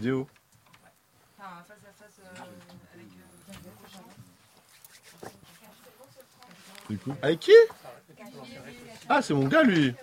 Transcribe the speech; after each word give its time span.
vidéo. 0.00 0.26
Avec 7.22 7.40
qui? 7.40 7.52
Ah, 9.08 9.22
c'est 9.22 9.32
mon 9.34 9.46
gars, 9.46 9.62
lui. 9.62 9.94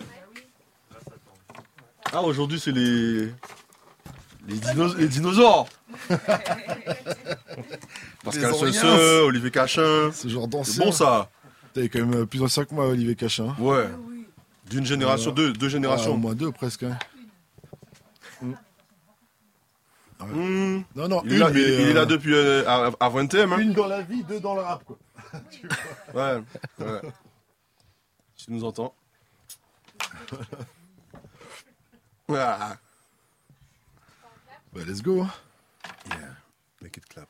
Ah, 2.12 2.22
aujourd'hui, 2.22 2.58
c'est 2.58 2.72
les. 2.72 3.26
Les, 4.46 4.54
dinos- 4.58 4.96
les 4.96 5.08
dinosaures. 5.08 5.68
Pascal. 8.24 8.52
Olivier 9.24 9.50
Cachin. 9.50 10.10
Ce 10.12 10.26
genre 10.28 10.44
C'est 10.44 10.50
d'ancien. 10.50 10.84
bon, 10.86 10.92
ça. 10.92 11.28
T'es 11.74 11.90
quand 11.90 12.06
même 12.06 12.26
plus 12.26 12.42
ancien 12.42 12.64
que 12.64 12.74
moi, 12.74 12.86
Olivier 12.88 13.14
Cachin. 13.14 13.54
Ouais. 13.58 13.86
D'une 14.70 14.86
génération, 14.86 15.32
deux, 15.32 15.52
deux 15.52 15.66
Ah, 15.66 15.66
au 15.66 15.70
générations. 15.70 16.16
moins 16.16 16.34
deux 16.34 16.50
presque. 16.50 16.84
hein. 16.84 16.98
Hmm. 20.20 20.82
Non, 20.96 21.08
non, 21.08 21.22
Il, 21.24 21.32
est 21.32 21.34
une, 21.36 21.40
là, 21.40 21.50
mais, 21.50 21.60
il- 21.60 21.68
il 21.80 21.88
est 21.88 21.92
là 21.92 22.00
euh, 22.00 22.06
depuis 22.06 22.34
euh, 22.34 22.68
à, 22.68 22.90
à 22.98 23.08
20 23.08 23.34
hein. 23.34 23.58
Une 23.58 23.72
dans 23.72 23.86
la 23.86 24.02
vie, 24.02 24.24
deux 24.24 24.40
dans 24.40 24.54
le 24.54 24.62
rap, 24.62 24.82
quoi. 24.84 24.98
Ouais. 26.14 26.42
ouais. 26.80 27.00
Tu 28.36 28.50
nous 28.52 28.64
entends 28.64 28.94
Ah. 32.30 32.76
Bah, 34.72 34.80
let's 34.86 35.02
go. 35.02 35.22
hein. 35.22 35.30
Yeah. 36.10 36.34
Make 36.82 36.96
it 36.98 37.06
clap. 37.06 37.28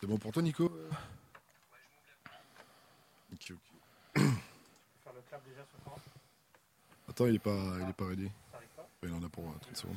C'est 0.00 0.06
bon 0.06 0.18
pour 0.18 0.32
toi, 0.32 0.42
Nico 0.42 0.70
Ok, 3.32 3.52
ok. 4.16 4.22
Attends, 7.08 7.26
il 7.26 7.34
est 7.36 7.38
pas, 7.40 7.50
il 7.80 7.88
est 7.88 7.92
pas 7.92 8.06
ready. 8.06 8.24
Ouais, 8.24 8.30
Il 9.08 9.12
en 9.14 9.22
a 9.24 9.28
pour 9.28 9.44
euh, 9.44 9.52
30 9.62 9.76
secondes. 9.76 9.96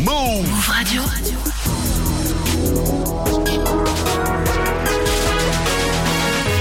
Move 0.00 0.68
Radio. 0.68 1.02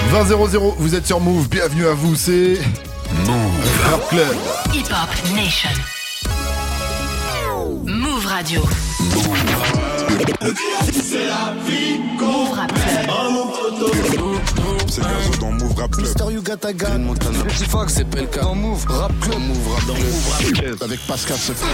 20-0-0, 0.08 0.76
vous 0.78 0.96
êtes 0.96 1.06
sur 1.06 1.20
Move, 1.20 1.50
bienvenue 1.50 1.86
à 1.86 1.94
vous, 1.94 2.16
c'est... 2.16 2.58
Move 3.26 3.90
Rap 3.90 4.08
Club. 4.10 4.36
Hip 4.74 4.86
Hop 4.90 5.36
Nation. 5.36 5.70
Move 7.86 8.26
Radio. 8.26 8.62
Move 8.62 9.87
Rap 10.18 10.26
Club. 12.72 12.88
C'est 14.90 15.02
Gazo 15.02 15.32
dans 15.40 15.52
Move 15.52 15.76
Rap 15.78 15.92
Club. 15.92 16.06
Mister 16.06 16.24
Yugataga, 16.32 16.88
Petit 17.48 17.66
Fox, 17.66 17.94
c'est 17.96 18.06
Pelka. 18.06 18.42
Dans 18.42 18.56
Move 18.56 18.86
Rap 18.88 19.12
Club. 19.20 19.40
Move 19.40 19.74
Rap 19.74 19.84
Club. 20.54 20.78
Avec 20.82 21.00
Pascal 21.08 21.38
Sefran. 21.38 21.68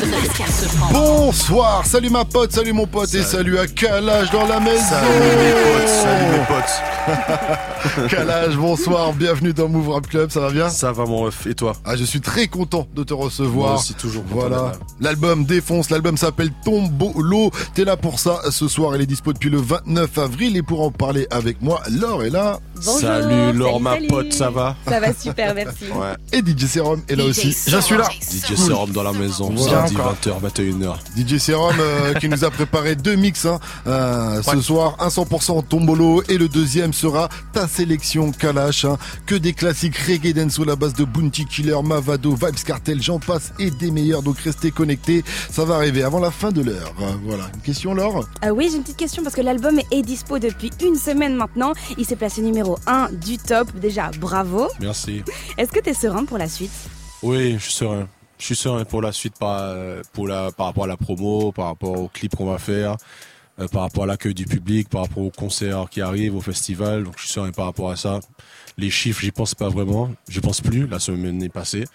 Pascal 0.00 0.48
se 0.48 0.66
prend. 0.76 0.92
Bonsoir, 0.92 1.86
salut 1.86 2.10
ma 2.10 2.24
pote, 2.24 2.52
salut 2.52 2.72
mon 2.72 2.86
pote 2.86 3.12
et 3.14 3.22
salut 3.22 3.58
à 3.58 3.66
Calage 3.66 4.30
dans 4.30 4.46
la 4.46 4.60
maison. 4.60 4.80
Salut 4.80 5.36
mes 5.36 5.52
potes, 5.52 5.88
salut 5.88 6.30
mes 6.32 6.44
potes. 6.46 6.82
Calage, 8.10 8.56
bonsoir, 8.56 9.12
bienvenue 9.12 9.52
dans 9.52 9.68
Move 9.68 9.90
Rap 9.90 10.06
Club, 10.08 10.30
ça 10.30 10.40
va 10.40 10.50
bien? 10.50 10.68
Ça 10.70 10.90
va 10.90 11.04
mon 11.04 11.18
ref, 11.18 11.46
et 11.46 11.54
toi? 11.54 11.74
Ah, 11.84 11.94
je 11.96 12.04
suis 12.04 12.20
très 12.20 12.48
content 12.48 12.86
de 12.94 13.04
te 13.04 13.12
recevoir. 13.14 13.68
Moi 13.68 13.78
aussi, 13.78 13.94
toujours 13.94 14.24
Voilà, 14.26 14.72
l'album 15.00 15.44
défonce, 15.44 15.90
l'album 15.90 16.16
s'appelle 16.16 16.50
Tombolo. 16.64 17.50
T'es 17.74 17.83
là 17.84 17.96
pour 17.96 18.18
ça 18.20 18.40
ce 18.50 18.68
soir, 18.68 18.94
il 18.96 19.02
est 19.02 19.06
dispo 19.06 19.32
depuis 19.32 19.50
le 19.50 19.58
29 19.58 20.18
avril 20.18 20.56
et 20.56 20.62
pour 20.62 20.82
en 20.82 20.90
parler 20.90 21.26
avec 21.30 21.60
moi, 21.62 21.82
Laure 21.90 22.24
est 22.24 22.30
là 22.30 22.60
Bonjour, 22.76 23.00
Salut 23.00 23.56
Laure, 23.56 23.80
ma 23.80 23.94
salut. 23.94 24.08
pote, 24.08 24.32
ça 24.32 24.50
va 24.50 24.76
Ça 24.86 25.00
va 25.00 25.14
super, 25.14 25.54
merci. 25.54 25.84
Ouais. 25.86 26.14
et 26.32 26.38
DJ 26.40 26.66
Serum 26.66 27.02
est 27.08 27.16
là 27.16 27.24
DJ 27.24 27.28
aussi. 27.28 27.52
Serum. 27.52 27.80
Je 27.80 27.84
suis 27.86 27.96
là. 27.96 28.08
DJ 28.20 28.56
Serum 28.56 28.90
dans 28.90 29.02
la 29.02 29.12
maison, 29.12 29.50
Voilà. 29.54 29.86
samedi 29.86 29.96
20h, 29.96 30.40
21h. 30.42 30.94
DJ 31.16 31.38
Serum 31.38 31.74
euh, 31.78 32.14
qui 32.20 32.28
nous 32.28 32.44
a 32.44 32.50
préparé 32.50 32.94
deux 32.96 33.14
mix 33.16 33.46
hein, 33.46 33.58
euh, 33.86 34.42
ce 34.42 34.60
soir, 34.60 34.96
un 34.98 35.08
100% 35.08 35.66
Tombolo 35.68 36.22
et 36.28 36.36
le 36.36 36.48
deuxième 36.48 36.92
sera 36.92 37.28
ta 37.52 37.66
sélection 37.68 38.32
Kalash, 38.32 38.84
hein, 38.84 38.98
que 39.26 39.34
des 39.34 39.52
classiques 39.52 39.96
reggae 39.96 40.32
dance 40.34 40.58
à 40.60 40.64
la 40.64 40.76
base 40.76 40.94
de 40.94 41.04
Bounty 41.04 41.46
Killer, 41.46 41.76
Mavado, 41.82 42.34
Vibes 42.34 42.64
Cartel, 42.66 43.02
j'en 43.02 43.18
passe 43.18 43.52
et 43.58 43.70
des 43.70 43.90
meilleurs, 43.90 44.22
donc 44.22 44.38
restez 44.40 44.70
connectés, 44.72 45.24
ça 45.50 45.64
va 45.64 45.76
arriver 45.76 46.02
avant 46.02 46.20
la 46.20 46.30
fin 46.30 46.50
de 46.50 46.60
l'heure. 46.62 46.92
Euh, 47.00 47.12
Voilà, 47.24 47.44
une 47.54 47.60
question 47.74 47.92
Laure 47.92 48.28
Ah 48.40 48.52
oui, 48.52 48.68
j'ai 48.70 48.76
une 48.76 48.84
petite 48.84 48.98
question 48.98 49.24
parce 49.24 49.34
que 49.34 49.40
l'album 49.40 49.80
est 49.90 50.02
dispo 50.02 50.38
depuis 50.38 50.70
une 50.80 50.94
semaine 50.94 51.34
maintenant. 51.34 51.72
Il 51.98 52.04
s'est 52.04 52.14
placé 52.14 52.40
numéro 52.40 52.78
1 52.86 53.10
du 53.14 53.36
top. 53.36 53.68
Déjà, 53.74 54.12
bravo. 54.20 54.68
Merci. 54.80 55.24
Est-ce 55.58 55.72
que 55.72 55.80
t'es 55.80 55.92
serein 55.92 56.24
pour 56.24 56.38
la 56.38 56.46
suite? 56.46 56.70
Oui, 57.24 57.54
je 57.54 57.58
suis 57.58 57.72
serein. 57.72 58.06
Je 58.38 58.44
suis 58.44 58.54
serein 58.54 58.84
pour 58.84 59.02
la 59.02 59.10
suite 59.10 59.34
par, 59.40 59.58
euh, 59.60 60.02
pour 60.12 60.28
la, 60.28 60.52
par 60.52 60.66
rapport 60.66 60.84
à 60.84 60.86
la 60.86 60.96
promo, 60.96 61.50
par 61.50 61.66
rapport 61.66 61.98
au 61.98 62.06
clip 62.06 62.36
qu'on 62.36 62.46
va 62.46 62.58
faire, 62.58 62.96
euh, 63.58 63.66
par 63.66 63.82
rapport 63.82 64.04
à 64.04 64.06
l'accueil 64.06 64.34
du 64.34 64.44
public, 64.44 64.88
par 64.88 65.02
rapport 65.02 65.24
aux 65.24 65.30
concerts 65.30 65.90
qui 65.90 66.00
arrivent, 66.00 66.36
au 66.36 66.40
festival. 66.40 67.02
Donc 67.02 67.14
je 67.16 67.24
suis 67.24 67.32
serein 67.32 67.50
par 67.50 67.64
rapport 67.64 67.90
à 67.90 67.96
ça. 67.96 68.20
Les 68.78 68.90
chiffres, 68.90 69.20
j'y 69.20 69.32
pense 69.32 69.56
pas 69.56 69.68
vraiment. 69.68 70.10
Je 70.28 70.38
pense 70.38 70.60
plus. 70.60 70.86
La 70.86 71.00
semaine 71.00 71.42
est 71.42 71.48
passée. 71.48 71.86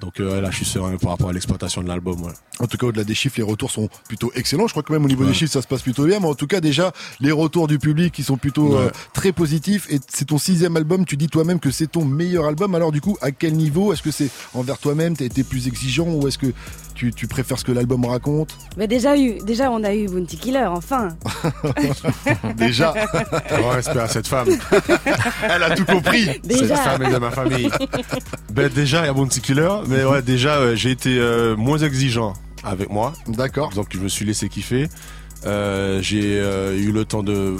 Donc 0.00 0.20
euh, 0.20 0.40
là, 0.40 0.50
je 0.50 0.56
suis 0.56 0.64
serein 0.64 0.96
par 0.96 1.10
rapport 1.10 1.30
à 1.30 1.32
l'exploitation 1.32 1.82
de 1.82 1.88
l'album. 1.88 2.20
ouais. 2.22 2.32
En 2.60 2.66
tout 2.66 2.76
cas, 2.76 2.86
au-delà 2.86 3.02
des 3.04 3.14
chiffres, 3.14 3.34
les 3.38 3.42
retours 3.42 3.70
sont 3.70 3.88
plutôt 4.06 4.30
excellents. 4.36 4.66
Je 4.68 4.72
crois 4.72 4.82
que 4.84 4.92
même 4.92 5.04
au 5.04 5.08
niveau 5.08 5.22
Ouais. 5.24 5.30
des 5.30 5.34
chiffres, 5.34 5.52
ça 5.52 5.60
se 5.62 5.66
passe 5.66 5.82
plutôt 5.82 6.04
bien. 6.06 6.20
Mais 6.20 6.26
en 6.28 6.34
tout 6.34 6.46
cas, 6.46 6.60
déjà, 6.60 6.92
les 7.20 7.32
retours 7.32 7.66
du 7.66 7.78
public 7.80 8.12
qui 8.14 8.22
sont 8.22 8.36
plutôt 8.36 8.74
Ouais. 8.76 8.86
euh, 8.86 8.90
très 9.12 9.32
positifs. 9.32 9.86
Et 9.90 9.98
c'est 10.08 10.26
ton 10.26 10.38
sixième 10.38 10.76
album. 10.76 11.04
Tu 11.04 11.16
dis 11.16 11.26
toi-même 11.26 11.58
que 11.58 11.70
c'est 11.72 11.88
ton 11.88 12.04
meilleur 12.04 12.44
album. 12.46 12.74
Alors 12.76 12.92
du 12.92 13.00
coup, 13.00 13.16
à 13.22 13.32
quel 13.32 13.54
niveau? 13.54 13.92
Est-ce 13.92 14.02
que 14.02 14.10
c'est 14.12 14.30
envers 14.54 14.78
toi-même? 14.78 15.16
T'as 15.16 15.24
été 15.24 15.42
plus 15.42 15.66
exigeant? 15.66 16.06
Ou 16.08 16.28
est-ce 16.28 16.38
que 16.38 16.46
tu, 16.94 17.12
tu 17.12 17.26
préfères 17.26 17.58
ce 17.58 17.64
que 17.64 17.72
l'album 17.72 18.04
raconte? 18.04 18.56
Mais 18.76 18.86
déjà, 18.86 19.16
eu, 19.18 19.38
déjà, 19.40 19.70
on 19.70 19.82
a 19.84 19.94
eu 19.94 20.06
Bounty 20.08 20.36
Killer, 20.36 20.66
enfin. 20.68 21.16
Déjà, 22.56 22.94
Grand 23.50 23.70
respect 23.70 23.98
à 24.00 24.08
cette 24.08 24.26
femme. 24.26 24.48
elle 25.42 25.62
a 25.62 25.74
tout 25.74 25.84
compris. 25.84 26.24
Cette 26.26 26.46
Déjà. 26.46 26.76
femme 26.76 27.02
est 27.02 27.12
de 27.12 27.18
ma 27.18 27.30
famille. 27.30 27.70
ben 28.52 28.68
déjà, 28.72 29.02
il 29.04 29.06
y 29.06 29.08
a 29.08 29.14
petit 29.14 29.40
killer. 29.40 29.68
Mais 29.88 30.04
ouais, 30.04 30.22
déjà, 30.22 30.56
euh, 30.56 30.76
j'ai 30.76 30.90
été 30.90 31.18
euh, 31.18 31.56
moins 31.56 31.78
exigeant 31.78 32.34
avec 32.62 32.90
moi. 32.90 33.14
D'accord. 33.26 33.70
Donc 33.70 33.88
je 33.90 33.98
me 33.98 34.08
suis 34.08 34.24
laissé 34.24 34.48
kiffer. 34.48 34.88
Euh, 35.46 36.02
j'ai 36.02 36.38
euh, 36.40 36.76
eu 36.76 36.92
le 36.92 37.04
temps 37.04 37.22
de, 37.22 37.56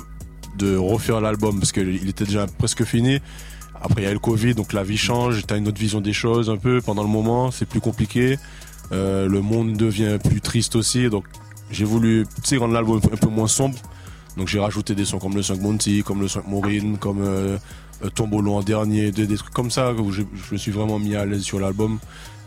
de 0.56 0.76
refaire 0.76 1.20
l'album 1.20 1.58
parce 1.58 1.72
qu'il 1.72 2.08
était 2.08 2.24
déjà 2.24 2.46
presque 2.46 2.84
fini. 2.84 3.20
Après 3.80 4.02
il 4.02 4.04
y 4.04 4.08
a 4.08 4.10
eu 4.10 4.14
le 4.14 4.18
Covid, 4.18 4.54
donc 4.54 4.72
la 4.72 4.82
vie 4.82 4.98
change, 4.98 5.46
t'as 5.46 5.56
une 5.56 5.68
autre 5.68 5.78
vision 5.78 6.00
des 6.00 6.12
choses 6.12 6.50
un 6.50 6.56
peu 6.56 6.80
pendant 6.80 7.02
le 7.02 7.08
moment, 7.08 7.52
c'est 7.52 7.66
plus 7.66 7.80
compliqué. 7.80 8.36
Le 8.90 9.40
monde 9.40 9.76
devient 9.76 10.18
plus 10.22 10.40
triste 10.40 10.74
aussi, 10.74 11.08
donc 11.08 11.24
j'ai 11.70 11.84
voulu 11.84 12.26
tu 12.42 12.48
sais, 12.48 12.56
rendre 12.56 12.74
l'album 12.74 13.00
un 13.12 13.16
peu 13.16 13.28
moins 13.28 13.46
sombre. 13.46 13.78
Donc 14.36 14.48
j'ai 14.48 14.60
rajouté 14.60 14.94
des 14.94 15.04
sons 15.04 15.18
comme 15.18 15.34
le 15.34 15.42
5 15.42 15.60
Monty, 15.60 16.02
comme 16.04 16.20
le 16.20 16.28
5 16.28 16.46
Maureen, 16.46 16.96
comme 16.96 17.22
euh, 17.22 17.58
Tombolo 18.14 18.54
en 18.54 18.62
dernier, 18.62 19.10
des, 19.10 19.26
des 19.26 19.36
trucs 19.36 19.52
comme 19.54 19.70
ça 19.70 19.92
où 19.92 20.12
je, 20.12 20.22
je 20.34 20.52
me 20.52 20.58
suis 20.58 20.70
vraiment 20.72 20.98
mis 20.98 21.14
à 21.16 21.24
l'aise 21.26 21.42
sur 21.42 21.58
l'album. 21.60 21.98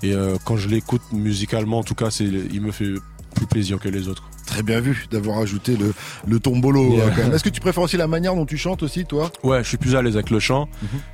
Et 0.04 0.14
euh, 0.14 0.36
quand 0.46 0.58
je 0.58 0.68
l'écoute 0.68 1.02
musicalement, 1.12 1.80
en 1.80 1.84
tout 1.84 1.96
cas, 1.96 2.10
c'est, 2.10 2.26
il 2.26 2.62
me 2.62 2.72
fait 2.72 2.94
plus 3.36 3.46
plaisir 3.46 3.80
que 3.80 3.88
les 3.90 4.08
autres. 4.08 4.24
Très 4.48 4.64
bien 4.64 4.82
vu 4.82 5.06
d'avoir 5.12 5.38
ajouté 5.38 5.78
le, 5.78 5.94
le 6.28 6.40
tombolo. 6.40 6.96
Yeah. 6.96 7.06
euh, 7.06 7.10
quand 7.16 7.22
même. 7.24 7.34
Est-ce 7.34 7.44
que 7.44 7.50
tu 7.50 7.62
préfères 7.62 7.84
aussi 7.84 7.96
la 7.96 8.08
manière 8.08 8.36
dont 8.36 8.46
tu 8.46 8.58
chantes 8.58 8.84
aussi, 8.84 9.06
toi? 9.06 9.32
Ouais, 9.44 9.64
je 9.64 9.68
suis 9.70 9.78
plus 9.78 9.96
à 9.96 10.02
l'aise 10.02 10.16
avec 10.16 10.30
le 10.30 10.40
chant 10.40 10.68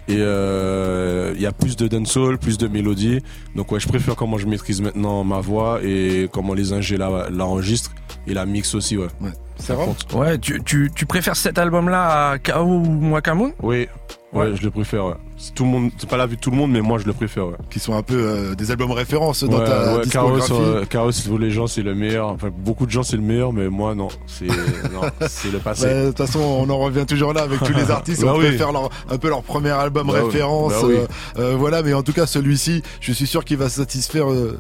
et 0.08 0.16
euh, 0.18 1.34
il 1.36 1.42
y 1.42 1.46
a 1.46 1.52
plus 1.52 1.76
de 1.76 1.88
dancehall, 1.88 2.38
plus 2.40 2.58
de 2.58 2.68
mélodie. 2.68 3.20
Donc 3.56 3.72
ouais, 3.72 3.80
je 3.80 3.88
préfère 3.88 4.16
comment 4.16 4.38
je 4.40 4.48
maîtrise 4.48 4.82
maintenant 4.82 5.24
ma 5.24 5.40
voix 5.40 5.80
et 5.84 6.30
comment 6.32 6.54
les 6.56 6.74
ingés 6.74 6.98
la, 6.98 7.30
l'enregistrent 7.30 7.92
et 8.26 8.34
la 8.34 8.46
mix 8.48 8.74
aussi, 8.74 8.98
ouais. 8.98 9.08
Ouais. 9.22 9.32
Ça 9.60 9.76
compte. 9.76 10.12
Ouais, 10.14 10.38
tu, 10.40 10.62
tu, 10.64 10.90
tu 10.96 11.06
préfères 11.06 11.36
cet 11.36 11.58
album-là 11.60 12.32
à 12.32 12.40
K.O. 12.40 12.62
ou 12.64 12.80
Mwakamoon 12.86 13.54
Oui, 13.62 13.88
ouais, 14.34 14.56
je 14.56 14.64
le 14.64 14.72
préfère. 14.72 15.18
C'est 15.38 15.54
tout 15.54 15.64
le 15.64 15.70
monde, 15.70 15.92
c'est 15.98 16.10
pas 16.10 16.18
la 16.18 16.26
vue 16.26 16.36
de 16.36 16.42
tout 16.42 16.50
le 16.52 16.58
monde, 16.58 16.72
mais 16.72 16.82
moi 16.82 16.98
je 17.00 17.06
le 17.06 17.14
préfère. 17.14 17.48
Ouais. 17.48 17.54
Qui 17.70 17.80
sont 17.80 17.94
un 17.96 18.02
peu 18.04 18.16
euh, 18.16 18.56
des 18.56 18.72
albums 18.72 18.92
références 18.92 19.44
dans 19.44 19.60
Ouais, 19.60 19.66
ta 19.66 19.96
ouais, 19.98 20.04
discographie. 20.04 20.52
euh, 20.54 20.84
pour 21.28 21.40
les 21.40 21.52
gens 21.52 21.68
c'est 21.68 21.84
le 21.84 21.94
meilleur. 21.96 22.30
Enfin, 22.30 22.50
beaucoup 22.56 22.86
de 22.86 22.92
gens 22.92 23.04
c'est 23.04 23.18
le 23.18 23.22
meilleur, 23.24 23.54
mais 23.54 23.70
moi 23.70 23.94
non, 23.96 24.08
c'est 24.26 24.46
le 25.52 25.60
passé. 25.60 25.86
Bah, 25.86 25.94
De 26.04 26.08
toute 26.08 26.18
façon, 26.18 26.40
on 26.40 26.70
en 26.70 26.78
revient 26.80 27.06
toujours 27.06 27.34
là 27.34 27.42
avec 27.44 27.60
tous 27.64 27.74
les 27.74 27.90
artistes. 27.92 28.24
Bah 28.24 28.34
on 28.36 28.40
oui. 28.40 28.48
préfère 28.48 28.72
leur, 28.72 28.90
un 29.10 29.18
peu 29.18 29.30
leur 29.30 29.44
premier 29.44 29.70
album 29.72 30.08
Bah 30.08 30.24
référence. 30.24 30.74
Bah 30.74 30.80
oui. 30.86 30.96
euh, 30.96 31.08
euh, 31.40 31.56
voilà, 31.58 31.84
mais 31.84 31.94
en 31.94 32.04
tout 32.04 32.14
cas, 32.14 32.26
celui-ci, 32.26 32.82
je 33.00 33.12
suis 33.14 33.28
sûr 33.28 33.46
qu'il 33.46 33.58
va 33.58 33.70
satisfaire 33.70 34.32
euh, 34.32 34.58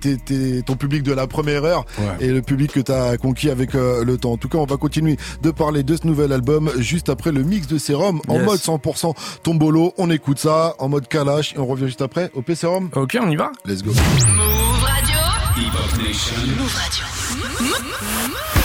tes- 0.00 0.62
ton 0.62 0.76
public 0.76 1.02
de 1.02 1.12
la 1.12 1.26
première 1.26 1.64
heure 1.64 1.84
Ouais. 1.98 2.26
et 2.26 2.32
le 2.32 2.42
public 2.42 2.72
que 2.72 2.80
tu 2.80 2.92
as 2.92 3.16
conquis 3.16 3.50
avec 3.50 3.74
euh, 3.74 4.04
le 4.04 4.18
temps. 4.18 4.32
En 4.32 4.36
tout 4.36 4.48
cas, 4.48 4.58
on 4.58 4.66
va 4.66 4.76
continuer 4.76 5.16
de 5.42 5.50
parler 5.50 5.82
de 5.82 5.96
ce 5.96 6.06
nouvel 6.06 6.32
album 6.32 6.70
juste 6.78 7.08
après 7.08 7.32
le 7.32 7.42
mix 7.42 7.66
de 7.66 7.78
Sérum 7.78 8.20
en 8.28 8.34
Yes. 8.36 8.44
mode 8.44 8.58
100% 8.58 9.14
tombolo. 9.42 9.85
On 9.98 10.10
écoute 10.10 10.38
ça 10.38 10.74
en 10.78 10.88
mode 10.88 11.08
kalash 11.08 11.54
et 11.54 11.58
on 11.58 11.66
revient 11.66 11.86
juste 11.86 12.02
après. 12.02 12.30
Au 12.34 12.42
Sérum, 12.54 12.90
Ok, 12.94 13.16
on 13.20 13.30
y 13.30 13.36
va 13.36 13.52
let's 13.64 13.82
go. 13.82 13.90
Move 13.90 14.82
Radio. 14.82 15.18
Hip 15.56 15.72
Hop 15.74 16.02
Nation. 16.02 16.36
Move 16.58 16.74
Radio. 16.74 18.55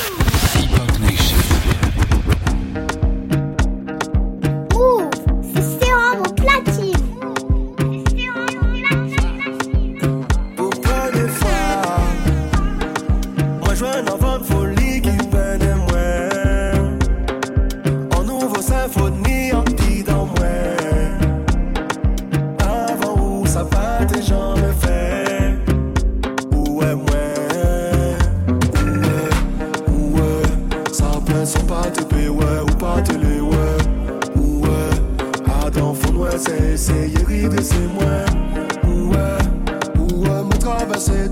Pas 31.72 31.90
payer 32.10 32.28
ouais 32.28 32.60
ou 32.64 32.76
pas 32.76 33.02
les 33.08 33.40
ouais. 33.40 33.78
Où 34.36 34.66
est 34.66 35.66
Adam 35.66 35.94
fond 35.94 36.16
ouais 36.16 36.38
c'est 36.38 36.74
essayer 36.74 37.48
de 37.48 37.62
c'est 37.62 37.88
moi 37.96 38.26
Où 38.84 39.14
est 39.14 39.98
Où 39.98 40.26
est 40.26 40.44
me 40.44 40.58
traverser 40.60 41.30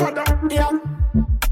say 0.00 0.06
we 0.06 0.14
can 0.14 0.24
bother. 0.24 0.48
Yeah. 0.50 0.68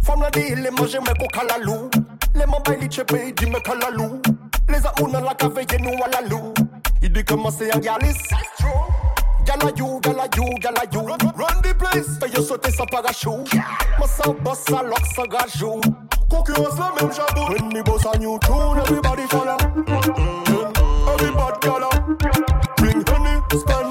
Femme 0.03 0.23
la 0.23 0.31
dit, 0.31 0.55
les 0.55 0.71
manger 0.71 1.01
me 1.01 1.15
coca 1.19 1.45
la 1.45 1.59
loup. 1.59 1.91
Les 2.35 2.47
mobiles 2.47 2.79
ils 2.83 2.91
chepe, 2.91 3.15
dit 3.37 3.47
me 3.47 3.61
cala 3.61 3.91
loup. 3.91 4.21
Les 4.69 4.79
amours 4.87 5.13
dans 5.13 5.21
la 5.21 5.35
cave, 5.35 5.59
y'a 5.71 5.79
nous 5.79 6.03
à 6.03 6.09
la 6.09 6.29
loup. 6.29 6.55
Il 7.03 7.13
dit 7.13 7.25
comment 7.25 7.51
c'est 7.51 7.75
un 7.75 7.79
galis. 7.79 8.17
Gala 9.45 9.71
you, 9.77 10.01
gala 10.01 10.25
you, 10.37 10.45
gala 10.61 10.83
you. 10.93 11.01
Run 11.01 11.63
the 11.63 11.75
place. 11.77 12.19
Fais 12.21 12.31
yo 12.31 12.43
sauter 12.43 12.71
sans 12.71 12.85
parachute. 12.87 13.55
Moi 13.99 14.07
sans 14.07 14.35
boss, 14.35 14.59
ça 14.69 14.83
lock, 14.83 15.01
sans 15.15 15.25
gajou. 15.25 15.81
Concurrence 16.29 16.79
la 16.79 16.93
même 17.01 17.13
jabou. 17.13 17.53
When 17.53 17.69
me 17.73 17.83
boss 17.83 18.05
a 18.05 18.19
new 18.19 18.39
tune, 18.41 18.79
everybody 18.79 19.23
follow. 19.29 19.57
Mm, 19.57 19.85
mm, 19.85 20.45
mm. 20.45 21.09
Everybody 21.15 21.59
gala. 21.63 21.89
Bring 22.77 23.03
honey, 23.09 23.41
spend 23.59 23.88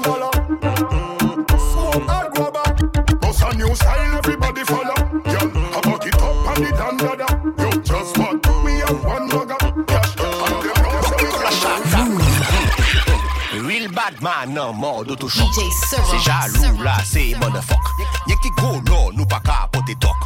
everybody 4.28 4.64
follow. 4.64 4.94
Girl, 5.24 5.48
I 5.56 5.80
back 5.84 6.06
it 6.06 6.14
up 6.20 6.48
and 6.52 6.66
it 6.66 6.80
and 6.80 6.98
dada. 6.98 7.28
Yo, 7.58 7.70
just 7.80 8.18
what? 8.18 8.46
We 8.64 8.72
have 8.84 9.04
one 9.04 9.28
bugger. 9.30 9.86
Cash, 9.86 10.16
and 10.20 10.52
them 10.64 10.76
know 10.84 11.00
say 11.08 11.16
we 11.24 11.30
can 11.32 11.80
bother. 11.88 13.66
Real 13.66 13.90
bad 13.92 14.20
man 14.22 14.54
nan 14.54 14.76
mode 14.76 15.10
auto-choc 15.10 15.48
DJ 15.48 15.70
Serum. 15.88 16.06
Se 16.06 16.18
jalou 16.28 16.82
la 16.82 16.98
se 17.04 17.34
motherfuck 17.40 17.86
Ye 18.26 18.36
ki 18.42 18.50
go 18.56 18.80
lo 18.88 19.10
nou 19.10 19.26
pa 19.26 19.40
ka 19.40 19.66
apote 19.66 19.94
tok 20.00 20.20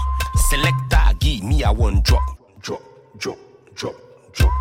Selecta 0.48 1.14
give 1.18 1.42
me 1.44 1.62
a 1.62 1.72
one 1.72 2.00
drop 2.02 2.22
Drop, 2.60 2.82
drop, 3.18 3.38
drop, 3.74 3.94
drop 4.32 4.52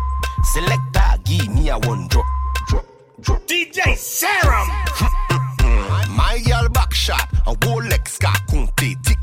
Selecta 0.54 1.18
give 1.24 1.48
me 1.54 1.68
a 1.68 1.78
one 1.78 2.06
drop 2.08 2.26
Drop, 2.68 2.86
drop 3.20 3.46
DJ 3.46 3.96
Serum 3.96 4.68
My 6.16 6.40
girl 6.46 6.68
back 6.70 6.94
shot 6.94 7.28
An 7.46 7.54
Rolex 7.56 8.18
ka 8.18 8.32
konte 8.48 8.96
Tik, 9.04 9.21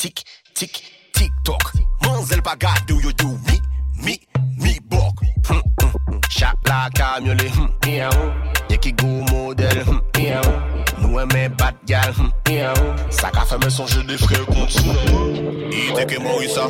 tik, 0.00 0.22
tik, 0.54 0.72
tik, 0.72 0.82
tik 1.12 1.32
tok 1.44 1.72
Manzel 2.00 2.40
pa 2.40 2.54
gade 2.56 2.92
ou 2.94 3.00
yo 3.04 3.12
do 3.12 3.28
mi, 3.44 3.56
mi, 4.00 4.16
mi 4.56 4.78
bok. 4.88 5.20
Hm, 5.44 5.60
hm, 5.80 5.92
hm. 6.08 6.20
Shot 6.30 6.56
la 6.68 6.88
kamyole 6.96 7.48
hm, 7.52 7.68
Ye 8.70 8.78
ki 8.80 8.92
go 8.96 9.10
model 9.28 9.84
hm, 9.84 10.00
miaou 10.16 10.54
Nou 11.02 11.20
eme 11.20 11.50
bad 11.58 11.76
gal 11.84 12.14
hm, 12.16 12.32
miaou 12.48 12.94
Sa 13.12 13.28
ka 13.34 13.44
feme 13.44 13.68
sonje 13.68 14.00
de 14.08 14.16
frè 14.16 14.40
konti 14.48 14.88
Ite 15.84 16.08
ke 16.08 16.22
Morisa 16.24 16.64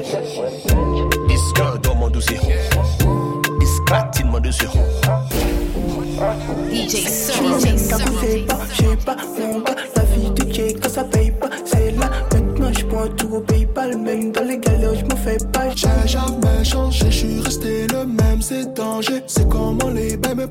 Iske 1.31 1.69
doman 1.87 2.11
douce 2.11 2.35
Isklatine 3.63 4.33
man 4.33 4.43
douce 4.43 4.67
DJ 6.71 7.09
Serum. 7.09 7.59
Ça 7.79 7.97
vous 7.97 8.19
fait 8.19 8.45
pas, 8.47 8.59
j'ai 8.75 8.97
pas, 8.97 9.17
mon 9.39 9.61
gars, 9.61 9.75
la 9.97 10.03
vie 10.03 10.31
de 10.31 10.53
Jay 10.53 10.75
quand 10.75 10.91
ça 10.91 11.05
paye 11.05 11.31
pas, 11.31 11.49
c'est 11.65 11.80
là, 13.05 13.09
maintenant 13.09 13.45
je 13.51 13.70
au 13.71 13.73
Paypal, 13.73 13.97
même 13.99 14.33
dans 14.33 14.45
les 14.45 14.59
galères 14.59 14.95
je 14.95 15.05
m'en 15.05 15.17
fais 15.17 15.39
pas, 15.53 15.71
J'ai 15.75 16.09
jamais 16.09 16.65
changé, 16.65 17.11
je 17.11 17.17
suis 17.17 17.41
resté 17.41 17.87
le 17.89 18.05
même, 18.07 18.43
c'est 18.43 18.75
danger. 18.75 19.23
C'est 19.27 19.49
comment 19.49 19.89
les 19.91 20.17
bébés 20.17 20.47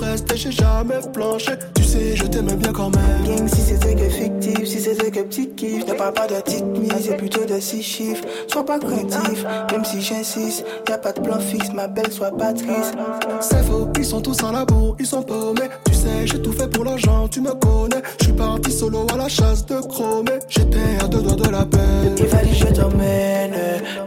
resté, 0.00 0.36
j'ai 0.36 0.52
jamais 0.52 1.00
flanché. 1.12 1.52
Tu 1.74 1.84
sais, 1.84 2.16
je 2.16 2.24
t'aimais 2.24 2.54
bien 2.54 2.72
quand 2.72 2.90
même. 2.90 3.24
Gang, 3.24 3.48
si 3.48 3.60
c'était 3.60 3.94
que 3.94 4.08
fictif, 4.08 4.64
si 4.66 4.80
c'était 4.80 5.10
que 5.10 5.20
petit 5.20 5.48
kiff, 5.54 5.86
ne 5.86 5.94
parle 5.94 6.14
pas 6.14 6.26
de 6.26 6.34
petite 6.40 6.64
mise, 6.64 6.92
c'est 7.00 7.16
plutôt 7.16 7.44
de 7.44 7.60
six 7.60 7.82
chiffres. 7.82 8.24
Sois 8.48 8.64
pas 8.64 8.78
craintif, 8.78 9.44
même 9.72 9.84
si 9.84 10.00
j'insiste, 10.00 10.64
y 10.88 10.92
a 10.92 10.98
pas 10.98 11.12
de 11.12 11.20
plan 11.20 11.38
fixe, 11.38 11.72
ma 11.72 11.86
belle, 11.86 12.10
sois 12.12 12.30
pas 12.30 12.52
triste. 12.52 12.94
C'est 13.40 13.62
faux, 13.64 13.88
ils 13.98 14.04
sont 14.04 14.20
tous 14.20 14.42
en 14.42 14.52
labo, 14.52 14.96
ils 14.98 15.06
sont 15.06 15.22
paumés. 15.22 15.68
Tu 15.86 15.94
sais, 15.94 16.26
j'ai 16.26 16.40
tout 16.40 16.52
fait 16.52 16.68
pour 16.68 16.84
l'argent, 16.84 17.28
tu 17.28 17.40
me 17.40 17.52
connais. 17.52 18.02
Je 18.18 18.24
suis 18.24 18.32
parti 18.32 18.72
solo 18.72 19.06
à 19.12 19.16
la 19.16 19.28
chasse 19.28 19.64
de 19.66 19.80
chromé. 19.80 20.32
J'étais 20.48 21.02
à 21.02 21.08
deux 21.08 21.22
doigts 21.22 21.29
de 21.36 21.48
la 21.48 21.64
peine. 21.64 22.16
Et 22.18 22.26
vas-y, 22.26 22.54
je 22.54 22.66
t'emmène, 22.66 23.54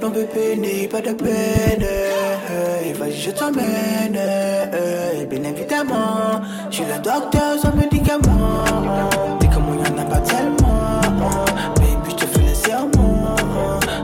non 0.01 0.10
bébé, 0.10 0.56
n'aie 0.58 0.88
pas 0.88 1.01
de 1.01 1.13
peine. 1.13 1.86
Et 2.86 2.94
vas-y, 2.94 3.20
je 3.20 3.32
t'emmène, 3.32 4.18
et 5.20 5.25
bien 5.25 5.44
évidemment, 5.44 6.42
je 6.70 6.75
suis 6.75 6.86
le 6.86 7.01
docteur 7.01 7.60
sans 7.62 7.74
médicaments. 7.75 8.63
Dis 9.39 9.48
comment 9.53 9.74
y'en 9.74 9.98
a 10.01 10.06
pas 10.06 10.20
tellement, 10.20 11.01
baby, 11.75 12.10
je 12.10 12.15
te 12.15 12.25
fais 12.25 12.42
le 12.48 12.53
serment. 12.53 13.36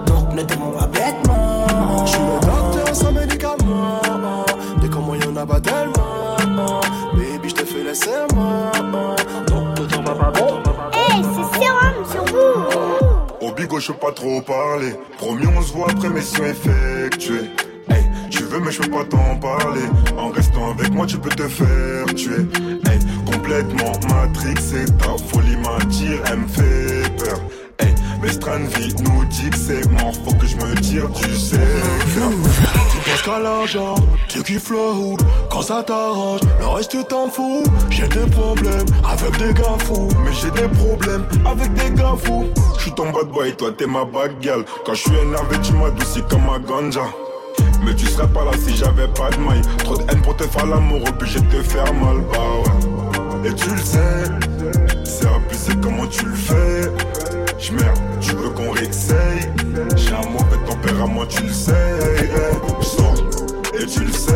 Donc 0.05 0.33
ne 0.33 0.41
t'aimons 0.43 0.71
pas 0.71 0.87
bêtement. 0.87 2.05
Je 2.05 2.11
suis 2.11 2.19
le 2.19 2.39
docteur 2.39 2.95
sans 2.95 3.11
médicaments. 3.11 4.45
Dès 4.81 4.89
comment 4.89 5.15
y'en 5.15 5.35
a 5.35 5.45
pas 5.45 5.59
tellement? 5.59 6.37
Baby, 7.13 7.49
je 7.49 7.55
te 7.55 7.65
fais 7.65 7.83
le 7.83 7.93
serment. 7.93 8.28
Je 13.77 13.91
peux 13.91 13.99
pas 13.99 14.11
trop 14.11 14.41
parler. 14.41 14.95
Promis, 15.17 15.45
on 15.55 15.61
se 15.61 15.73
voit 15.73 15.91
après 15.91 16.09
mission 16.09 16.43
effectuée. 16.45 17.51
Hey, 17.89 18.03
tu 18.31 18.43
veux, 18.43 18.59
mais 18.59 18.71
je 18.71 18.81
peux 18.81 18.89
pas 18.89 19.03
t'en 19.03 19.35
parler. 19.35 19.81
En 20.17 20.29
restant 20.29 20.71
avec 20.71 20.91
moi, 20.91 21.05
tu 21.05 21.17
peux 21.17 21.29
te 21.29 21.47
faire 21.47 22.05
tuer. 22.15 22.47
Hey, 22.89 22.99
complètement 23.31 23.91
matrixé, 24.09 24.85
ta 24.97 25.17
folie 25.27 25.57
m'attire, 25.57 26.21
elle 26.31 26.39
me 26.39 26.47
fait 26.47 27.15
peur. 27.17 27.39
Mais 28.21 28.31
vie 28.31 28.93
nous 29.03 29.25
dit 29.25 29.49
que 29.49 29.57
c'est 29.57 29.89
mort, 29.91 30.13
faut 30.25 30.33
que 30.33 30.45
je 30.45 30.55
me 30.57 30.75
tire 30.81 31.07
du 31.09 31.35
cerveau. 31.35 32.35
Tu 32.91 33.09
penses 33.09 33.21
qu'à 33.23 33.39
l'argent, 33.39 33.95
tu 34.27 34.43
kiffes 34.43 34.69
le 34.71 34.77
hood 34.77 35.21
Quand 35.49 35.61
ça 35.61 35.83
t'arrange, 35.83 36.41
le 36.59 36.67
reste 36.67 36.91
tu 36.91 37.03
t'en 37.05 37.29
fous 37.29 37.63
J'ai 37.89 38.07
des 38.09 38.29
problèmes 38.29 38.85
avec 39.09 39.37
des 39.37 39.53
gars 39.53 39.77
fous 39.85 40.09
Mais 40.25 40.33
j'ai 40.33 40.51
des 40.51 40.67
problèmes 40.67 41.25
avec 41.45 41.73
des 41.73 41.91
gars 41.91 42.15
fous. 42.21 42.47
Je 42.75 42.81
suis 42.81 42.91
ton 42.91 43.09
bad 43.11 43.27
boy, 43.27 43.55
toi 43.55 43.71
t'es 43.77 43.87
ma 43.87 44.03
bad 44.03 44.31
girl. 44.41 44.65
Quand 44.85 44.93
je 44.93 45.01
suis 45.01 45.17
énervé, 45.17 45.57
tu 45.61 45.73
m'adoucis 45.73 46.23
comme 46.29 46.45
ma 46.45 46.59
ganja. 46.59 47.05
Mais 47.85 47.95
tu 47.95 48.05
serais 48.05 48.27
pas 48.27 48.43
là 48.43 48.51
si 48.65 48.75
j'avais 48.75 49.07
pas 49.07 49.29
de 49.29 49.37
maille. 49.37 49.61
Trop 49.77 49.97
de 49.97 50.03
haine 50.11 50.21
pour 50.21 50.35
te 50.35 50.43
faire 50.43 50.65
l'amour, 50.65 50.99
obligé 51.07 51.39
de 51.39 51.45
te 51.45 51.63
faire 51.63 51.93
mal, 51.93 52.17
bah 52.31 52.39
ouais. 52.65 53.49
Et 53.49 53.53
tu 53.53 53.69
le 53.69 53.77
sais, 53.77 54.25
c'est 55.05 55.27
abusé 55.27 55.71
comment 55.81 56.07
tu 56.07 56.25
le 56.25 56.35
fais? 56.35 56.91
J'merde, 57.59 57.99
tu 58.21 58.31
veux 58.35 58.49
qu'on 58.49 58.71
réessaye? 58.71 59.51
J'ai 59.95 60.13
un 60.13 60.29
mauvais 60.29 60.57
tempérament, 60.65 61.25
tu 61.25 61.43
le 61.43 61.51
sais. 61.53 61.73
J'sors, 62.81 63.15
et 63.73 63.85
tu 63.85 64.05
le 64.05 64.11
sais, 64.11 64.31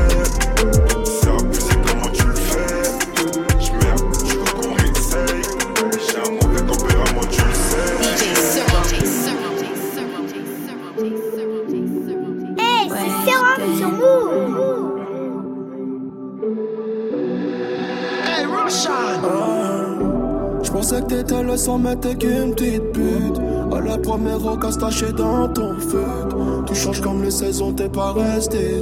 Je 21.03 21.15
pensais 21.15 21.23
que 21.23 21.29
t'étais 21.29 21.43
le 21.43 21.57
sang, 21.57 21.79
mais 21.79 21.95
t'es 21.95 22.15
qu'une 22.15 22.55
petite 22.55 22.91
pute. 22.93 23.39
À 23.71 23.81
la 23.81 23.97
première 23.97 24.45
occasion 24.45 24.79
tachée 24.79 25.11
dans 25.11 25.47
ton 25.49 25.77
feu. 25.79 26.05
Tu 26.65 26.75
changes 26.75 27.01
comme 27.01 27.23
les 27.23 27.31
saisons, 27.31 27.73
t'es 27.73 27.89
pas 27.89 28.13
resté. 28.13 28.81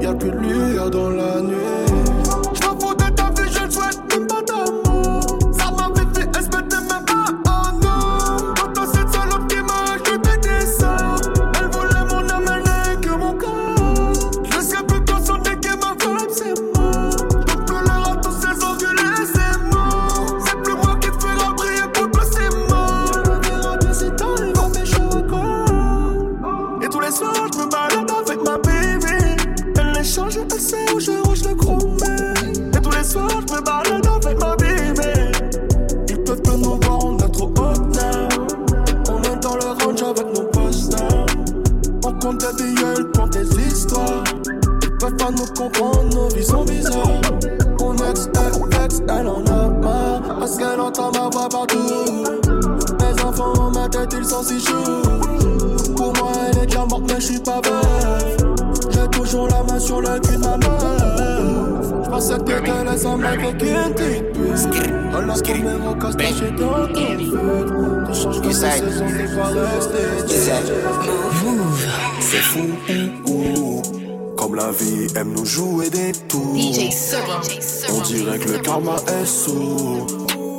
Y'a 0.00 0.14
plus 0.14 0.30
de 0.30 0.36
lueur 0.36 0.90
dans 0.90 1.10
la 1.10 1.40
nuit. 1.42 2.03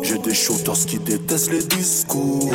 J'ai 0.02 0.18
des 0.20 0.34
shooters 0.34 0.86
qui 0.88 1.00
détestent 1.00 1.52
les 1.52 1.64
discours. 1.64 2.50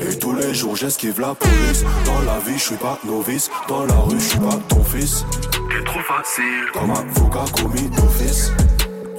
Et 0.00 0.16
tous 0.16 0.34
les 0.34 0.54
jours 0.54 0.76
j'esquive 0.76 1.20
la 1.20 1.34
police. 1.34 1.84
Dans 2.04 2.20
la 2.20 2.38
vie, 2.38 2.56
je 2.56 2.62
suis 2.62 2.76
pas 2.76 2.98
novice. 3.04 3.50
Dans 3.68 3.84
la 3.84 3.94
rue, 3.94 4.20
je 4.20 4.24
suis 4.24 4.38
pas 4.38 4.60
ton 4.68 4.84
fils. 4.84 5.24
T'es 5.52 5.84
trop 5.84 6.00
facile. 6.00 6.70
Comme 6.72 6.90
avocat 6.90 7.44
commis 7.52 7.88
d'office. 7.96 8.52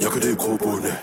Y'a 0.00 0.08
que 0.08 0.18
des 0.20 0.34
gros 0.34 0.56
bonnets. 0.56 1.00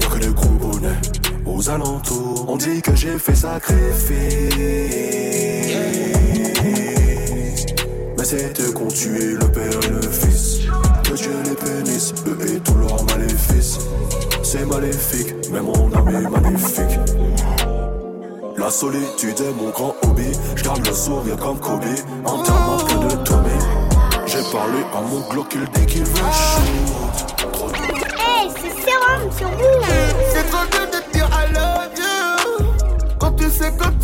Y'a 0.00 0.06
que 0.06 0.18
des 0.18 0.34
gros 0.34 0.48
bonnets. 0.50 1.00
Aux 1.46 1.70
alentours, 1.70 2.44
on 2.46 2.56
dit 2.56 2.82
que 2.82 2.94
j'ai 2.94 3.18
fait 3.18 3.34
sacrifice. 3.34 4.54
Mais 8.18 8.60
eux 8.60 8.72
qu'on 8.72 8.88
tué 8.88 9.32
le 9.32 9.50
père 9.50 9.80
et 9.84 9.88
le 9.88 10.02
fils. 10.02 10.29
Que 11.10 11.16
Dieu 11.16 11.32
les 11.44 11.56
bénisse, 11.56 12.14
eux 12.28 12.38
et 12.54 12.60
tous 12.60 12.74
leurs 12.74 13.04
maléfices. 13.06 13.80
C'est 14.44 14.64
maléfique, 14.64 15.34
mais 15.50 15.60
mon 15.60 15.92
âme 15.92 16.08
est 16.08 16.30
magnifique. 16.30 17.00
La 18.56 18.70
solitude 18.70 19.40
est 19.40 19.52
mon 19.60 19.70
grand 19.70 19.92
hobby. 20.02 20.30
Je 20.54 20.62
garde 20.62 20.86
le 20.86 20.92
sourire 20.92 21.36
comme 21.36 21.58
Kobe. 21.58 21.82
Entièrement 22.24 22.76
plein 22.76 23.00
de 23.08 23.24
Tommy. 23.24 23.58
J'ai 24.26 24.52
parlé 24.52 24.84
à 24.94 25.00
mon 25.00 25.28
Glock, 25.28 25.52
il 25.56 25.64
dit 25.80 25.86
qu'il 25.86 26.04
veut 26.04 26.14
shoot. 26.14 27.42
Hey, 28.16 28.48
c'est 28.54 28.84
Sérum 28.84 29.32
sur 29.36 29.48
vous. 29.48 29.82
C'est 30.32 30.48
trop 30.48 30.64
dur 30.70 30.86
de 30.92 31.12
dire 31.12 31.28
I 31.32 31.52
love 31.52 31.90
you 31.98 32.66
Quand 33.18 33.32
tu 33.32 33.50
sais 33.50 33.72
que 33.72 33.99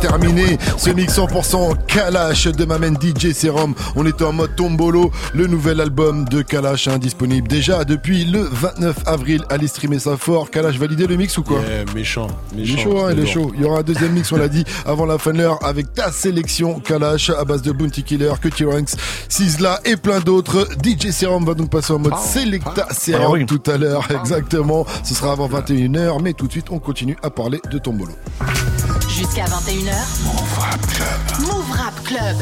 Terminer 0.00 0.58
ce 0.76 0.90
mix 0.90 1.18
100% 1.18 1.76
Kalash 1.86 2.46
de 2.46 2.64
ma 2.64 2.78
main 2.78 2.92
DJ 2.94 3.32
Serum. 3.32 3.74
On 3.96 4.06
était 4.06 4.24
en 4.24 4.32
mode 4.32 4.54
Tombolo, 4.54 5.10
le 5.34 5.46
nouvel 5.46 5.80
album 5.80 6.24
de 6.26 6.42
Kalash 6.42 6.86
hein, 6.88 6.98
disponible 6.98 7.48
déjà 7.48 7.84
depuis 7.84 8.24
le 8.24 8.42
29 8.42 8.96
avril. 9.06 9.44
Allez 9.50 9.66
streamer 9.66 9.98
ça 9.98 10.16
fort. 10.16 10.50
Kalash 10.50 10.76
validé 10.78 11.06
le 11.06 11.16
mix 11.16 11.36
ou 11.38 11.42
quoi? 11.42 11.60
Yeah, 11.60 11.84
méchant, 11.94 12.28
Il 12.52 12.60
méchant. 12.60 12.74
est 12.78 12.82
chaud, 12.82 12.98
hein, 13.00 13.08
il 13.12 13.18
est 13.20 13.26
chaud. 13.26 13.52
Il 13.54 13.62
y 13.62 13.64
aura 13.64 13.80
un 13.80 13.82
deuxième 13.82 14.12
mix, 14.12 14.30
on 14.32 14.36
l'a 14.36 14.48
dit, 14.48 14.64
avant 14.86 15.04
la 15.06 15.18
fin 15.18 15.32
de 15.32 15.38
l'heure, 15.38 15.58
avec 15.64 15.92
ta 15.92 16.12
sélection 16.12 16.78
Kalash 16.80 17.30
à 17.30 17.44
base 17.44 17.62
de 17.62 17.72
Bounty 17.72 18.04
Killer, 18.04 18.32
Cutie 18.40 18.64
Ranks, 18.64 18.90
Sizzla 19.28 19.80
et 19.84 19.96
plein 19.96 20.20
d'autres. 20.20 20.68
DJ 20.84 21.10
Serum 21.10 21.44
va 21.44 21.54
donc 21.54 21.70
passer 21.70 21.92
en 21.92 21.98
mode 21.98 22.16
Selecta 22.18 22.86
Serum 22.92 23.46
tout 23.46 23.62
à 23.70 23.76
l'heure, 23.76 24.06
exactement. 24.10 24.86
Ce 25.02 25.14
sera 25.14 25.32
avant 25.32 25.48
21h, 25.48 26.22
mais 26.22 26.32
tout 26.34 26.46
de 26.46 26.52
suite, 26.52 26.66
on 26.70 26.78
continue 26.78 27.16
à 27.22 27.30
parler 27.30 27.60
de 27.70 27.78
Tombolo. 27.78 28.12
Jusqu'à 29.18 29.46
21h. 29.46 29.96
Move 30.22 30.58
Rap 30.60 30.86
Club. 30.86 31.48
Move 31.48 31.70
Rap 31.72 32.04
Club. 32.04 32.36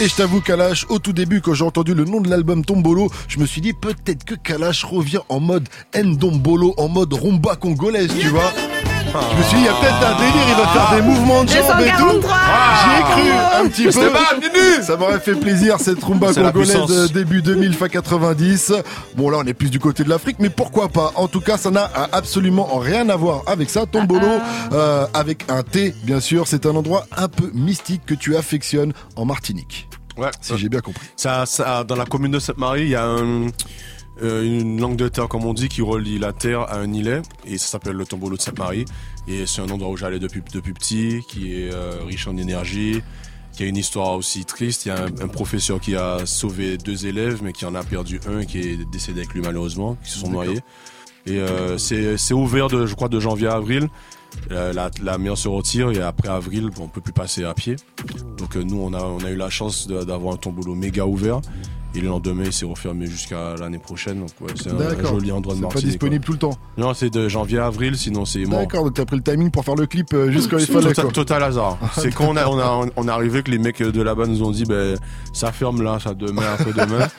Et 0.00 0.06
je 0.06 0.14
t'avoue, 0.14 0.42
Kalash, 0.42 0.84
au 0.90 0.98
tout 0.98 1.14
début, 1.14 1.40
quand 1.40 1.54
j'ai 1.54 1.64
entendu 1.64 1.94
le 1.94 2.04
nom 2.04 2.20
de 2.20 2.28
l'album 2.28 2.62
Tombolo, 2.62 3.10
je 3.26 3.38
me 3.38 3.46
suis 3.46 3.62
dit 3.62 3.72
peut-être 3.72 4.24
que 4.24 4.34
Kalash 4.34 4.84
revient 4.84 5.20
en 5.30 5.40
mode 5.40 5.66
Ndombolo, 5.94 6.74
en 6.76 6.88
mode 6.88 7.14
rumba 7.14 7.56
congolaise, 7.56 8.10
tu 8.20 8.28
vois. 8.28 8.52
Je 9.12 9.36
me 9.36 9.42
suis 9.42 9.56
dit, 9.58 9.62
il 9.62 9.66
y 9.66 9.68
a 9.68 9.72
peut-être 9.74 10.06
un 10.06 10.18
délire, 10.18 10.48
il 10.48 10.54
va 10.54 10.68
faire 10.68 10.96
des 10.96 11.02
mouvements 11.02 11.44
de 11.44 11.48
jambes 11.48 11.80
et 11.80 11.90
tout. 11.98 12.20
243. 12.20 12.36
J'y 12.82 12.98
ai 12.98 13.02
cru 13.02 13.30
un 13.60 13.68
petit 13.68 13.84
peu. 13.84 14.82
Ça 14.82 14.96
m'aurait 14.96 15.20
fait 15.20 15.34
plaisir, 15.34 15.76
cette 15.78 16.02
rumba 16.02 16.32
congolaise 16.32 17.12
début 17.12 17.42
2000, 17.42 17.74
fin 17.74 17.88
90. 17.88 18.72
Bon, 19.16 19.28
là, 19.30 19.38
on 19.40 19.44
est 19.46 19.54
plus 19.54 19.70
du 19.70 19.78
côté 19.78 20.02
de 20.04 20.08
l'Afrique, 20.08 20.36
mais 20.38 20.50
pourquoi 20.50 20.88
pas? 20.88 21.12
En 21.16 21.28
tout 21.28 21.40
cas, 21.40 21.56
ça 21.58 21.70
n'a 21.70 21.90
absolument 22.12 22.78
rien 22.78 23.08
à 23.10 23.16
voir 23.16 23.42
avec 23.46 23.68
ça. 23.70 23.84
Tombolo, 23.86 24.26
euh, 24.72 25.06
avec 25.12 25.44
un 25.50 25.62
T, 25.62 25.94
bien 26.04 26.20
sûr, 26.20 26.46
c'est 26.46 26.64
un 26.66 26.74
endroit 26.74 27.06
un 27.16 27.28
peu 27.28 27.50
mystique 27.52 28.02
que 28.06 28.14
tu 28.14 28.36
affectionnes 28.36 28.92
en 29.16 29.24
Martinique. 29.26 29.88
Ouais, 30.16 30.30
Si 30.42 30.56
j'ai 30.58 30.68
bien 30.68 30.80
compris. 30.80 31.06
Ça, 31.16 31.46
ça, 31.46 31.84
dans 31.84 31.96
la 31.96 32.04
commune 32.04 32.32
de 32.32 32.38
Sainte-Marie, 32.38 32.82
il 32.82 32.88
y 32.90 32.94
a 32.96 33.04
un- 33.06 33.46
euh, 34.20 34.44
une 34.44 34.80
langue 34.80 34.96
de 34.96 35.08
terre, 35.08 35.28
comme 35.28 35.44
on 35.44 35.54
dit, 35.54 35.68
qui 35.68 35.80
relie 35.80 36.18
la 36.18 36.32
terre 36.32 36.62
à 36.62 36.78
un 36.78 36.92
îlet, 36.92 37.22
et 37.46 37.56
ça 37.56 37.66
s'appelle 37.66 37.96
le 37.96 38.04
tombolo 38.04 38.36
de 38.36 38.42
Sainte-Marie. 38.42 38.84
Et 39.28 39.46
c'est 39.46 39.62
un 39.62 39.70
endroit 39.70 39.90
où 39.90 39.96
j'allais 39.96 40.18
depuis, 40.18 40.42
depuis 40.52 40.72
petit, 40.72 41.20
qui 41.28 41.54
est 41.54 41.72
euh, 41.72 42.02
riche 42.04 42.26
en 42.26 42.36
énergie, 42.36 43.02
qui 43.52 43.62
a 43.62 43.66
une 43.66 43.76
histoire 43.76 44.12
aussi 44.14 44.44
triste. 44.44 44.84
Il 44.86 44.88
y 44.88 44.92
a 44.92 45.04
un, 45.04 45.06
un 45.06 45.28
professeur 45.28 45.80
qui 45.80 45.94
a 45.94 46.26
sauvé 46.26 46.76
deux 46.76 47.06
élèves, 47.06 47.40
mais 47.42 47.52
qui 47.52 47.64
en 47.64 47.74
a 47.74 47.82
perdu 47.84 48.20
un, 48.26 48.44
qui 48.44 48.58
est 48.58 48.90
décédé 48.90 49.20
avec 49.20 49.32
lui 49.32 49.40
malheureusement, 49.40 49.96
qui 50.02 50.10
se 50.10 50.18
sont 50.18 50.30
noyés. 50.30 50.60
Et 51.24 51.38
euh, 51.38 51.78
c'est 51.78 52.34
ouvert, 52.34 52.66
de, 52.68 52.84
je 52.86 52.94
crois, 52.96 53.08
de 53.08 53.20
janvier 53.20 53.46
à 53.46 53.54
avril. 53.54 53.88
La, 54.48 54.72
la, 54.72 54.90
la 55.02 55.18
mer 55.18 55.36
se 55.36 55.46
retire 55.46 55.90
et 55.90 56.00
après 56.00 56.28
avril, 56.28 56.70
on 56.80 56.88
peut 56.88 57.02
plus 57.02 57.12
passer 57.12 57.44
à 57.44 57.52
pied. 57.52 57.76
Donc 58.38 58.56
euh, 58.56 58.64
nous, 58.64 58.80
on 58.80 58.94
a, 58.94 59.02
on 59.02 59.18
a 59.18 59.30
eu 59.30 59.36
la 59.36 59.50
chance 59.50 59.86
d'avoir 59.86 60.34
un 60.34 60.38
tombolo 60.38 60.74
méga 60.74 61.06
ouvert. 61.06 61.42
Et 61.94 62.00
le 62.00 62.08
lendemain, 62.08 62.44
il 62.46 62.52
s'est 62.52 62.64
refermé 62.64 63.06
jusqu'à 63.06 63.54
l'année 63.58 63.78
prochaine. 63.78 64.20
Donc 64.20 64.30
ouais, 64.40 64.52
c'est 64.56 64.70
un, 64.70 65.02
joli 65.04 65.30
endroit 65.30 65.54
de 65.54 65.58
C'est 65.58 65.62
pas 65.62 65.68
Martinique. 65.68 65.86
disponible 65.90 66.24
tout 66.24 66.32
le 66.32 66.38
temps. 66.38 66.56
Non, 66.78 66.94
c'est 66.94 67.10
de 67.10 67.28
janvier 67.28 67.58
à 67.58 67.66
avril, 67.66 67.96
sinon 67.96 68.24
c'est 68.24 68.44
mort. 68.44 68.60
D'accord, 68.60 68.84
donc 68.84 68.94
t'as 68.94 69.04
pris 69.04 69.16
le 69.16 69.22
timing 69.22 69.50
pour 69.50 69.64
faire 69.64 69.74
le 69.74 69.86
clip 69.86 70.12
euh, 70.14 70.32
il 70.32 70.40
fallait. 70.42 70.66
Total, 70.66 71.04
quoi. 71.04 71.12
total 71.12 71.42
hasard. 71.42 71.78
C'est 71.94 72.14
quand 72.14 72.28
on 72.28 72.36
a, 72.36 72.46
on 72.46 72.58
a, 72.58 72.86
on 72.96 73.08
est 73.08 73.10
arrivé 73.10 73.42
que 73.42 73.50
les 73.50 73.58
mecs 73.58 73.82
de 73.82 74.02
là-bas 74.02 74.26
nous 74.26 74.42
ont 74.42 74.50
dit, 74.50 74.64
ben, 74.64 74.96
ça 75.32 75.52
ferme 75.52 75.82
là, 75.82 75.98
ça 76.00 76.14
demain, 76.14 76.42
après-demain. 76.54 77.08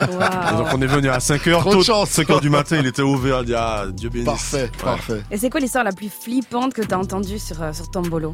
Et 0.52 0.56
donc 0.56 0.66
on 0.74 0.82
est 0.82 0.86
venu 0.86 1.08
à 1.08 1.20
5 1.20 1.46
heures, 1.48 1.60
Trop 1.60 1.70
de 1.70 1.76
tôt, 1.76 1.82
chance. 1.82 2.10
5 2.10 2.30
heures 2.30 2.40
du 2.40 2.50
matin, 2.50 2.76
il 2.80 2.86
était 2.86 3.02
ouvert, 3.02 3.40
il 3.42 3.46
dit, 3.46 3.54
ah, 3.54 3.86
Dieu 3.92 4.10
bénisse. 4.10 4.26
Parfait, 4.26 4.70
parfait. 4.82 5.22
Et 5.30 5.36
c'est 5.36 5.50
quoi 5.50 5.60
l'histoire 5.60 5.84
la 5.84 5.92
plus 5.92 6.08
flippante 6.08 6.74
que 6.74 6.82
t'as 6.82 6.98
entendue 6.98 7.38
sur, 7.38 7.62
euh, 7.62 7.72
sur 7.72 7.90
Tombolo 7.90 8.32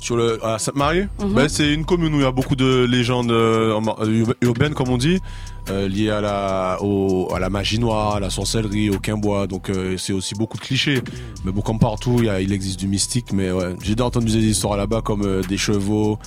Sur 0.00 0.16
le 0.16 0.44
à 0.44 0.58
Sainte-Marie, 0.58 1.06
Mhm. 1.20 1.32
ben, 1.34 1.48
c'est 1.48 1.72
une 1.72 1.84
commune 1.84 2.14
où 2.14 2.18
il 2.18 2.22
y 2.22 2.26
a 2.26 2.30
beaucoup 2.30 2.54
de 2.54 2.84
légendes 2.84 3.30
euh, 3.32 3.80
euh, 4.00 4.24
urbaines, 4.42 4.74
comme 4.74 4.90
on 4.90 4.98
dit, 4.98 5.18
euh, 5.70 5.88
liées 5.88 6.10
à 6.10 6.20
la, 6.20 6.78
au, 6.80 7.32
à 7.34 7.40
la 7.40 7.48
magie 7.50 7.78
noire, 7.80 8.16
à 8.16 8.20
la 8.20 8.30
sorcellerie, 8.30 8.90
au 8.90 8.98
quimbois. 9.00 9.46
Donc 9.46 9.68
euh, 9.70 9.96
c'est 9.96 10.12
aussi 10.12 10.34
beaucoup 10.34 10.58
de 10.58 10.62
clichés. 10.62 11.02
Mais 11.44 11.50
bon, 11.50 11.60
comme 11.62 11.78
partout, 11.78 12.16
il, 12.18 12.26
y 12.26 12.28
a- 12.28 12.40
il 12.40 12.52
existe 12.52 12.78
du 12.78 12.86
mystique. 12.88 13.32
Mais 13.32 13.50
ouais, 13.50 13.74
j'ai 13.82 13.94
déjà 13.94 14.04
entendu 14.06 14.30
des 14.30 14.46
histoires 14.46 14.76
là-bas 14.76 15.00
comme 15.02 15.22
euh, 15.22 15.42
des 15.42 15.56
chevaux, 15.58 16.18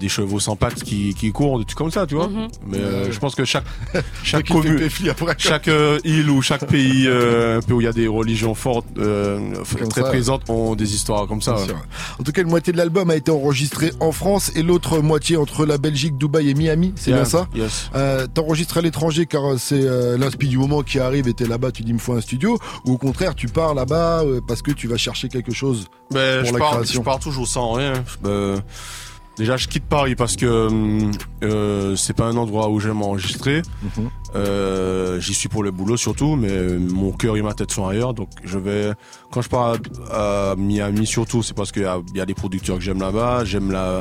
des 0.00 0.08
chevaux 0.08 0.40
sans 0.40 0.56
pattes 0.56 0.82
qui, 0.82 1.14
qui 1.14 1.30
courent, 1.30 1.58
des 1.58 1.64
trucs 1.64 1.78
comme 1.78 1.90
ça, 1.90 2.06
tu 2.06 2.14
vois. 2.16 2.28
Mhm. 2.28 2.48
Mais 2.66 2.78
euh, 2.78 3.12
je 3.12 3.18
pense 3.18 3.34
que 3.34 3.44
chaque 3.44 3.64
chaque 4.24 4.48
commune, 4.48 4.88
chaque 5.38 5.68
euh, 5.68 5.98
île 6.04 6.30
ou 6.30 6.42
chaque 6.42 6.66
pays 6.66 7.04
euh, 7.06 7.60
où 7.70 7.80
il 7.80 7.84
y 7.84 7.86
a 7.86 7.92
des 7.92 8.08
religions 8.08 8.54
fortes, 8.54 8.86
euh, 8.98 9.38
très 9.90 10.02
ça. 10.02 10.08
présentes, 10.08 10.48
ont 10.50 10.74
des 10.74 10.94
histoires 10.94 11.26
comme 11.26 11.42
ça. 11.42 11.54
Ouais. 11.56 11.66
En 12.18 12.22
tout 12.24 12.32
cas, 12.32 12.42
une 12.42 12.48
moitié 12.48 12.72
de 12.72 12.78
l'album 12.78 13.10
a 13.10 13.16
été 13.16 13.30
enregistrée 13.30 13.92
en 14.00 14.10
France 14.12 14.50
et 14.56 14.62
l'autre 14.62 14.98
moitié 15.00 15.36
entre 15.36 15.66
la 15.66 15.78
Belgique, 15.78 16.16
Dubaï 16.18 16.50
et 16.50 16.54
Miami. 16.54 16.92
C'est 16.96 17.10
Yeah, 17.10 17.20
bien 17.20 17.24
ça? 17.28 17.48
Yes. 17.54 17.90
euh, 17.94 18.26
T'enregistres 18.32 18.78
à 18.78 18.80
l'étranger 18.80 19.26
car 19.26 19.42
c'est 19.58 19.82
euh, 19.84 20.16
l'inspi 20.16 20.48
du 20.48 20.56
moment 20.58 20.82
qui 20.82 20.98
arrive 20.98 21.28
et 21.28 21.34
t'es 21.34 21.46
là-bas, 21.46 21.72
tu 21.72 21.82
dis 21.82 21.90
il 21.90 21.94
me 21.94 21.98
faut 21.98 22.12
un 22.14 22.20
studio 22.20 22.58
ou 22.86 22.92
au 22.94 22.98
contraire 22.98 23.34
tu 23.34 23.48
pars 23.48 23.74
là-bas 23.74 24.22
parce 24.48 24.62
que 24.62 24.70
tu 24.70 24.86
vas 24.88 24.96
chercher 24.96 25.28
quelque 25.28 25.52
chose 25.52 25.88
Ben, 26.12 26.38
pour 26.40 26.48
je, 26.48 26.52
la 26.54 26.58
pars, 26.58 26.70
création. 26.76 27.00
je 27.00 27.04
pars 27.04 27.18
toujours 27.18 27.46
sans 27.48 27.72
rien. 27.72 27.92
Euh, 29.40 29.44
déjà, 29.44 29.56
je 29.56 29.68
quitte 29.68 29.84
Paris 29.84 30.14
parce 30.14 30.36
que 30.36 30.66
hum, 30.68 31.10
euh, 31.42 31.96
c'est 31.96 32.14
pas 32.14 32.26
un 32.26 32.36
endroit 32.36 32.68
où 32.68 32.78
j'aime 32.80 33.02
enregistrer. 33.02 33.62
Mhm. 33.82 34.10
Euh, 34.36 35.20
J'y 35.20 35.34
suis 35.34 35.48
pour 35.48 35.62
le 35.62 35.70
boulot 35.70 35.96
surtout, 35.96 36.36
mais 36.36 36.50
euh, 36.50 36.78
mon 36.78 37.12
cœur 37.12 37.36
et 37.36 37.42
ma 37.42 37.54
tête 37.54 37.72
sont 37.72 37.86
ailleurs. 37.86 38.14
Donc, 38.14 38.28
je 38.44 38.58
vais 38.58 38.92
quand 39.30 39.42
je 39.42 39.48
pars 39.48 39.76
à, 40.10 40.52
à 40.52 40.56
Miami 40.56 41.06
surtout, 41.06 41.42
c'est 41.42 41.54
parce 41.54 41.72
qu'il 41.72 41.88
y 42.14 42.18
y 42.18 42.20
a 42.20 42.26
des 42.26 42.34
producteurs 42.34 42.76
que 42.76 42.82
j'aime 42.82 43.00
là-bas. 43.00 43.44
J'aime 43.44 43.70
la 43.70 44.00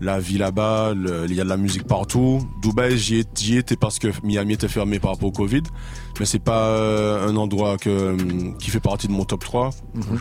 la 0.00 0.18
vie 0.18 0.38
là-bas, 0.38 0.92
il 1.28 1.34
y 1.34 1.40
a 1.40 1.44
de 1.44 1.48
la 1.48 1.56
musique 1.56 1.84
partout. 1.84 2.40
Dubaï, 2.60 2.98
j'y 2.98 3.56
étais 3.56 3.76
parce 3.76 3.98
que 3.98 4.08
Miami 4.24 4.54
était 4.54 4.68
fermé 4.68 4.98
par 4.98 5.12
rapport 5.12 5.28
au 5.28 5.32
Covid, 5.32 5.62
mais 6.20 6.26
c'est 6.26 6.38
pas 6.38 6.66
euh, 6.68 7.28
un 7.28 7.36
endroit 7.36 7.76
que, 7.76 8.12
hum, 8.12 8.56
qui 8.58 8.70
fait 8.70 8.80
partie 8.80 9.06
de 9.08 9.12
mon 9.12 9.24
top 9.24 9.44
3. 9.44 9.70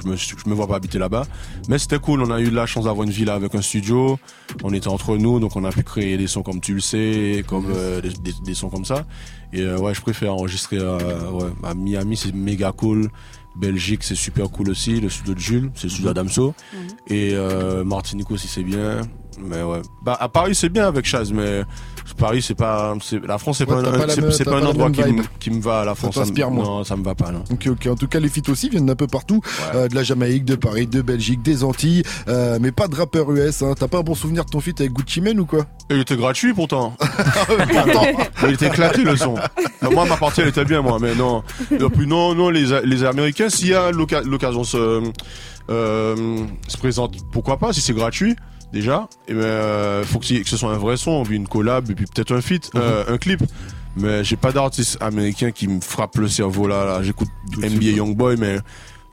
Je 0.03 0.08
me 0.10 0.15
je 0.15 0.36
me 0.47 0.53
vois 0.53 0.67
pas 0.67 0.75
habiter 0.75 0.97
là-bas, 0.99 1.25
mais 1.69 1.77
c'était 1.77 1.99
cool. 1.99 2.21
On 2.21 2.32
a 2.32 2.39
eu 2.39 2.49
la 2.49 2.65
chance 2.65 2.86
d'avoir 2.86 3.03
une 3.06 3.12
villa 3.13 3.34
avec 3.36 3.53
un 3.56 3.62
studio. 3.62 4.17
On 4.63 4.73
était 4.73 4.88
entre 4.88 5.17
nous, 5.17 5.39
donc 5.39 5.56
on 5.56 5.63
a 5.63 5.71
pu 5.71 5.84
créer 5.84 6.17
des 6.17 6.27
sons 6.27 6.43
comme 6.43 6.62
tu 6.62 6.73
le 6.73 6.79
sais, 6.82 7.43
comme 7.47 7.67
euh, 7.75 8.01
des, 8.01 8.10
des- 8.10 8.34
des 8.43 8.53
sons 8.53 8.69
comme 8.69 8.86
ça. 8.86 9.06
Et 9.53 9.62
euh, 9.62 9.77
ouais, 9.77 9.93
je 9.93 10.01
préfère 10.01 10.34
enregistrer 10.34 10.79
à, 10.79 10.97
ouais, 11.32 11.49
à 11.63 11.73
Miami, 11.75 12.17
c'est 12.17 12.34
méga 12.34 12.71
cool. 12.71 13.10
Belgique, 13.56 14.03
c'est 14.03 14.15
super 14.15 14.49
cool 14.49 14.69
aussi. 14.71 14.99
Le 14.99 15.10
studio 15.10 15.36
de 15.36 15.39
Jules, 15.39 15.71
c'est 15.75 15.84
le 15.84 15.89
studio 15.89 16.08
d'Adamso. 16.12 16.56
Et 17.08 17.32
euh, 17.34 17.84
Martinique 17.84 18.32
aussi, 18.32 18.47
c'est 18.47 18.63
bien. 18.63 19.01
Mais 19.39 19.62
ouais. 19.62 19.82
Bah, 20.03 20.17
à 20.19 20.27
Paris, 20.27 20.56
c'est 20.56 20.69
bien 20.69 20.88
avec 20.88 21.06
Chaz, 21.06 21.32
mais 21.32 21.63
Paris, 22.18 22.42
c'est 22.42 22.56
pas, 22.56 22.96
c'est, 23.02 23.26
la 23.26 23.38
France, 23.38 23.58
c'est 23.60 23.70
Ouais, 23.70 23.82
pas, 23.82 24.08
c'est, 24.32 24.44
pas 24.44 24.58
un 24.58 24.66
endroit 24.66 24.92
qui 24.92 25.02
me, 25.04 25.24
qui 25.39 25.50
me 25.52 25.62
va 25.62 25.82
à 25.82 25.86
la 25.86 25.96
France. 25.96 26.16
me- 26.16 26.22
t'inspire 26.24 26.52
moins. 26.52 26.63
Non, 26.63 26.84
ça 26.84 26.96
me 26.96 27.04
va 27.04 27.16
pas, 27.16 27.32
non. 27.32 27.44
Ok, 27.52 27.68
ok. 27.68 27.88
En 27.88 27.96
tout 27.96 28.08
cas, 28.08 28.20
les 28.20 28.30
feats 28.30 28.50
aussi 28.50 28.70
viennent 28.70 28.86
d'un 28.86 28.96
peu 28.96 29.08
partout, 29.08 29.42
euh, 29.74 29.88
de 29.88 29.96
la 29.96 30.04
Jamaïque, 30.04 30.46
de 30.46 30.56
Paris, 30.56 30.88
de 30.88 31.02
Belgique, 31.02 31.42
des 31.42 31.63
Antilles, 31.63 32.04
euh, 32.28 32.58
mais 32.62 32.72
pas 32.72 32.88
de 32.88 32.96
rappeur 32.96 33.32
US. 33.32 33.62
Hein. 33.62 33.74
T'as 33.78 33.88
pas 33.88 34.00
un 34.00 34.04
bon 34.04 34.16
souvenir 34.16 34.46
de 34.46 34.50
ton 34.50 34.60
feat 34.60 34.80
avec 34.82 34.94
Gucci 34.94 35.22
Mane 35.22 35.39
ou 35.39 35.46
quoi? 35.46 35.66
Il 35.89 36.00
était 36.00 36.16
gratuit 36.18 36.54
pourtant. 36.54 36.96
Mais 38.42 38.50
il 38.50 38.54
était 38.54 38.68
éclaté 38.68 39.04
le 39.04 39.16
son. 39.16 39.36
Moi, 39.92 40.06
ma 40.06 40.18
partie, 40.18 40.42
elle 40.42 40.48
était 40.50 40.66
bien, 40.66 40.82
moi, 40.82 40.98
mais 41.02 41.16
non. 41.16 41.44
Non, 42.08 42.36
non, 42.36 42.50
les, 42.50 42.66
les 42.84 43.04
Américains, 43.04 43.50
s'il 43.50 43.70
y 43.70 43.74
a 43.74 43.92
l'occasion 43.92 44.63
se, 44.63 45.02
euh, 45.70 46.38
se 46.68 46.78
présente, 46.78 47.16
pourquoi 47.32 47.58
pas, 47.58 47.74
si 47.74 47.82
c'est 47.82 47.94
gratuit, 47.94 48.36
déjà. 48.74 49.08
Et 49.30 49.34
ben, 49.34 49.42
euh, 49.42 50.04
faut 50.04 50.20
que, 50.20 50.42
que 50.42 50.50
ce 50.50 50.58
soit 50.58 50.74
un 50.74 50.78
vrai 50.78 50.98
son, 50.98 51.24
puis 51.24 51.38
une 51.38 51.48
collab, 51.48 51.90
et 51.90 51.96
puis 51.96 52.06
peut-être 52.06 52.36
un 52.36 52.42
feat, 52.42 52.72
euh, 52.76 53.06
un 53.08 53.18
clip. 53.18 53.42
Mais 53.96 54.24
j'ai 54.24 54.36
pas 54.36 54.52
d'artiste 54.52 54.98
américain 55.02 55.52
qui 55.52 55.68
me 55.68 55.80
frappe 55.80 56.18
le 56.18 56.28
cerveau 56.28 56.68
là. 56.68 56.84
là. 56.84 57.04
J'écoute 57.04 57.30
NBA 57.56 57.92
Youngboy, 57.98 58.38
mais 58.38 58.58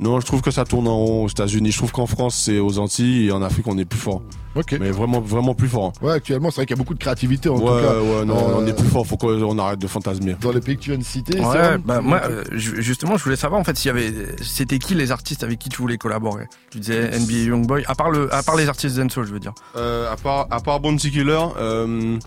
non, 0.00 0.18
je 0.18 0.26
trouve 0.26 0.40
que 0.40 0.50
ça 0.50 0.64
tourne 0.64 0.88
en 0.88 0.96
rond 0.96 1.24
aux 1.24 1.28
États-Unis. 1.28 1.70
Je 1.70 1.76
trouve 1.78 1.92
qu'en 1.92 2.06
France, 2.06 2.34
c'est 2.34 2.58
aux 2.58 2.78
Antilles 2.78 3.26
et 3.28 3.32
en 3.32 3.42
Afrique, 3.42 3.66
on 3.68 3.76
est 3.78 3.84
plus 3.84 3.98
fort. 3.98 4.22
Ok. 4.56 4.76
Mais 4.80 4.90
vraiment, 4.90 5.20
vraiment 5.20 5.54
plus 5.54 5.68
fort. 5.68 5.92
Ouais, 6.02 6.12
actuellement, 6.14 6.50
c'est 6.50 6.56
vrai 6.56 6.66
qu'il 6.66 6.74
y 6.74 6.78
a 6.78 6.82
beaucoup 6.82 6.94
de 6.94 6.98
créativité 6.98 7.48
en 7.48 7.54
ouais, 7.56 7.60
tout 7.60 7.66
cas. 7.86 8.00
ouais, 8.00 8.24
non, 8.24 8.36
Euh, 8.36 8.54
on 8.58 8.66
est 8.66 8.72
plus 8.72 8.88
fort. 8.88 9.06
Faut 9.06 9.16
qu'on 9.16 9.58
arrête 9.58 9.78
de 9.78 9.86
fantasmer. 9.86 10.34
Dans 10.40 10.50
les 10.50 10.60
pays 10.60 10.76
que 10.76 10.80
tu 10.82 10.90
viens 10.90 10.98
de 10.98 11.04
citer. 11.04 11.38
Ouais, 11.38 11.78
bah 11.78 12.00
moi, 12.00 12.20
euh, 12.24 12.42
ju- 12.52 12.82
justement, 12.82 13.16
je 13.16 13.22
voulais 13.24 13.36
savoir 13.36 13.60
en 13.60 13.64
fait 13.64 13.76
s'il 13.76 13.88
y 13.88 13.90
avait, 13.90 14.12
c'était 14.42 14.78
qui 14.80 14.94
les 14.94 15.12
artistes 15.12 15.44
avec 15.44 15.58
qui 15.60 15.68
tu 15.68 15.76
voulais 15.82 15.98
collaborer? 15.98 16.46
Tu 16.70 16.78
disais 16.80 17.10
NBA 17.18 17.50
Youngboy, 17.50 17.84
à 17.86 17.94
part 17.94 18.10
le, 18.10 18.32
à 18.34 18.42
part 18.42 18.56
les 18.56 18.68
artistes 18.68 18.96
dancehall, 18.96 19.26
je 19.26 19.32
veux 19.32 19.38
dire. 19.38 19.52
Euh, 19.76 20.10
à 20.12 20.16
part, 20.16 20.46
à 20.50 20.60
part 20.60 20.80
Bounty 20.80 21.10
Killer, 21.12 21.38
euh, 21.58 22.18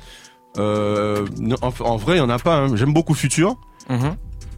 euh, 0.58 1.26
en, 1.62 1.74
en 1.84 1.98
vrai, 1.98 2.16
il 2.16 2.20
y 2.20 2.22
en 2.22 2.30
a 2.30 2.40
pas. 2.40 2.56
hein. 2.58 2.76
J'aime 2.76 2.94
beaucoup 2.94 3.16
Future, 3.16 3.56
Mhm. 3.90 4.16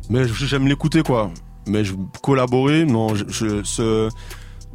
mais 0.10 0.28
je- 0.28 0.46
j'aime 0.46 0.68
l'écouter 0.68 1.02
quoi. 1.02 1.32
Mais 1.68 1.84
je, 1.84 1.94
collaborer, 2.22 2.86
non. 2.86 3.16
Je, 3.16 3.24
je- 3.28 3.64
ce, 3.64 4.10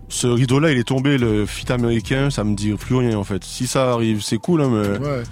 ce 0.08 0.26
rideau-là, 0.26 0.72
il 0.72 0.78
est 0.78 0.84
tombé. 0.88 1.18
Le 1.18 1.46
feat 1.46 1.70
américain, 1.70 2.30
ça 2.30 2.44
me 2.44 2.54
dit 2.54 2.72
plus 2.72 2.96
rien 2.96 3.16
en 3.16 3.24
fait. 3.24 3.44
Si 3.44 3.66
ça 3.66 3.92
arrive, 3.92 4.22
c'est 4.22 4.38
cool, 4.38 4.62
hein, 4.62 4.70
mais 4.72 4.98
Ouais. 5.06 5.22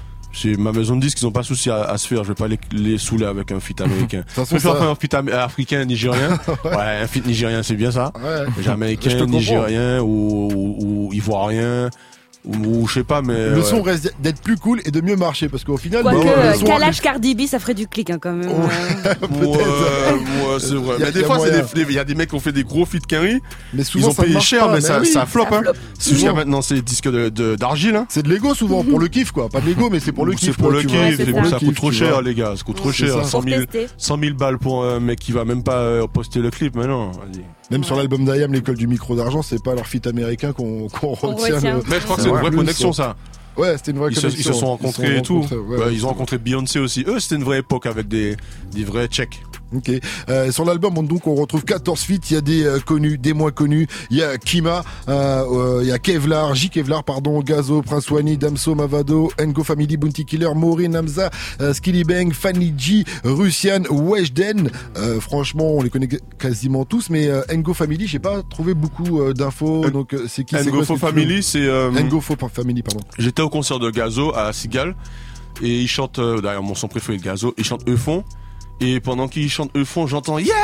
Ma 0.57 0.71
maison 0.73 0.95
de 0.95 1.01
disques, 1.01 1.21
ils 1.23 1.27
ont 1.27 1.33
pas 1.33 1.41
de 1.41 1.47
souci 1.47 1.69
à, 1.71 1.83
à 1.83 1.99
se 1.99 2.07
faire. 2.07 2.23
Je 2.23 2.29
vais 2.29 2.35
pas 2.35 2.47
les, 2.47 2.61
les 2.71 2.97
saouler 2.99 3.25
avec 3.25 3.51
un 3.51 3.59
feat 3.59 3.81
américain. 3.81 4.23
Je 4.37 4.43
préfère 4.43 4.61
ça- 4.75 4.79
faire 4.79 4.89
un 4.89 4.95
am- 5.15 5.29
africain, 5.31 5.85
nigérien. 5.85 6.39
ouais, 6.65 7.01
un 7.03 7.07
feat 7.09 7.27
nigérien, 7.27 7.63
c'est 7.65 7.75
bien 7.75 7.91
ça. 7.91 8.13
Ouais. 8.15 8.45
Comprends. 9.25 9.39
nigérien 9.39 10.01
ou, 10.01 10.49
ou, 10.55 10.77
ou 11.09 11.13
ivoirien 11.15 11.89
ou, 12.45 12.87
je 12.89 12.95
sais 12.95 13.05
pas, 13.05 13.21
mais 13.21 13.51
Le 13.51 13.57
ouais. 13.59 13.63
son 13.63 13.83
reste 13.83 14.15
d'être 14.21 14.41
plus 14.41 14.57
cool 14.57 14.81
et 14.85 14.91
de 14.91 15.01
mieux 15.01 15.17
marcher 15.17 15.49
parce 15.49 15.65
qu'au 15.65 15.77
final, 15.77 16.03
Quoique, 16.03 16.25
bah 16.25 16.53
ouais, 16.57 16.65
Kalash 16.65 17.01
Cardi 17.01 17.35
B, 17.35 17.47
ça 17.47 17.59
ferait 17.59 17.75
du 17.75 17.87
clic 17.89 18.09
hein, 18.11 18.19
quand 18.21 18.33
même. 18.33 18.49
Ouais, 18.49 18.55
ouais, 19.49 20.59
c'est 20.59 20.75
vrai. 20.75 20.97
Mais 21.01 21.13
des 21.13 21.25
fois, 21.25 21.39
c'est 21.41 21.49
moyen. 21.51 21.65
des, 21.75 21.83
il 21.83 21.93
y 21.93 21.99
a 21.99 22.05
des 22.05 22.15
mecs 22.15 22.29
qui 22.31 22.35
ont 22.37 22.41
fait 22.41 22.53
des 22.53 22.65
gros 22.65 22.87
feats 22.87 22.99
Quinry. 23.07 23.41
Mais 23.75 23.83
Ils 23.95 24.07
ont 24.07 24.13
ça 24.13 24.23
payé 24.23 24.41
cher, 24.41 24.61
pas, 24.61 24.69
mais 24.69 24.75
mais 24.75 24.81
ça, 24.81 25.01
oui, 25.01 25.07
ça 25.07 25.27
flop, 25.27 25.45
ça 25.51 25.57
hein. 25.57 25.63
flop. 25.63 25.73
Souvent. 25.99 26.35
maintenant, 26.35 26.63
c'est 26.63 26.75
des 26.75 26.83
disques 26.83 27.11
de- 27.11 27.29
de- 27.29 27.57
d'argile, 27.57 27.97
hein. 27.97 28.07
C'est 28.09 28.23
de 28.23 28.29
l'ego 28.29 28.55
souvent 28.55 28.83
pour 28.85 28.99
le 29.01 29.09
kiff 29.09 29.33
quoi, 29.33 29.49
pas 29.49 29.61
de 29.61 29.67
l'ego 29.67 29.89
mais 29.91 30.01
c'est 30.01 30.13
pour 30.13 30.25
le 30.27 30.33
kiff. 30.35 30.51
C'est 30.53 30.57
pour 30.57 30.71
le 30.71 30.83
kiff, 30.83 31.51
ça. 31.51 31.59
coûte 31.59 31.75
trop 31.75 31.93
cher, 31.93 32.23
les 32.23 32.35
gars, 32.35 32.55
ça 32.57 32.63
coûte 32.65 32.77
trop 32.77 32.93
cher. 32.93 33.13
ça. 33.13 33.25
100 33.25 33.41
Pour 33.41 33.49
000, 33.49 33.65
tester. 33.65 33.87
100 33.97 34.19
000 34.21 34.35
balles 34.35 34.59
pour 34.59 34.85
un 34.85 35.01
mec 35.01 35.19
qui 35.19 35.33
va 35.33 35.45
même 35.45 35.63
pas 35.63 35.79
euh, 35.79 36.07
poster 36.07 36.41
le 36.41 36.51
clip, 36.51 36.77
mais 36.77 36.85
Même 37.71 37.85
sur 37.85 37.97
l'album 37.97 38.25
d'Ayam, 38.25 38.53
l'école 38.53 38.77
du 38.77 38.87
micro 38.87 39.15
d'argent, 39.15 39.43
c'est 39.43 39.63
pas 39.63 39.75
leur 39.75 39.87
feat 39.87 40.07
américain 40.07 40.53
qu'on 40.53 40.87
retient. 40.87 41.57
retient. 41.57 41.75
le- 41.77 41.83
Mais 41.89 42.01
je 42.01 42.05
crois 42.05 42.17
que 42.17 42.23
C'est 42.23 42.29
une 42.29 42.33
vrai. 42.35 42.41
vraie 42.43 42.51
Plus, 42.51 42.57
connexion, 42.59 42.93
ça. 42.93 43.17
Ouais, 43.57 43.77
c'était 43.77 43.91
une 43.91 43.99
vraie 43.99 44.11
Ils 44.11 44.17
se, 44.17 44.21
connexion. 44.23 44.41
ils 44.51 44.55
se 44.55 44.59
sont 44.61 44.67
rencontrés 44.67 45.19
et 45.19 45.23
tout. 45.23 45.35
rencontrés, 45.43 45.57
ouais, 45.59 45.77
Ouais, 45.79 45.85
ouais. 45.87 45.95
ils 45.95 46.05
ont 46.07 46.09
rencontré 46.09 46.39
Beyoncé 46.39 46.79
aussi. 46.79 47.05
Eux, 47.07 47.19
c'était 47.21 47.35
une 47.35 47.45
vraie 47.45 47.59
époque 47.59 47.87
avec 47.87 48.09
des, 48.09 48.37
des 48.73 48.85
vrais 48.85 49.07
tchèques. 49.09 49.43
Ok. 49.75 49.91
Euh, 50.29 50.51
sur 50.51 50.65
l'album, 50.65 50.97
on, 50.97 51.03
donc, 51.03 51.27
on 51.27 51.35
retrouve 51.35 51.65
14 51.65 52.01
feats. 52.01 52.15
Il 52.31 52.35
y 52.35 52.37
a 52.37 52.41
des 52.41 52.65
euh, 52.65 52.81
connus, 52.81 53.19
des 53.19 53.33
moins 53.33 53.51
connus. 53.51 53.87
Il 54.11 54.17
y 54.17 54.23
a 54.23 54.39
Kima, 54.39 54.83
euh, 55.09 55.81
il 55.83 55.89
y 55.89 55.93
a 55.93 55.99
Kevlar, 55.99 56.55
J 56.55 56.71
Kevlar, 56.71 57.05
pardon, 57.05 57.41
Gazo, 57.41 57.83
Prince 57.83 58.11
Wani, 58.11 58.39
Damso, 58.39 58.75
Mavado, 58.75 59.31
Ngo 59.41 59.63
Family, 59.63 59.97
Bounty 59.97 60.25
Killer, 60.25 60.55
Maureen, 60.55 60.97
Hamza, 60.97 61.31
Skilly 61.73 62.05
Bang, 62.05 62.33
Fanny 62.33 62.73
G, 62.77 63.05
Russian, 63.25 63.83
Weshden. 63.91 64.71
Franchement, 65.21 65.73
on 65.75 65.83
les 65.83 65.91
connaît 65.91 66.09
quasiment 66.39 66.85
tous, 66.85 67.11
mais 67.11 67.29
Ngo 67.53 67.75
Family, 67.75 68.07
j'ai 68.07 68.19
pas 68.19 68.43
trouvé 68.43 68.75
beaucoup 68.75 69.33
d'infos. 69.33 69.89
Donc, 69.91 70.17
c'est 70.29 70.45
qui 70.45 70.57
Ngo 70.57 70.85
Family, 70.97 71.43
c'est, 71.43 71.69
Ngo 71.93 72.21
Family, 72.21 72.83
pardon. 72.83 73.01
J'étais 73.19 73.43
au 73.43 73.51
concert 73.51 73.79
de 73.79 73.91
Gazo 73.91 74.35
à 74.35 74.53
Sigal 74.53 74.95
et 75.63 75.81
il 75.81 75.89
chante 75.89 76.21
d'ailleurs 76.21 76.63
mon 76.63 76.75
son 76.75 76.89
préféré 76.89 77.19
de 77.19 77.23
Gazo, 77.23 77.55
il 77.59 77.65
chante 77.65 77.89
Eufon 77.89 78.25
et 78.81 79.01
pendant 79.01 79.29
qu'il 79.29 79.49
chante 79.51 79.71
Eufon, 79.77 80.07
j'entends 80.07 80.39
yeah 80.39 80.55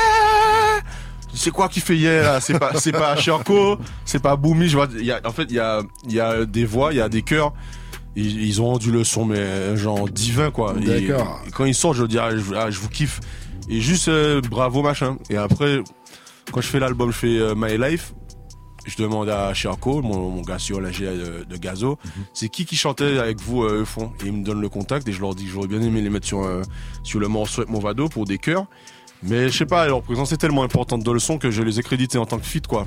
c'est 1.37 1.50
quoi 1.50 1.68
qui 1.68 1.81
fait 1.81 1.96
yeah 1.96 2.22
là? 2.22 2.40
C'est 2.40 2.59
pas 2.59 2.72
c'est 2.79 2.92
pas 2.92 3.16
Sherko, 3.16 3.79
c'est 4.05 4.22
pas 4.22 4.37
Boomy, 4.37 4.68
je 4.68 4.77
vois 4.77 4.87
y 5.00 5.11
a 5.11 5.20
en 5.24 5.33
fait 5.33 5.46
il 5.50 5.57
y 5.57 5.59
a 5.61 5.81
il 6.07 6.12
y 6.14 6.20
a 6.20 6.44
des 6.44 6.64
voix, 6.64 6.92
il 6.92 6.98
y 6.98 7.00
a 7.00 7.09
des 7.09 7.22
chœurs. 7.22 7.53
Ils, 8.16 8.44
ils 8.46 8.62
ont 8.62 8.66
rendu 8.66 8.92
le 8.92 9.03
son 9.03 9.24
mais 9.24 9.77
genre 9.77 10.09
divin 10.09 10.53
quoi. 10.53 10.77
Et- 10.81 11.09
D'accord. 11.09 11.40
et 11.48 11.50
quand 11.50 11.64
ils 11.64 11.74
sortent, 11.74 11.96
je 11.96 12.05
dis 12.05 12.18
ah, 12.20 12.31
je, 12.37 12.55
ah, 12.55 12.70
je 12.70 12.79
vous 12.79 12.88
kiffe 12.88 13.18
et 13.68 13.81
juste 13.81 14.07
euh, 14.07 14.40
bravo 14.48 14.83
machin. 14.83 15.16
Et 15.31 15.37
après 15.37 15.81
quand 16.53 16.61
je 16.61 16.68
fais 16.68 16.79
l'album, 16.79 17.11
je 17.11 17.16
fais 17.16 17.38
euh, 17.38 17.55
My 17.57 17.77
Life. 17.77 18.12
Je 18.85 18.97
demande 19.03 19.29
à 19.29 19.53
Sherko, 19.55 20.03
mon, 20.03 20.31
mon 20.31 20.42
gars 20.42 20.59
sur 20.59 20.81
la 20.81 20.90
GA 20.90 21.12
de, 21.12 21.44
de 21.49 21.57
Gazo, 21.57 21.99
c'est 22.33 22.49
qui 22.49 22.66
qui 22.66 22.77
chantait 22.77 23.18
avec 23.18 23.40
vous 23.40 23.62
euh, 23.64 23.83
Euphon 23.83 24.12
Et 24.23 24.27
ils 24.27 24.33
me 24.33 24.44
donnent 24.44 24.61
le 24.61 24.68
contact 24.68 25.09
et 25.09 25.12
je 25.12 25.20
leur 25.20 25.35
dis 25.35 25.44
que 25.44 25.51
j'aurais 25.51 25.68
bien 25.68 25.81
aimé 25.81 26.03
les 26.03 26.11
mettre 26.11 26.27
sur, 26.27 26.42
euh, 26.42 26.62
sur 27.03 27.18
le 27.18 27.29
morceau 27.29 27.62
avec 27.62 27.70
Movado 27.73 28.09
pour 28.09 28.25
des 28.25 28.38
chœurs. 28.38 28.66
Mais 29.23 29.49
je 29.49 29.57
sais 29.57 29.66
pas, 29.66 29.87
leur 29.87 30.03
présence 30.03 30.33
est 30.33 30.37
tellement 30.37 30.64
importante 30.64 31.03
dans 31.03 31.14
le 31.14 31.18
son 31.18 31.38
que 31.38 31.51
je 31.51 31.62
les 31.62 31.81
ai 31.81 31.83
crédités 31.83 32.18
en 32.18 32.27
tant 32.27 32.38
que 32.38 32.44
feat 32.44 32.66
quoi. 32.66 32.87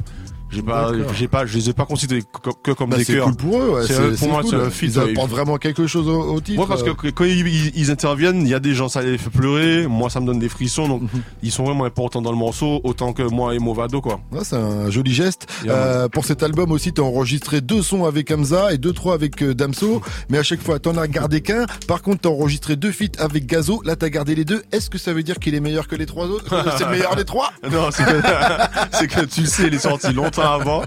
J'ai 0.49 0.61
pas, 0.61 0.91
j'ai 1.15 1.27
pas, 1.27 1.45
je 1.45 1.57
les 1.57 1.69
ai 1.69 1.73
pas 1.73 1.85
considérés 1.85 2.21
que, 2.23 2.49
que 2.63 2.71
comme 2.71 2.89
Bah, 2.89 2.97
des 2.97 3.03
c'est 3.03 3.13
chœurs. 3.15 3.25
cool 3.25 3.35
pour 3.35 3.61
eux. 3.61 3.69
Ouais, 3.75 3.81
C'est 3.85 3.93
c'est- 3.93 4.01
pour 4.09 4.17
c'est 4.17 4.27
moi, 4.27 4.41
c'est 4.49 4.55
un 4.55 4.69
feat, 4.69 4.91
Ils 4.95 4.99
apportent 4.99 5.29
vraiment 5.31 5.57
quelque 5.57 5.87
chose 5.87 6.07
au, 6.07 6.21
au 6.35 6.39
titre. 6.41 6.57
Moi, 6.57 6.67
parce 6.67 6.83
que 6.83 6.91
quand 7.09 7.25
ils, 7.25 7.91
interviennent, 7.91 8.41
il 8.41 8.47
y 8.49 8.53
a 8.53 8.59
des 8.59 8.73
gens, 8.73 8.87
ça 8.89 9.01
les 9.01 9.17
fait 9.17 9.29
pleurer. 9.29 9.87
Moi, 9.87 10.09
ça 10.09 10.19
me 10.21 10.25
donne 10.25 10.39
des 10.39 10.49
frissons. 10.49 10.87
Donc, 10.87 11.01
ils 11.43 11.51
sont 11.51 11.63
vraiment 11.65 11.83
importants 11.85 12.21
dans 12.21 12.31
le 12.31 12.37
morceau, 12.37 12.79
autant 12.83 13.13
que 13.13 13.23
moi 13.23 13.55
et 13.55 13.59
Movado, 13.59 13.99
quoi. 14.01 14.19
Ouais, 14.31 14.39
c'est 14.43 14.55
un 14.55 14.89
joli 14.89 15.13
geste. 15.13 15.47
Euh, 15.67 16.07
pour 16.07 16.23
cet 16.25 16.43
album 16.43 16.71
aussi, 16.71 16.93
t'as 16.93 17.01
enregistré 17.03 17.61
deux 17.61 17.81
sons 17.81 18.05
avec 18.05 18.31
Hamza 18.31 18.71
et 18.73 18.77
deux 18.77 18.93
trois 18.93 19.13
avec 19.15 19.41
euh, 19.43 19.53
Damso, 19.53 20.01
mais 20.29 20.37
à 20.37 20.43
chaque 20.43 20.61
fois 20.61 20.79
t'en 20.79 20.97
as 20.97 21.07
gardé 21.07 21.41
qu'un. 21.41 21.65
Par 21.87 22.01
contre, 22.01 22.21
t'as 22.21 22.29
enregistré 22.29 22.75
deux 22.75 22.91
feats 22.91 23.19
avec 23.19 23.45
Gazo. 23.47 23.81
Là, 23.83 23.95
t'as 23.95 24.09
gardé 24.09 24.33
les 24.35 24.45
deux. 24.45 24.63
Est-ce 24.71 24.89
que 24.89 24.97
ça 24.97 25.11
veut 25.13 25.23
dire 25.23 25.39
qu'il 25.39 25.55
est 25.55 25.59
meilleur 25.59 25.87
que 25.87 25.95
les 25.95 26.05
trois 26.05 26.27
autres? 26.27 26.45
C'est 26.77 26.85
le 26.85 26.91
meilleur 26.91 27.15
des 27.15 27.25
trois? 27.25 27.51
Non, 27.69 27.89
c'est 27.91 28.03
que, 28.05 28.11
c'est 28.91 29.07
que 29.07 29.25
tu 29.25 29.41
le 29.41 29.47
sais, 29.47 29.67
il 29.67 29.73
est 29.73 29.79
sorti 29.79 30.13
longtemps 30.13 30.36
avant. 30.45 30.83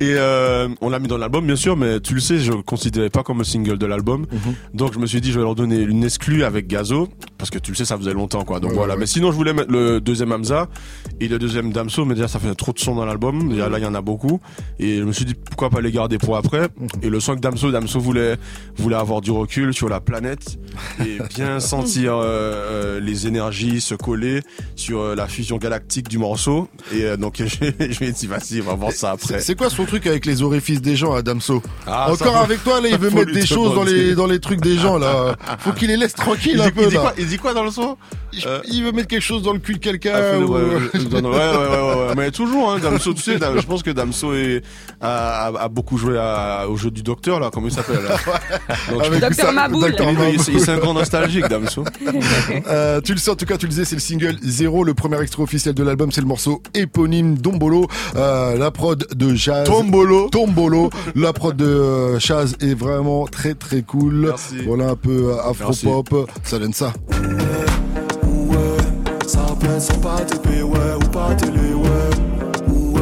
Et 0.00 0.14
euh, 0.16 0.68
on 0.80 0.88
l'a 0.88 0.98
mis 0.98 1.08
dans 1.08 1.18
l'album, 1.18 1.44
bien 1.46 1.56
sûr, 1.56 1.76
mais 1.76 2.00
tu 2.00 2.14
le 2.14 2.20
sais, 2.20 2.38
je 2.38 2.52
le 2.52 2.62
considérais 2.62 3.10
pas 3.10 3.22
comme 3.22 3.40
un 3.42 3.44
single 3.44 3.76
de 3.76 3.84
l'album. 3.84 4.22
Mhm. 4.32 4.54
Donc 4.72 4.94
je 4.94 4.98
me 4.98 5.06
suis 5.06 5.20
dit, 5.20 5.30
je 5.30 5.38
vais 5.38 5.44
leur 5.44 5.54
donner 5.54 5.76
une 5.78 6.04
exclue 6.04 6.42
avec 6.44 6.66
Gazo, 6.68 7.08
parce 7.36 7.50
que 7.50 7.58
tu 7.58 7.72
le 7.72 7.76
sais, 7.76 7.84
ça 7.84 7.98
faisait 7.98 8.14
longtemps, 8.14 8.44
quoi. 8.44 8.60
Donc 8.60 8.70
Ouais, 8.70 8.76
voilà. 8.76 8.94
ouais. 8.94 9.00
Mais 9.00 9.06
sinon, 9.06 9.30
je 9.30 9.36
voulais 9.36 9.52
mettre 9.52 9.70
le 9.70 10.00
deuxième 10.00 10.32
Hamza 10.32 10.68
et 11.20 11.28
le 11.28 11.38
deuxième 11.38 11.70
Damso, 11.72 12.06
mais 12.06 12.14
déjà, 12.14 12.28
ça 12.28 12.38
fait 12.38 12.54
trop 12.54 12.72
de 12.72 12.78
sons 12.78 12.94
dans 12.94 13.04
l'album. 13.04 13.50
Déjà, 13.50 13.68
là, 13.68 13.78
il 13.78 13.82
y 13.84 13.86
en 13.86 13.94
a 13.94 14.00
beaucoup. 14.00 14.40
Et 14.78 14.96
je 14.98 15.04
me 15.04 15.12
suis 15.12 15.26
dit, 15.26 15.34
pourquoi 15.34 15.68
pas 15.68 15.82
les 15.82 15.92
garder 15.92 16.16
pour 16.16 16.36
après. 16.36 16.62
Mhm. 16.62 16.88
Et 17.02 17.10
le 17.10 17.20
son 17.20 17.34
que 17.34 17.40
Damso, 17.40 17.70
Damso 17.70 18.00
voulait, 18.00 18.36
voulait 18.78 18.96
avoir 18.96 19.20
du 19.20 19.30
recul 19.32 19.74
sur 19.74 19.90
la 19.90 20.00
planète 20.00 20.58
et 21.04 21.18
bien 21.36 21.60
sentir 21.60 22.14
euh, 22.14 22.22
euh, 22.24 23.00
les 23.00 23.26
énergies 23.26 23.82
se 23.82 23.94
coller 23.94 24.40
sur 24.76 25.00
euh, 25.00 25.14
la 25.14 25.26
fusion 25.28 25.58
galactique 25.58 26.08
du 26.08 26.16
morceau. 26.16 26.68
Et 26.94 27.04
euh, 27.04 27.16
donc, 27.18 27.36
je, 27.38 27.44
je 27.90 27.98
lui 27.98 28.06
ai 28.06 28.12
dit, 28.12 28.26
vas-y, 28.26 28.62
on 28.62 28.64
va 28.64 28.74
voir 28.74 28.92
ça 28.92 29.10
après. 29.10 29.40
C'est 29.40 29.50
c'est 29.50 29.56
quoi 29.58 29.68
son 29.68 29.84
truc 29.90 30.06
avec 30.06 30.24
les 30.24 30.42
orifices 30.42 30.80
des 30.80 30.94
gens 30.96 31.12
à 31.14 31.22
Damso 31.22 31.62
Ah, 31.86 32.12
Encore 32.12 32.34
faut- 32.36 32.44
avec 32.44 32.62
toi, 32.62 32.80
là, 32.80 32.88
il 32.90 32.98
veut 33.04 33.10
mettre 33.10 33.32
des 33.32 33.44
choses 33.46 33.74
dans 33.74 33.82
les 33.84 34.14
dans 34.14 34.26
les 34.26 34.38
trucs 34.40 34.60
des 34.60 34.76
gens 34.78 34.98
là. 34.98 35.34
Faut 35.58 35.72
qu'il 35.72 35.88
les 35.88 35.96
laisse 35.96 36.14
tranquilles 36.14 36.52
Il 36.54 36.60
un 36.60 36.66
dit, 36.66 36.70
peu 36.72 36.82
il 36.84 36.88
dit 36.88 36.94
là. 36.94 37.00
quoi, 37.00 37.12
il 37.18 37.26
dit 37.26 37.38
quoi 37.38 37.54
dans 37.54 37.64
le 37.64 37.70
son 37.72 37.96
Il- 38.32 38.46
Euh, 38.46 38.60
Il 38.70 38.84
veut 38.84 38.92
mettre 38.92 39.08
quelque 39.08 39.22
chose 39.22 39.42
dans 39.42 39.52
le 39.52 39.58
cul 39.58 39.74
de 39.74 39.78
quelqu'un. 39.78 40.12
Ah, 40.14 40.38
ou- 40.38 40.44
ouais, 40.52 40.60
ouais, 40.62 41.10
ouais, 41.12 41.20
ouais, 41.20 42.14
mais 42.16 42.30
toujours, 42.30 42.70
hein, 42.70 42.78
Damso, 42.78 43.12
tu 43.14 43.22
sais, 43.22 43.36
je 43.38 43.66
pense 43.66 43.82
que 43.82 43.90
Damso 43.90 44.32
est, 44.34 44.62
a, 45.00 45.46
a- 45.48 45.62
a 45.64 45.68
beaucoup 45.68 45.98
joué 45.98 46.16
à- 46.18 46.66
au 46.68 46.76
jeu 46.76 46.90
du 46.92 47.02
docteur, 47.02 47.40
là, 47.40 47.50
comment 47.52 47.66
il 47.66 47.72
s'appelle 47.72 47.98
Avec 49.04 49.20
Docteur 49.20 49.52
Maboul. 49.52 49.94
C'est 50.38 50.68
un 50.70 50.78
grand 50.78 50.94
nostalgique, 50.94 51.48
Damso. 51.48 51.84
Euh, 52.68 53.00
tu 53.00 53.12
le 53.12 53.18
sais, 53.18 53.30
en 53.30 53.34
tout 53.36 53.46
cas, 53.46 53.56
tu 53.56 53.66
le 53.66 53.70
disais, 53.70 53.84
c'est 53.84 53.96
le 53.96 54.00
single 54.00 54.36
Zéro, 54.42 54.84
le 54.84 54.94
premier 54.94 55.20
extrait 55.20 55.42
officiel 55.42 55.74
de 55.74 55.82
l'album, 55.82 56.12
c'est 56.12 56.20
le 56.20 56.26
morceau 56.26 56.62
éponyme 56.74 57.36
Dombolo, 57.38 57.88
euh, 58.16 58.56
la 58.56 58.70
prod 58.70 59.06
de 59.14 59.34
Jazz. 59.34 59.66
Tombolo. 59.80 60.28
Tombolo. 60.30 60.90
la 61.14 61.32
prod 61.32 61.56
de 61.56 61.64
euh, 61.64 62.18
Chaz 62.18 62.54
est 62.60 62.74
vraiment 62.74 63.26
très 63.26 63.54
très 63.54 63.82
cool. 63.82 64.26
Merci. 64.28 64.58
Voilà 64.66 64.90
un 64.90 64.96
peu 64.96 65.30
euh, 65.34 65.50
afro-pop. 65.50 66.30
Ça 66.44 66.58
donne 66.58 66.72
ça. 66.72 66.92
Ouais, 68.24 68.56
ça 69.26 69.40
plaît 69.58 69.80
sans 69.80 69.98
pas 69.98 70.20
TP, 70.20 70.62
ouais, 70.62 70.78
ou 70.96 71.08
pas 71.10 71.34
télé, 71.34 71.72
ouais. 71.74 72.70
Ouais, 72.92 73.00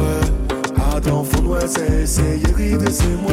Adam 0.95 1.23
fond, 1.23 1.43
ouais, 1.45 1.59
c'est 1.67 2.03
essayer 2.03 2.37
de 2.77 2.89
c'est 2.89 3.07
moi. 3.21 3.31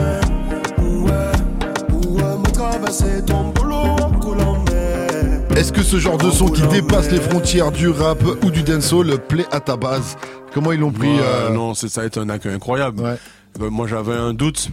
Ouais, 0.79 1.93
ouais, 1.93 2.39
me 2.39 2.51
traverser 2.53 3.23
ton 3.27 3.51
boulot, 3.51 3.97
coulant, 4.21 4.65
mais. 4.71 5.59
Est-ce 5.61 5.73
que 5.73 5.83
ce 5.83 5.97
genre 5.99 6.19
de 6.19 6.31
son 6.31 6.47
qui 6.49 6.63
dépasse 6.69 7.11
les 7.11 7.21
frontières 7.21 7.73
du 7.73 7.89
rap 7.89 8.23
ou 8.45 8.51
du 8.51 8.63
dancehall 8.63 9.19
plaît 9.29 9.47
à 9.53 9.61
ta 9.61 9.77
base? 9.77 10.17
Comment 10.53 10.73
ils 10.73 10.81
l'ont 10.81 10.91
pris 10.93 11.09
Ouais, 11.09 11.21
euh, 11.23 11.51
Non, 11.51 11.75
c'est- 11.75 11.89
ça 11.89 12.01
a 12.03 12.07
été 12.07 12.19
un 12.21 12.29
accueil 12.31 12.55
incroyable. 12.55 13.03
Ouais. 13.03 13.17
Euh, 13.61 13.71
Moi, 13.71 13.87
j'avais 13.87 14.15
un 14.15 14.35
doute. 14.35 14.71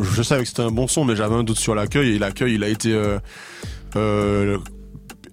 Je 0.00 0.22
savais 0.22 0.42
que 0.42 0.48
c'était 0.48 0.62
un 0.62 0.70
bon 0.70 0.88
son, 0.88 1.04
mais 1.04 1.16
j'avais 1.16 1.34
un 1.34 1.44
doute 1.44 1.58
sur 1.58 1.74
l'accueil. 1.74 2.16
Et 2.16 2.18
l'accueil, 2.18 2.54
il 2.54 2.64
a 2.64 2.68
été 2.68 2.92
euh, 2.92 3.18
euh, 3.96 4.58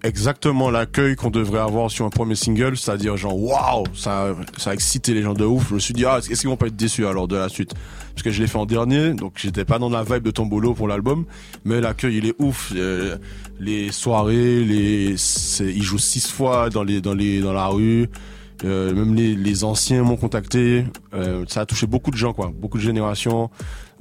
exactement 0.04 0.70
l'accueil 0.70 1.16
qu'on 1.16 1.32
devrait 1.32 1.60
avoir 1.60 1.90
sur 1.90 2.06
un 2.06 2.10
premier 2.10 2.36
single, 2.36 2.78
c'est-à-dire 2.78 3.18
genre 3.18 3.38
waouh, 3.40 3.84
ça, 3.94 4.36
ça 4.58 4.72
a 4.72 4.74
excité 4.74 5.14
les 5.14 5.22
gens 5.22 5.34
de 5.34 5.46
ouf. 5.46 5.70
Je 5.70 5.76
me 5.76 5.80
suis 5.80 5.94
dit 5.94 6.06
ah, 6.06 6.20
est-ce 6.20 6.40
qu'ils 6.40 6.50
vont 6.50 6.58
pas 6.58 6.68
être 6.68 6.76
déçus 6.76 7.06
alors 7.06 7.28
de 7.28 7.36
la 7.36 7.50
suite? 7.50 7.74
Parce 8.14 8.24
que 8.24 8.32
je 8.32 8.42
l'ai 8.42 8.48
fait 8.48 8.58
en 8.58 8.66
dernier, 8.66 9.14
donc 9.14 9.34
j'étais 9.36 9.66
pas 9.66 9.80
dans 9.80 9.90
la 9.90 10.04
vibe 10.04 10.24
de 10.24 10.32
Tombolo 10.32 10.74
pour 10.74 10.88
l'album, 10.88 11.26
mais 11.66 11.82
l'accueil 11.82 12.18
il 12.18 12.26
est 12.26 12.36
ouf. 12.40 12.74
Euh, 12.76 13.18
les 13.60 13.92
soirées, 13.92 14.64
les, 14.64 15.16
ils 15.60 15.84
jouent 15.84 16.00
six 16.00 16.28
fois 16.32 16.70
dans 16.70 16.84
les 16.84 17.00
dans 17.00 17.14
les 17.14 17.42
dans 17.42 17.54
la 17.54 17.68
rue. 17.68 18.10
Euh, 18.64 18.94
même 18.94 19.16
les, 19.16 19.36
les 19.36 19.64
anciens 19.64 20.04
m'ont 20.04 20.18
contacté. 20.18 20.86
Euh, 21.14 21.46
ça 21.48 21.62
a 21.62 21.66
touché 21.66 21.88
beaucoup 21.88 22.12
de 22.12 22.18
gens, 22.18 22.34
quoi, 22.34 22.52
beaucoup 22.54 22.78
de 22.78 22.84
générations, 22.84 23.50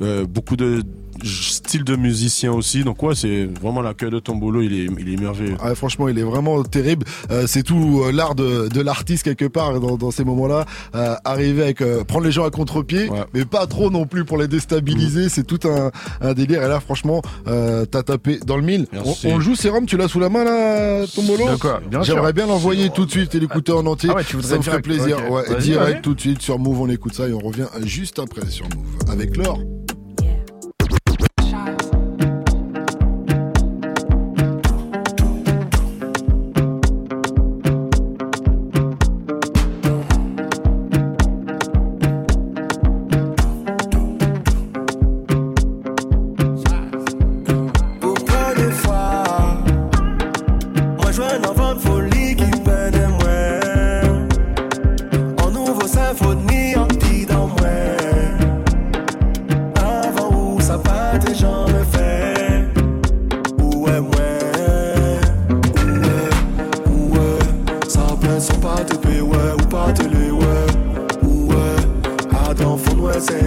euh, 0.00 0.26
beaucoup 0.26 0.56
de 0.56 0.82
styles 1.24 1.84
de 1.84 1.96
musiciens 1.96 2.52
aussi. 2.52 2.84
Donc 2.84 3.02
ouais, 3.02 3.14
c'est 3.14 3.46
vraiment 3.60 3.82
l'accueil 3.82 4.10
de 4.10 4.18
Tombolo, 4.18 4.62
il 4.62 4.72
est, 4.72 4.88
il 4.98 5.12
est 5.14 5.20
merveilleux. 5.20 5.56
Ouais, 5.64 5.74
franchement, 5.74 6.08
il 6.08 6.18
est 6.18 6.22
vraiment 6.22 6.62
terrible. 6.62 7.06
Euh, 7.30 7.44
c'est 7.46 7.62
tout 7.62 8.02
euh, 8.04 8.12
l'art 8.12 8.34
de, 8.34 8.68
de 8.68 8.80
l'artiste 8.80 9.24
quelque 9.24 9.46
part 9.46 9.78
dans, 9.80 9.96
dans 9.96 10.10
ces 10.10 10.24
moments-là. 10.24 10.64
Euh, 10.94 11.14
arriver 11.24 11.62
avec 11.62 11.80
euh, 11.80 12.04
prendre 12.04 12.24
les 12.24 12.32
gens 12.32 12.44
à 12.44 12.50
contre-pied, 12.50 13.08
Ouais. 13.10 13.24
mais 13.34 13.44
pas 13.44 13.66
trop 13.66 13.90
non 13.90 14.06
plus 14.06 14.24
pour 14.24 14.36
les 14.38 14.48
déstabiliser. 14.48 15.28
C'est 15.28 15.44
tout 15.44 15.60
un, 15.68 15.90
un 16.20 16.32
délire. 16.34 16.62
Et 16.62 16.68
là, 16.68 16.80
franchement, 16.80 17.22
euh, 17.48 17.84
t'as 17.86 18.02
tapé 18.02 18.38
dans 18.44 18.56
le 18.56 18.62
mille. 18.62 18.86
On, 18.92 19.04
Merci. 19.04 19.26
on 19.28 19.40
joue, 19.40 19.54
Sérum. 19.54 19.86
Tu 19.86 19.96
l'as 19.96 20.08
sous 20.08 20.20
la 20.20 20.28
main 20.28 20.44
là, 20.44 21.06
ton 21.06 21.22
sûr. 21.22 21.58
J'aimerais 22.02 22.32
bien 22.32 22.46
l'envoyer 22.46 22.90
tout 22.90 23.06
de 23.06 23.10
suite 23.10 23.34
et 23.34 23.40
l'écouter 23.40 23.72
en 23.72 23.86
entier. 23.86 24.10
Ah 24.12 24.16
ouais, 24.16 24.24
tu 24.24 24.36
voudrais 24.36 24.50
ça 24.50 24.56
me 24.58 24.62
ferait 24.62 24.80
plaisir. 24.82 25.18
direct 25.60 26.02
tout 26.02 26.14
de 26.14 26.20
suite 26.20 26.42
sur 26.42 26.58
Move. 26.58 26.80
On 26.80 26.88
écoute 26.88 27.14
ça 27.14 27.28
et 27.28 27.32
on 27.32 27.38
revient 27.38 27.66
juste 27.84 28.18
après 28.18 28.46
sur 28.48 28.64
Move 28.66 29.10
avec 29.12 29.36
Laure. 29.36 29.58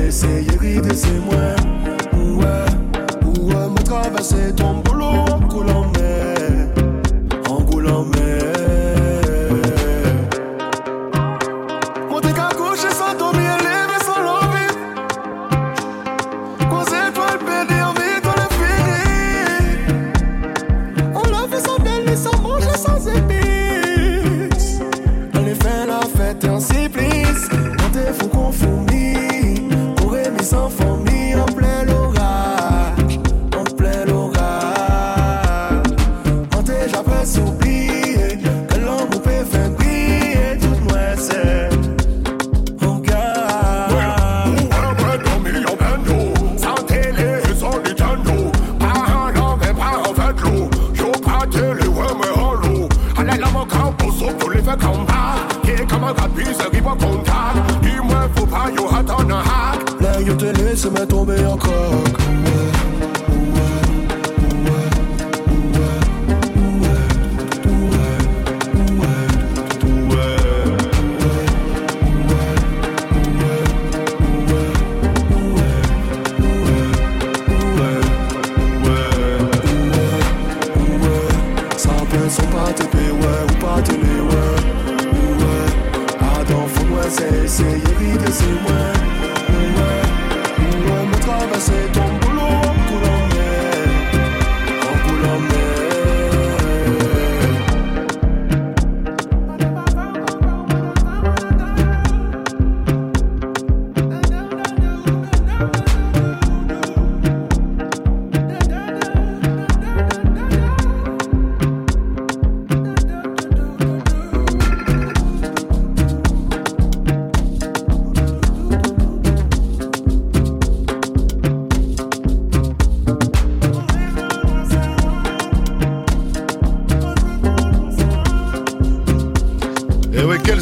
Essayer 0.08 0.44
de 0.44 0.94
c'est 0.94 1.20
moi. 1.20 1.56
Ouais, 2.14 2.66
ouais, 3.40 3.70
me 3.70 3.84
traverser 3.84 4.54
ton 4.56 4.80
boulot 4.80 5.26
en 5.32 5.40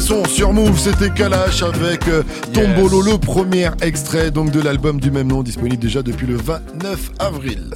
Sont 0.02 0.24
sur 0.24 0.52
Move 0.52 0.76
C'était 0.80 1.10
Kalash 1.10 1.62
avec 1.62 2.08
euh, 2.08 2.24
Tombolo, 2.52 3.02
le 3.02 3.18
premier 3.18 3.70
extrait 3.82 4.32
donc 4.32 4.50
de 4.50 4.60
l'album 4.60 4.98
du 4.98 5.12
même 5.12 5.28
nom, 5.28 5.44
disponible 5.44 5.80
déjà 5.80 6.02
depuis 6.02 6.26
le 6.26 6.34
29 6.36 7.12
avril. 7.20 7.72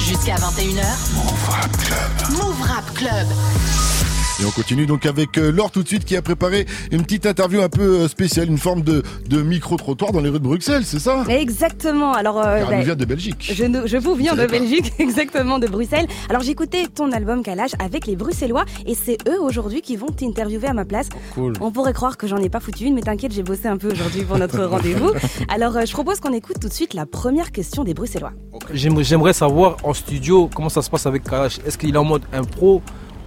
Jusqu'à 0.00 0.34
21h. 0.34 0.82
Move 1.14 1.48
Rap 1.48 1.70
Club. 1.76 2.30
Move 2.30 2.62
Rap 2.62 2.94
Club. 2.94 4.01
Et 4.42 4.44
on 4.44 4.50
continue 4.50 4.86
donc 4.86 5.06
avec 5.06 5.38
euh, 5.38 5.52
Laure 5.52 5.70
tout 5.70 5.84
de 5.84 5.88
suite 5.88 6.04
qui 6.04 6.16
a 6.16 6.22
préparé 6.22 6.66
une 6.90 7.04
petite 7.04 7.26
interview 7.26 7.60
un 7.60 7.68
peu 7.68 8.00
euh, 8.00 8.08
spéciale, 8.08 8.48
une 8.48 8.58
forme 8.58 8.82
de, 8.82 9.04
de 9.28 9.40
micro-trottoir 9.40 10.10
dans 10.10 10.20
les 10.20 10.30
rues 10.30 10.40
de 10.40 10.44
Bruxelles, 10.44 10.82
c'est 10.84 10.98
ça? 10.98 11.22
Exactement. 11.28 12.12
Alors, 12.12 12.40
euh, 12.40 12.64
bah, 12.64 12.80
vient 12.80 12.96
de 12.96 13.04
Belgique. 13.04 13.52
Je, 13.54 13.96
vous 13.98 14.16
viens 14.16 14.34
de. 14.34 14.44
Belgique, 14.46 14.94
exactement, 14.98 15.60
de 15.60 15.68
Bruxelles. 15.68 16.08
Alors 16.28 16.42
j'écoutais 16.42 16.88
ton 16.92 17.12
album 17.12 17.44
Kalash 17.44 17.70
avec 17.78 18.08
les 18.08 18.16
Bruxellois 18.16 18.64
et 18.84 18.96
c'est 18.96 19.16
eux 19.28 19.40
aujourd'hui 19.40 19.80
qui 19.80 19.94
vont 19.94 20.08
t'interviewer 20.08 20.66
à 20.66 20.72
ma 20.72 20.84
place. 20.84 21.08
Cool. 21.34 21.52
On 21.60 21.70
pourrait 21.70 21.92
croire 21.92 22.16
que 22.16 22.26
j'en 22.26 22.38
ai 22.38 22.48
pas 22.48 22.58
foutu 22.58 22.86
une, 22.86 22.94
mais 22.94 23.02
t'inquiète, 23.02 23.30
j'ai 23.32 23.44
bossé 23.44 23.68
un 23.68 23.76
peu 23.76 23.92
aujourd'hui 23.92 24.22
pour 24.22 24.38
notre 24.38 24.64
rendez-vous. 24.64 25.12
Alors 25.48 25.76
euh, 25.76 25.84
je 25.86 25.92
propose 25.92 26.18
qu'on 26.18 26.32
écoute 26.32 26.56
tout 26.60 26.68
de 26.68 26.74
suite 26.74 26.94
la 26.94 27.06
première 27.06 27.52
question 27.52 27.84
des 27.84 27.94
Bruxellois. 27.94 28.32
J'aimerais, 28.72 29.04
j'aimerais 29.04 29.34
savoir 29.34 29.76
en 29.84 29.94
studio 29.94 30.50
comment 30.52 30.68
ça 30.68 30.82
se 30.82 30.90
passe 30.90 31.06
avec 31.06 31.22
Kalash. 31.22 31.60
Est-ce 31.64 31.78
qu'il 31.78 31.94
est 31.94 31.98
en 31.98 32.04
mode 32.04 32.22
impro? 32.32 32.82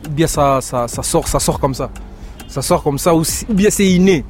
Ou 0.08 0.12
bien 0.12 0.28
ça, 0.28 0.60
ça, 0.62 0.88
ça 0.88 1.04
sort, 1.04 1.28
ça 1.28 1.40
sort 1.40 1.60
comme 1.60 1.74
ça 1.74 1.90
Ça 2.48 2.62
sort 2.62 2.84
comme 2.84 2.98
ça 2.98 3.16
ou, 3.16 3.24
bien 3.50 3.70
c'est 3.70 3.86
inné 3.88 4.24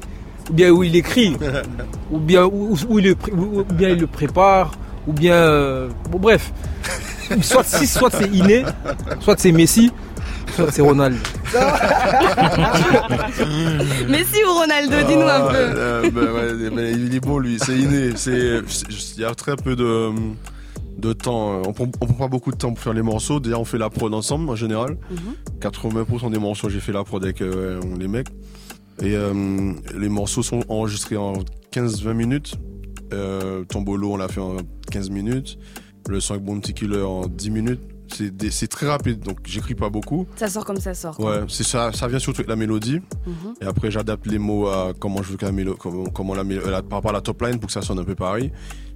Ou 0.50 0.54
bien 0.54 0.70
où 0.70 0.82
il 0.82 0.96
écrit 0.96 1.36
Ou 2.10 2.18
bien 2.18 2.44
où, 2.44 2.76
où 2.88 2.98
il, 2.98 3.14
ou 3.32 3.60
ou 3.60 3.64
bien 3.64 3.90
il 3.90 3.98
le 3.98 4.06
prépare 4.06 4.72
Ou 5.06 5.12
bien... 5.12 5.34
euh, 5.34 5.88
bon 6.10 6.18
bref. 6.18 6.52
Soit, 7.42 7.64
si, 7.64 7.88
soit 7.88 8.10
c'est 8.10 8.28
inné, 8.32 8.64
soit 9.18 9.34
c'est 9.36 9.50
Messi, 9.50 9.90
soit 10.54 10.70
c'est 10.70 10.82
Ronald. 10.82 11.16
Messi 14.08 14.42
ou 14.44 14.52
Ronaldo, 14.54 14.96
dis-nous 15.06 15.22
un 15.22 15.28
Ah, 15.28 15.48
peu. 15.50 15.56
euh, 15.56 16.10
bah 16.12 16.20
ouais, 16.20 16.70
mais 16.72 16.92
il 16.92 17.14
est 17.14 17.20
bon 17.20 17.38
lui, 17.38 17.58
c'est 17.60 17.76
inné. 17.76 18.10
Il 18.26 19.20
y 19.20 19.24
a 19.24 19.34
très 19.34 19.56
peu 19.56 19.76
de, 19.76 20.10
de 20.98 21.12
temps. 21.12 21.62
On 21.66 21.72
prend, 21.72 21.84
on 22.00 22.06
prend 22.06 22.14
pas 22.14 22.28
beaucoup 22.28 22.50
de 22.50 22.56
temps 22.56 22.72
pour 22.72 22.82
faire 22.82 22.94
les 22.94 23.02
morceaux. 23.02 23.40
Déjà, 23.40 23.58
on 23.58 23.64
fait 23.64 23.78
la 23.78 23.90
prod 23.90 24.12
ensemble 24.14 24.48
en 24.50 24.56
général. 24.56 24.96
80% 25.60 26.30
des 26.30 26.38
morceaux, 26.38 26.68
j'ai 26.68 26.80
fait 26.80 26.92
la 26.92 27.04
prod 27.04 27.22
avec 27.22 27.40
euh, 27.40 27.80
les 27.98 28.08
mecs. 28.08 28.28
Et 29.00 29.14
euh, 29.14 29.72
les 29.96 30.08
morceaux 30.08 30.42
sont 30.42 30.60
enregistrés 30.68 31.16
en 31.16 31.34
15-20 31.72 32.12
minutes. 32.14 32.54
Euh, 33.12 33.64
Tombolo, 33.64 34.14
on 34.14 34.16
l'a 34.16 34.28
fait 34.28 34.40
en 34.40 34.56
15 34.90 35.10
minutes. 35.10 35.58
Le 36.08 36.20
5 36.20 36.40
Bounty 36.40 36.72
Killer 36.72 37.02
en 37.02 37.26
10 37.26 37.50
minutes. 37.50 37.80
C'est, 38.50 38.68
très 38.68 38.86
rapide, 38.86 39.18
donc 39.18 39.40
j'écris 39.44 39.74
pas 39.74 39.90
beaucoup. 39.90 40.26
Ça 40.36 40.48
sort 40.48 40.64
comme 40.64 40.78
ça 40.78 40.94
sort. 40.94 41.18
Ouais, 41.18 41.40
c'est 41.48 41.64
ça, 41.64 41.90
ça 41.92 42.06
vient 42.06 42.20
surtout 42.20 42.40
avec 42.40 42.48
la 42.48 42.56
mélodie. 42.56 43.00
Mhm. 43.26 43.54
Et 43.60 43.64
après, 43.64 43.90
j'adapte 43.90 44.26
les 44.26 44.38
mots 44.38 44.68
à 44.68 44.92
comment 44.98 45.22
je 45.22 45.32
veux 45.32 45.36
que 45.36 45.44
la 45.44 45.50
mélodie, 45.52 45.76
comment, 45.78 46.04
comment 46.04 46.34
la, 46.34 46.44
la- 46.44 46.82
par 46.82 46.98
rapport 46.98 47.10
à 47.10 47.14
la 47.14 47.20
top 47.20 47.42
line 47.42 47.58
pour 47.58 47.66
que 47.66 47.72
ça 47.72 47.82
sonne 47.82 47.98
un 47.98 48.04
peu 48.04 48.14
pareil. 48.14 48.52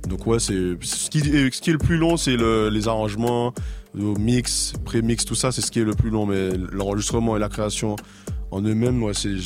Donc 0.08 0.26
ouais, 0.26 0.38
c'est 0.38 0.76
ce 0.82 1.10
qui, 1.10 1.18
est 1.18 1.72
le 1.72 1.78
plus 1.78 1.96
long, 1.96 2.16
c'est 2.16 2.36
le, 2.36 2.68
les 2.68 2.88
arrangements, 2.88 3.52
le 3.94 4.14
mix, 4.14 4.72
pré-mix, 4.84 5.24
tout 5.24 5.34
ça, 5.34 5.52
c'est 5.52 5.60
ce 5.60 5.70
qui 5.70 5.80
est 5.80 5.84
le 5.84 5.94
plus 5.94 6.10
long. 6.10 6.26
Mais 6.26 6.50
l'enregistrement 6.72 7.36
et 7.36 7.40
la 7.40 7.48
création 7.48 7.96
en 8.50 8.62
eux-mêmes, 8.62 9.02
ouais, 9.02 9.14
c'est 9.14 9.36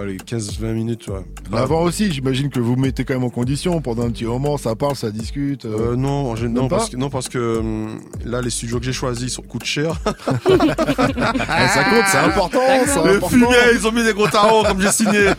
aller 0.00 0.16
15-20 0.16 0.72
minutes. 0.72 1.08
Ouais. 1.08 1.24
Avant 1.52 1.82
aussi, 1.82 2.12
j'imagine 2.12 2.50
que 2.50 2.60
vous 2.60 2.76
mettez 2.76 3.04
quand 3.04 3.14
même 3.14 3.24
en 3.24 3.30
condition 3.30 3.80
pendant 3.80 4.04
un 4.04 4.10
petit 4.10 4.24
moment, 4.24 4.56
ça 4.56 4.74
parle, 4.74 4.96
ça 4.96 5.10
discute. 5.10 5.64
Euh, 5.64 5.96
non, 5.96 6.32
en 6.32 6.34
non, 6.48 6.68
parce 6.68 6.90
que, 6.90 6.96
non, 6.96 7.10
parce 7.10 7.28
que 7.28 7.58
hum, 7.58 8.00
là, 8.24 8.42
les 8.42 8.50
studios 8.50 8.78
que 8.78 8.84
j'ai 8.84 8.92
choisis 8.92 9.32
sont, 9.32 9.42
coûtent 9.42 9.64
cher. 9.64 10.00
Ah, 10.06 11.68
ça 11.68 11.84
compte, 11.84 12.04
c'est 12.10 12.18
important, 12.18 12.58
Le 13.04 13.20
fumier, 13.20 13.56
ils 13.74 13.86
ont 13.86 13.92
mis 13.92 14.04
des 14.04 14.12
gros 14.12 14.28
tarots 14.28 14.64
comme 14.64 14.80
j'ai 14.80 14.92
signé. 14.92 15.30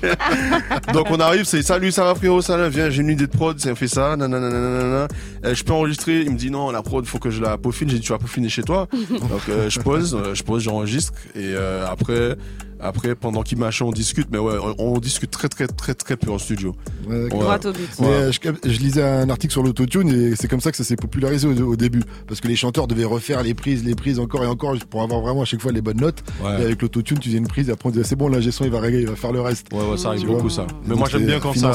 Donc 0.93 1.07
on 1.11 1.19
arrive, 1.19 1.45
c'est 1.45 1.61
salut, 1.61 1.91
ça 1.91 2.03
va 2.03 2.15
frérot, 2.15 2.41
ça 2.41 2.57
va, 2.57 2.69
viens, 2.69 2.89
j'ai 2.89 3.01
une 3.01 3.09
idée 3.09 3.27
de 3.27 3.31
prod, 3.31 3.59
c'est 3.59 3.71
on 3.71 3.75
fait 3.75 3.87
ça, 3.87 4.15
nanana, 4.15 4.49
nanana. 4.49 5.07
Euh, 5.45 5.53
je 5.53 5.63
peux 5.63 5.73
enregistrer, 5.73 6.21
il 6.21 6.31
me 6.31 6.37
dit 6.37 6.51
non, 6.51 6.71
la 6.71 6.81
prod, 6.81 7.05
faut 7.05 7.19
que 7.19 7.29
je 7.29 7.41
la 7.41 7.57
peaufine, 7.57 7.89
j'ai 7.89 7.97
dit 7.97 8.01
tu 8.01 8.11
vas 8.11 8.19
peaufiner 8.19 8.49
chez 8.49 8.63
toi. 8.63 8.87
Donc 9.09 9.49
euh, 9.49 9.69
je 9.69 9.79
pose, 9.79 10.15
euh, 10.15 10.33
je 10.33 10.43
pose, 10.43 10.63
j'enregistre 10.63 11.13
et 11.35 11.53
euh, 11.55 11.85
après, 11.87 12.35
après 12.79 13.15
pendant 13.15 13.41
qu'il 13.43 13.57
machin, 13.57 13.85
on 13.85 13.91
discute, 13.91 14.27
mais 14.31 14.37
ouais, 14.37 14.55
on, 14.77 14.95
on 14.95 14.99
discute 14.99 15.31
très 15.31 15.47
très 15.47 15.67
très 15.67 15.93
très 15.93 16.17
peu 16.17 16.31
en 16.31 16.37
studio. 16.37 16.75
Ouais. 17.07 17.23
Ouais. 17.33 17.33
Au 17.33 17.71
but. 17.71 17.89
Mais 17.99 18.05
Ouais. 18.07 18.13
euh, 18.13 18.31
je, 18.31 18.39
je 18.69 18.79
lisais 18.79 19.03
un 19.03 19.29
article 19.29 19.51
sur 19.51 19.63
l'autotune 19.63 20.09
et 20.09 20.35
c'est 20.35 20.47
comme 20.47 20.61
ça 20.61 20.71
que 20.71 20.77
ça 20.77 20.83
s'est 20.83 20.95
popularisé 20.95 21.47
au, 21.47 21.71
au 21.71 21.75
début. 21.75 22.03
Parce 22.27 22.39
que 22.41 22.47
les 22.47 22.55
chanteurs 22.55 22.87
devaient 22.87 23.03
refaire 23.05 23.41
les 23.43 23.53
prises, 23.53 23.83
les 23.83 23.95
prises 23.95 24.19
encore 24.19 24.43
et 24.43 24.47
encore 24.47 24.75
pour 24.89 25.01
avoir 25.01 25.21
vraiment 25.21 25.41
à 25.41 25.45
chaque 25.45 25.61
fois 25.61 25.71
les 25.71 25.81
bonnes 25.81 25.99
notes. 26.01 26.23
Ouais. 26.43 26.51
Et 26.61 26.65
avec 26.65 26.81
l'autotune, 26.81 27.19
tu 27.19 27.29
faisais 27.29 27.39
une 27.39 27.47
prise 27.47 27.69
et 27.69 27.71
après 27.71 27.89
on 27.89 27.91
disait 27.91 28.03
c'est 28.03 28.15
bon, 28.15 28.27
l'ingé 28.27 28.51
son 28.51 28.65
il 28.65 28.71
va 28.71 28.79
régler, 28.79 29.01
il 29.01 29.07
va 29.07 29.15
faire 29.15 29.31
le 29.31 29.41
reste. 29.41 29.67
Ouais, 29.73 29.79
ouais, 29.89 29.97
ça 29.97 30.09
arrive 30.09 30.25
beaucoup 30.25 30.49
ça. 30.49 30.67
Mais 30.83 30.89
Donc, 30.89 30.99
moi 30.99 31.07
j'aime 31.11 31.25
bien 31.25 31.39
quand 31.39 31.53
ça. 31.55 31.71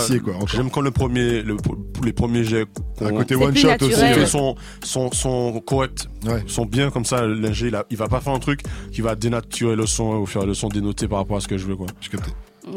J'aime 0.47 0.71
quand 0.71 0.81
le 0.81 0.91
premier, 0.91 1.43
le, 1.43 1.57
les 2.05 2.13
premiers 2.13 2.45
jets. 2.45 2.67
Un 3.01 3.11
côté 3.11 3.35
one 3.35 3.57
shot 3.57 3.69
naturel. 3.69 4.21
aussi. 4.23 4.31
sont, 4.31 4.55
sont, 4.85 5.11
sont 5.13 5.61
corrects, 5.67 6.07
Ouais. 6.25 6.43
sont 6.47 6.65
bien 6.67 6.91
comme 6.91 7.05
ça. 7.05 7.27
L'ingé, 7.27 7.67
il, 7.69 7.83
il 7.91 7.97
va 7.97 8.07
pas 8.07 8.21
faire 8.21 8.33
un 8.33 8.39
truc 8.39 8.61
qui 8.93 9.01
va 9.01 9.17
dénaturer 9.17 9.75
le 9.75 9.87
son 9.87 10.19
ou 10.19 10.27
faire 10.27 10.47
le 10.47 10.55
son 10.55 10.69
par 11.09 11.19
rapport 11.19 11.37
à 11.37 11.41
ce 11.41 11.49
que 11.49 11.59
je 11.59 11.67
veux, 11.67 11.77
quoi. 11.77 11.87
Je. 12.01 12.09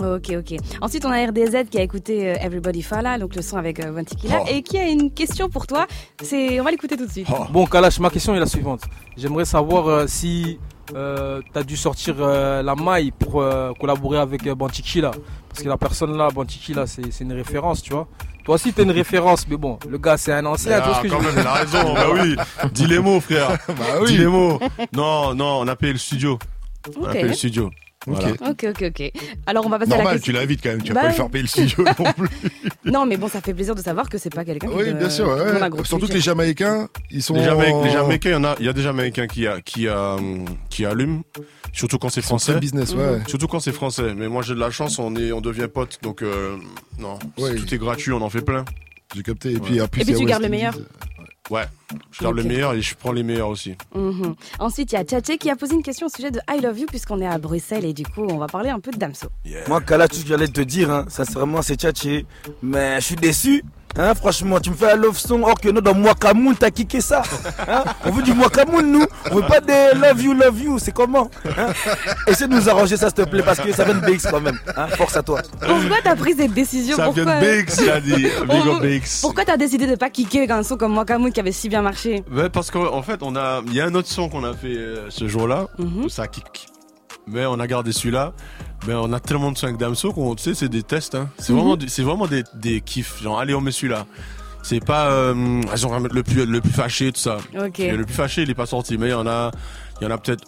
Ok, 0.03 0.31
ok. 0.35 0.57
Ensuite, 0.81 1.05
on 1.05 1.11
a 1.11 1.23
RDZ 1.27 1.69
qui 1.69 1.77
a 1.77 1.81
écouté 1.83 2.29
euh, 2.29 2.35
Everybody 2.41 2.81
Fala, 2.81 3.19
donc 3.19 3.35
le 3.35 3.41
son 3.43 3.57
avec 3.57 3.79
euh, 3.79 3.91
Vantikila, 3.91 4.39
Oh. 4.41 4.47
et 4.49 4.63
qui 4.63 4.79
a 4.79 4.87
une 4.87 5.11
question 5.11 5.47
pour 5.47 5.67
toi. 5.67 5.85
C'est, 6.23 6.59
on 6.59 6.63
va 6.63 6.71
l'écouter 6.71 6.97
tout 6.97 7.05
de 7.05 7.11
suite. 7.11 7.27
Bon, 7.51 7.65
Kalash, 7.67 7.99
ma 7.99 8.09
question 8.09 8.33
est 8.35 8.39
la 8.39 8.47
suivante. 8.47 8.81
J'aimerais 9.15 9.45
savoir 9.45 9.87
euh, 9.87 10.05
si 10.07 10.57
tu 10.87 10.95
as 10.97 11.63
dû 11.63 11.77
sortir 11.77 12.15
euh, 12.19 12.63
la 12.63 12.73
maille 12.75 13.11
pour 13.11 13.41
euh, 13.41 13.73
collaborer 13.79 14.17
avec 14.17 14.45
euh, 14.47 14.55
Bantiki 14.55 15.01
là. 15.01 15.11
Parce 15.49 15.61
que 15.63 15.69
la 15.69 15.77
personne 15.77 16.17
là, 16.17 16.29
Bantiki 16.33 16.73
là, 16.73 16.87
c'est 16.87 17.11
c'est 17.11 17.23
une 17.23 17.33
référence, 17.33 17.81
tu 17.83 17.91
vois. 17.93 18.07
Toi 18.43 18.55
aussi, 18.55 18.73
t'es 18.73 18.83
une 18.83 18.91
référence, 18.91 19.47
mais 19.47 19.57
bon, 19.57 19.79
le 19.89 19.97
gars, 19.97 20.17
c'est 20.17 20.33
un 20.33 20.45
ancien. 20.45 20.79
Ah, 20.83 20.99
que 21.01 21.07
quand 21.07 21.21
même, 21.21 21.33
il 21.37 21.45
a 21.47 21.53
raison. 21.53 21.93
bah 21.95 22.05
oui. 22.13 22.35
Dis 22.71 22.85
les 22.87 22.99
mots, 22.99 23.19
frère. 23.19 23.49
Bah 23.67 23.73
oui. 24.01 24.07
Dis 24.07 24.17
les 24.17 24.27
mots. 24.27 24.59
Non, 24.93 25.33
non, 25.33 25.59
on 25.61 25.67
a 25.67 25.75
payé 25.75 25.93
le 25.93 25.99
studio. 25.99 26.37
On 26.99 27.05
a 27.05 27.11
payé 27.11 27.23
le 27.23 27.33
studio. 27.33 27.71
Voilà. 28.07 28.29
Ok, 28.49 28.65
ok, 28.69 28.83
ok. 28.87 29.11
Alors, 29.47 29.65
on 29.65 29.69
va 29.69 29.79
passer 29.79 29.93
à 29.93 29.97
la 29.97 30.03
Normal, 30.03 30.19
tu 30.21 30.25
question. 30.31 30.39
l'invites 30.41 30.61
quand 30.61 30.69
même, 30.69 30.81
tu 30.83 30.89
vas 30.93 30.95
Bah 30.95 31.01
pas 31.01 31.07
lui 31.09 31.15
faire 31.15 31.29
payer 31.29 31.41
le 31.41 31.47
studio 31.47 31.83
non 31.99 32.13
plus. 32.13 32.29
Non, 32.85 33.05
mais 33.05 33.17
bon, 33.17 33.27
ça 33.27 33.41
fait 33.41 33.53
plaisir 33.53 33.73
de 33.75 33.81
savoir 33.81 34.09
que 34.09 34.17
c'est 34.17 34.33
pas 34.33 34.45
quelqu'un 34.45 34.67
qui 34.67 34.73
Oui, 34.75 34.93
bien 34.93 35.09
sûr. 35.09 35.27
ouais. 35.27 35.45
demande 35.45 35.63
un 35.63 35.69
gros 35.69 35.83
Surtout 35.83 36.07
que 36.07 36.13
les 36.13 36.19
Jamaïcains, 36.21 36.87
ils 37.09 37.23
sont. 37.23 37.33
Les, 37.35 37.43
Jamaï- 37.43 37.71
en- 37.71 37.83
les 37.83 37.91
Jamaïcains, 37.91 38.29
il 38.29 38.33
y 38.33 38.35
en 38.35 38.43
a, 38.43 38.55
il 38.59 38.65
y 38.65 38.69
a 38.69 38.73
des 38.73 38.81
Jamaïcains 38.83 39.27
qui, 39.27 39.47
a, 39.47 39.59
qui, 39.61 39.87
a, 39.87 40.17
qui 40.69 40.85
allument, 40.85 41.21
surtout 41.73 41.97
quand 41.97 42.09
c'est 42.09 42.21
français. 42.21 42.59
business, 42.59 42.93
ouais. 42.93 43.21
Surtout 43.27 43.47
quand 43.47 43.59
c'est 43.59 43.71
français. 43.71 44.13
Mais 44.15 44.27
moi, 44.27 44.41
j'ai 44.43 44.53
de 44.53 44.59
la 44.59 44.71
chance, 44.71 44.99
on 44.99 45.15
est, 45.15 45.31
on 45.31 45.41
devient 45.41 45.67
potes, 45.73 45.99
donc 46.03 46.21
euh, 46.21 46.57
non, 46.99 47.17
Ouais. 47.37 47.55
tout 47.55 47.73
est 47.73 47.77
gratuit, 47.77 48.11
on 48.11 48.21
en 48.21 48.29
fait 48.29 48.41
plein. 48.41 48.65
J'ai 49.15 49.23
capté. 49.23 49.51
Et 49.53 49.59
puis, 49.59 49.81
en 49.81 49.87
plus, 49.87 50.01
Et 50.01 50.05
puis, 50.05 50.15
tu 50.15 50.25
gardes 50.25 50.43
le 50.43 50.49
meilleur. 50.49 50.77
Ouais, 51.49 51.63
je 52.11 52.23
garde 52.23 52.37
Ok. 52.37 52.43
le 52.43 52.49
meilleur 52.49 52.73
et 52.73 52.81
je 52.81 52.95
prends 52.95 53.11
les 53.11 53.23
meilleurs 53.23 53.49
aussi. 53.49 53.75
Mhm. 53.93 54.35
Ensuite, 54.59 54.91
il 54.91 54.95
y 54.95 54.97
a 54.97 55.03
Tchatché 55.03 55.37
qui 55.37 55.49
a 55.49 55.55
posé 55.55 55.73
une 55.75 55.83
question 55.83 56.07
au 56.07 56.09
sujet 56.09 56.31
de 56.31 56.39
I 56.49 56.61
Love 56.61 56.79
You, 56.79 56.85
puisqu'on 56.87 57.19
est 57.21 57.27
à 57.27 57.37
Bruxelles, 57.37 57.85
et 57.85 57.93
du 57.93 58.03
coup, 58.03 58.25
on 58.29 58.37
va 58.37 58.47
parler 58.47 58.69
un 58.69 58.79
peu 58.79 58.91
de 58.91 58.97
Damso. 58.97 59.27
Moi, 59.67 59.81
Kala, 59.81 60.07
tout 60.07 60.15
ce 60.15 60.23
que 60.23 60.29
j'allais 60.29 60.47
te 60.47 60.61
dire, 60.61 60.89
hein, 60.91 61.05
sincèrement, 61.09 61.61
c'est 61.61 61.75
tchatché. 61.79 62.25
Mais 62.63 62.95
je 62.99 63.05
suis 63.05 63.15
déçu. 63.15 63.63
Hein, 63.97 64.13
franchement, 64.13 64.59
tu 64.59 64.71
me 64.71 64.75
fais 64.75 64.91
un 64.91 64.97
love 64.97 65.17
song 65.17 65.41
or 65.43 65.57
que 65.57 65.69
nous, 65.69 65.79
dans 65.79 65.95
Mwakamoun, 65.95 66.53
t'as 66.57 66.69
kické 66.69 66.99
ça. 66.99 67.23
Hein, 67.65 67.85
on 68.03 68.11
veut 68.11 68.23
du 68.23 68.33
Mwakamoun, 68.33 68.91
nous. 68.91 69.05
On 69.31 69.35
veut 69.35 69.47
pas 69.47 69.61
des 69.61 69.97
love 69.97 70.21
you, 70.21 70.33
love 70.33 70.61
you. 70.61 70.79
C'est 70.79 70.91
comment 70.91 71.29
hein 71.57 71.67
Essaie 72.27 72.49
de 72.49 72.53
nous 72.55 72.67
arranger 72.67 72.97
ça, 72.97 73.05
s'il 73.07 73.23
te 73.23 73.29
plaît, 73.29 73.41
parce 73.41 73.61
que 73.61 73.71
ça 73.71 73.85
vient 73.85 73.93
de 73.93 74.01
BX 74.01 74.27
quand 74.29 74.41
même. 74.41 74.59
Hein, 74.75 74.87
force 74.89 75.15
à 75.15 75.23
toi. 75.23 75.41
Pourquoi 75.65 75.95
t'as 76.03 76.17
pris 76.17 76.33
cette 76.35 76.51
décision? 76.53 76.97
Ça 76.97 77.05
Pourquoi 77.05 77.23
vient 77.23 77.39
de 77.39 77.61
BX, 77.63 77.81
il 77.83 77.89
a 77.89 78.01
dit. 78.01 78.11
Big 78.15 78.67
up 78.67 78.81
BX. 78.81 79.21
Pourquoi 79.21 79.45
t'as 79.45 79.55
décidé 79.55 79.87
de 79.87 79.95
pas 79.95 80.09
kicker 80.09 80.51
un 80.51 80.63
son 80.63 80.75
comme 80.75 80.97
Wakamoun 80.97 81.31
qui 81.31 81.39
avait 81.39 81.53
si 81.53 81.69
bien 81.69 81.74
marché 81.81 82.23
Ouais, 82.31 82.49
parce 82.49 82.71
qu'en 82.71 83.01
fait, 83.01 83.21
on 83.23 83.35
a, 83.35 83.61
il 83.67 83.73
y 83.73 83.81
a 83.81 83.85
un 83.85 83.95
autre 83.95 84.07
son 84.07 84.29
qu'on 84.29 84.43
a 84.43 84.53
fait 84.53 84.75
euh, 84.77 85.09
ce 85.09 85.27
jour-là, 85.27 85.67
Mhm. 85.77 86.09
ça 86.09 86.27
kick. 86.27 86.67
Mais 87.27 87.45
on 87.45 87.59
a 87.59 87.65
gardé 87.67 87.91
celui-là. 87.91 88.33
Mais 88.87 88.93
on 88.93 89.11
a 89.13 89.19
tellement 89.19 89.51
de 89.51 89.57
sons 89.57 89.65
avec 89.67 89.77
Damso 89.77 90.11
qu'on, 90.13 90.35
tu 90.35 90.43
sais, 90.43 90.53
c'est 90.53 90.69
des 90.69 90.83
tests. 90.83 91.15
Hein. 91.15 91.29
C'est 91.39 91.53
Mhm. 91.53 91.59
vraiment, 91.59 91.77
c'est 91.87 92.03
vraiment 92.03 92.27
des, 92.27 92.43
des 92.53 92.81
kiffs. 92.81 93.21
Genre, 93.23 93.39
allez, 93.39 93.55
on 93.55 93.61
met 93.61 93.71
celui-là. 93.71 94.05
C'est 94.61 94.83
pas, 94.83 95.07
euh, 95.09 95.33
mettre 95.35 96.13
le 96.15 96.23
plus, 96.23 96.45
le 96.45 96.59
plus 96.61 96.71
fâché, 96.71 97.11
tout 97.11 97.19
ça. 97.19 97.37
Ok. 97.59 97.79
Et 97.79 97.91
le 97.95 98.03
plus 98.05 98.13
fâché, 98.15 98.41
il 98.43 98.49
est 98.49 98.55
pas 98.55 98.65
sorti. 98.65 98.97
Mais 98.97 99.07
il 99.07 99.11
y 99.11 99.13
en 99.13 99.27
a, 99.27 99.51
il 99.99 100.03
y 100.03 100.07
en 100.07 100.11
a 100.11 100.17
peut-être 100.17 100.43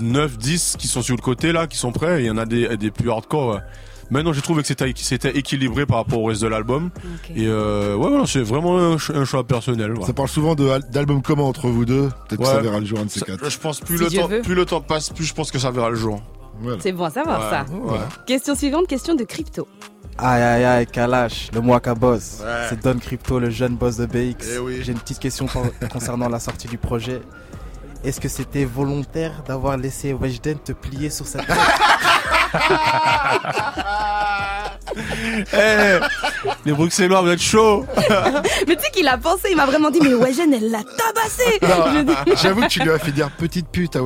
9, 0.00 0.36
10 0.38 0.76
qui 0.78 0.88
sont 0.88 1.02
sur 1.02 1.16
le 1.16 1.22
côté 1.22 1.52
là, 1.52 1.66
qui 1.66 1.76
sont 1.78 1.92
prêts. 1.92 2.22
Il 2.22 2.26
y 2.26 2.30
en 2.30 2.36
a 2.38 2.44
des, 2.46 2.76
des 2.76 2.90
plus 2.90 3.10
hardcore. 3.10 3.54
ouais. 3.54 3.60
Mais 4.10 4.22
non, 4.22 4.32
j'ai 4.32 4.40
trouvé 4.40 4.62
que 4.62 4.68
c'était, 4.68 5.36
équilibré 5.36 5.84
par 5.84 5.98
rapport 5.98 6.20
au 6.20 6.24
reste 6.26 6.40
de 6.42 6.46
l'album. 6.48 6.90
Et 7.36 7.46
euh, 7.46 7.94
ouais, 7.94 8.08
voilà, 8.08 8.26
c'est 8.26 8.40
vraiment 8.42 8.78
un, 8.78 8.98
ch- 8.98 9.10
un 9.16 9.24
choix 9.24 9.44
personnel. 9.44 9.90
voilà. 9.92 10.06
Ça 10.06 10.12
parle 10.14 10.28
souvent 10.28 10.54
d'albums 10.54 11.20
communs 11.22 11.42
entre 11.44 11.68
vous 11.68 11.84
deux. 11.84 12.08
Peut-être 12.28 12.40
que 12.40 12.46
ça 12.46 12.60
verra 12.60 12.80
le 12.80 12.86
jour 12.86 12.98
un 13.00 13.04
de 13.04 13.10
ces 13.10 13.20
quatre. 13.20 13.48
Je 13.50 13.58
pense 13.58 13.80
plus 13.80 13.98
Si 13.98 14.04
le 14.04 14.08
Dieu 14.10 14.20
temps, 14.20 14.28
veut. 14.28 14.40
plus 14.40 14.54
le 14.54 14.64
temps 14.64 14.80
passe, 14.80 15.10
plus 15.10 15.24
je 15.24 15.34
pense 15.34 15.50
que 15.50 15.58
ça 15.58 15.70
verra 15.70 15.90
le 15.90 15.96
jour. 15.96 16.22
C'est 16.80 16.92
bon 16.92 17.04
à 17.04 17.10
savoir 17.10 17.38
Ouais, 17.40 17.50
ça. 17.50 17.66
ouais. 17.72 17.98
Question 18.26 18.54
suivante, 18.56 18.86
question 18.88 19.14
de 19.14 19.24
crypto. 19.24 19.68
Aïe 20.20 20.42
aïe 20.42 20.64
aïe, 20.64 20.86
Kalash, 20.86 21.50
le 21.54 21.60
Mwaka 21.60 21.94
boss. 21.94 22.38
Ouais. 22.42 22.66
C'est 22.70 22.82
Don 22.82 22.98
Crypto, 22.98 23.38
le 23.38 23.50
jeune 23.50 23.76
boss 23.76 23.96
de 23.98 24.06
BX. 24.06 24.44
Eh 24.54 24.58
oui. 24.58 24.78
J'ai 24.82 24.90
une 24.90 24.98
petite 24.98 25.20
question 25.20 25.46
con- 25.46 25.70
concernant 25.92 26.28
la 26.28 26.40
sortie 26.40 26.66
du 26.66 26.76
projet. 26.78 27.20
Est-ce 28.02 28.20
que 28.20 28.28
c'était 28.28 28.64
volontaire 28.64 29.44
d'avoir 29.46 29.76
laissé 29.76 30.12
Weshden 30.12 30.58
te 30.58 30.72
plier 30.72 31.10
sur 31.10 31.26
cette 31.26 31.42
Eh, 35.52 35.98
les 36.64 36.72
Bruxellois, 36.72 37.20
vous 37.20 37.28
êtes 37.28 37.40
chauds 37.42 37.86
mais 38.66 38.74
tu 38.76 38.82
sais 38.82 38.90
qu'il 38.92 39.06
a 39.06 39.16
pensé, 39.18 39.48
il 39.50 39.56
m'a 39.56 39.66
vraiment 39.66 39.90
dit, 39.90 40.00
mais 40.02 40.14
Wajen, 40.14 40.52
elle 40.52 40.70
l'a 40.70 40.82
tabassé 40.82 41.58
Je 41.62 42.36
J'avoue 42.42 42.62
que 42.62 42.66
tu 42.68 42.80
lui 42.80 42.90
as 42.90 42.98
fait 42.98 43.12
dire 43.12 43.30
petite 43.30 43.68
pute 43.68 43.94
à 43.96 44.02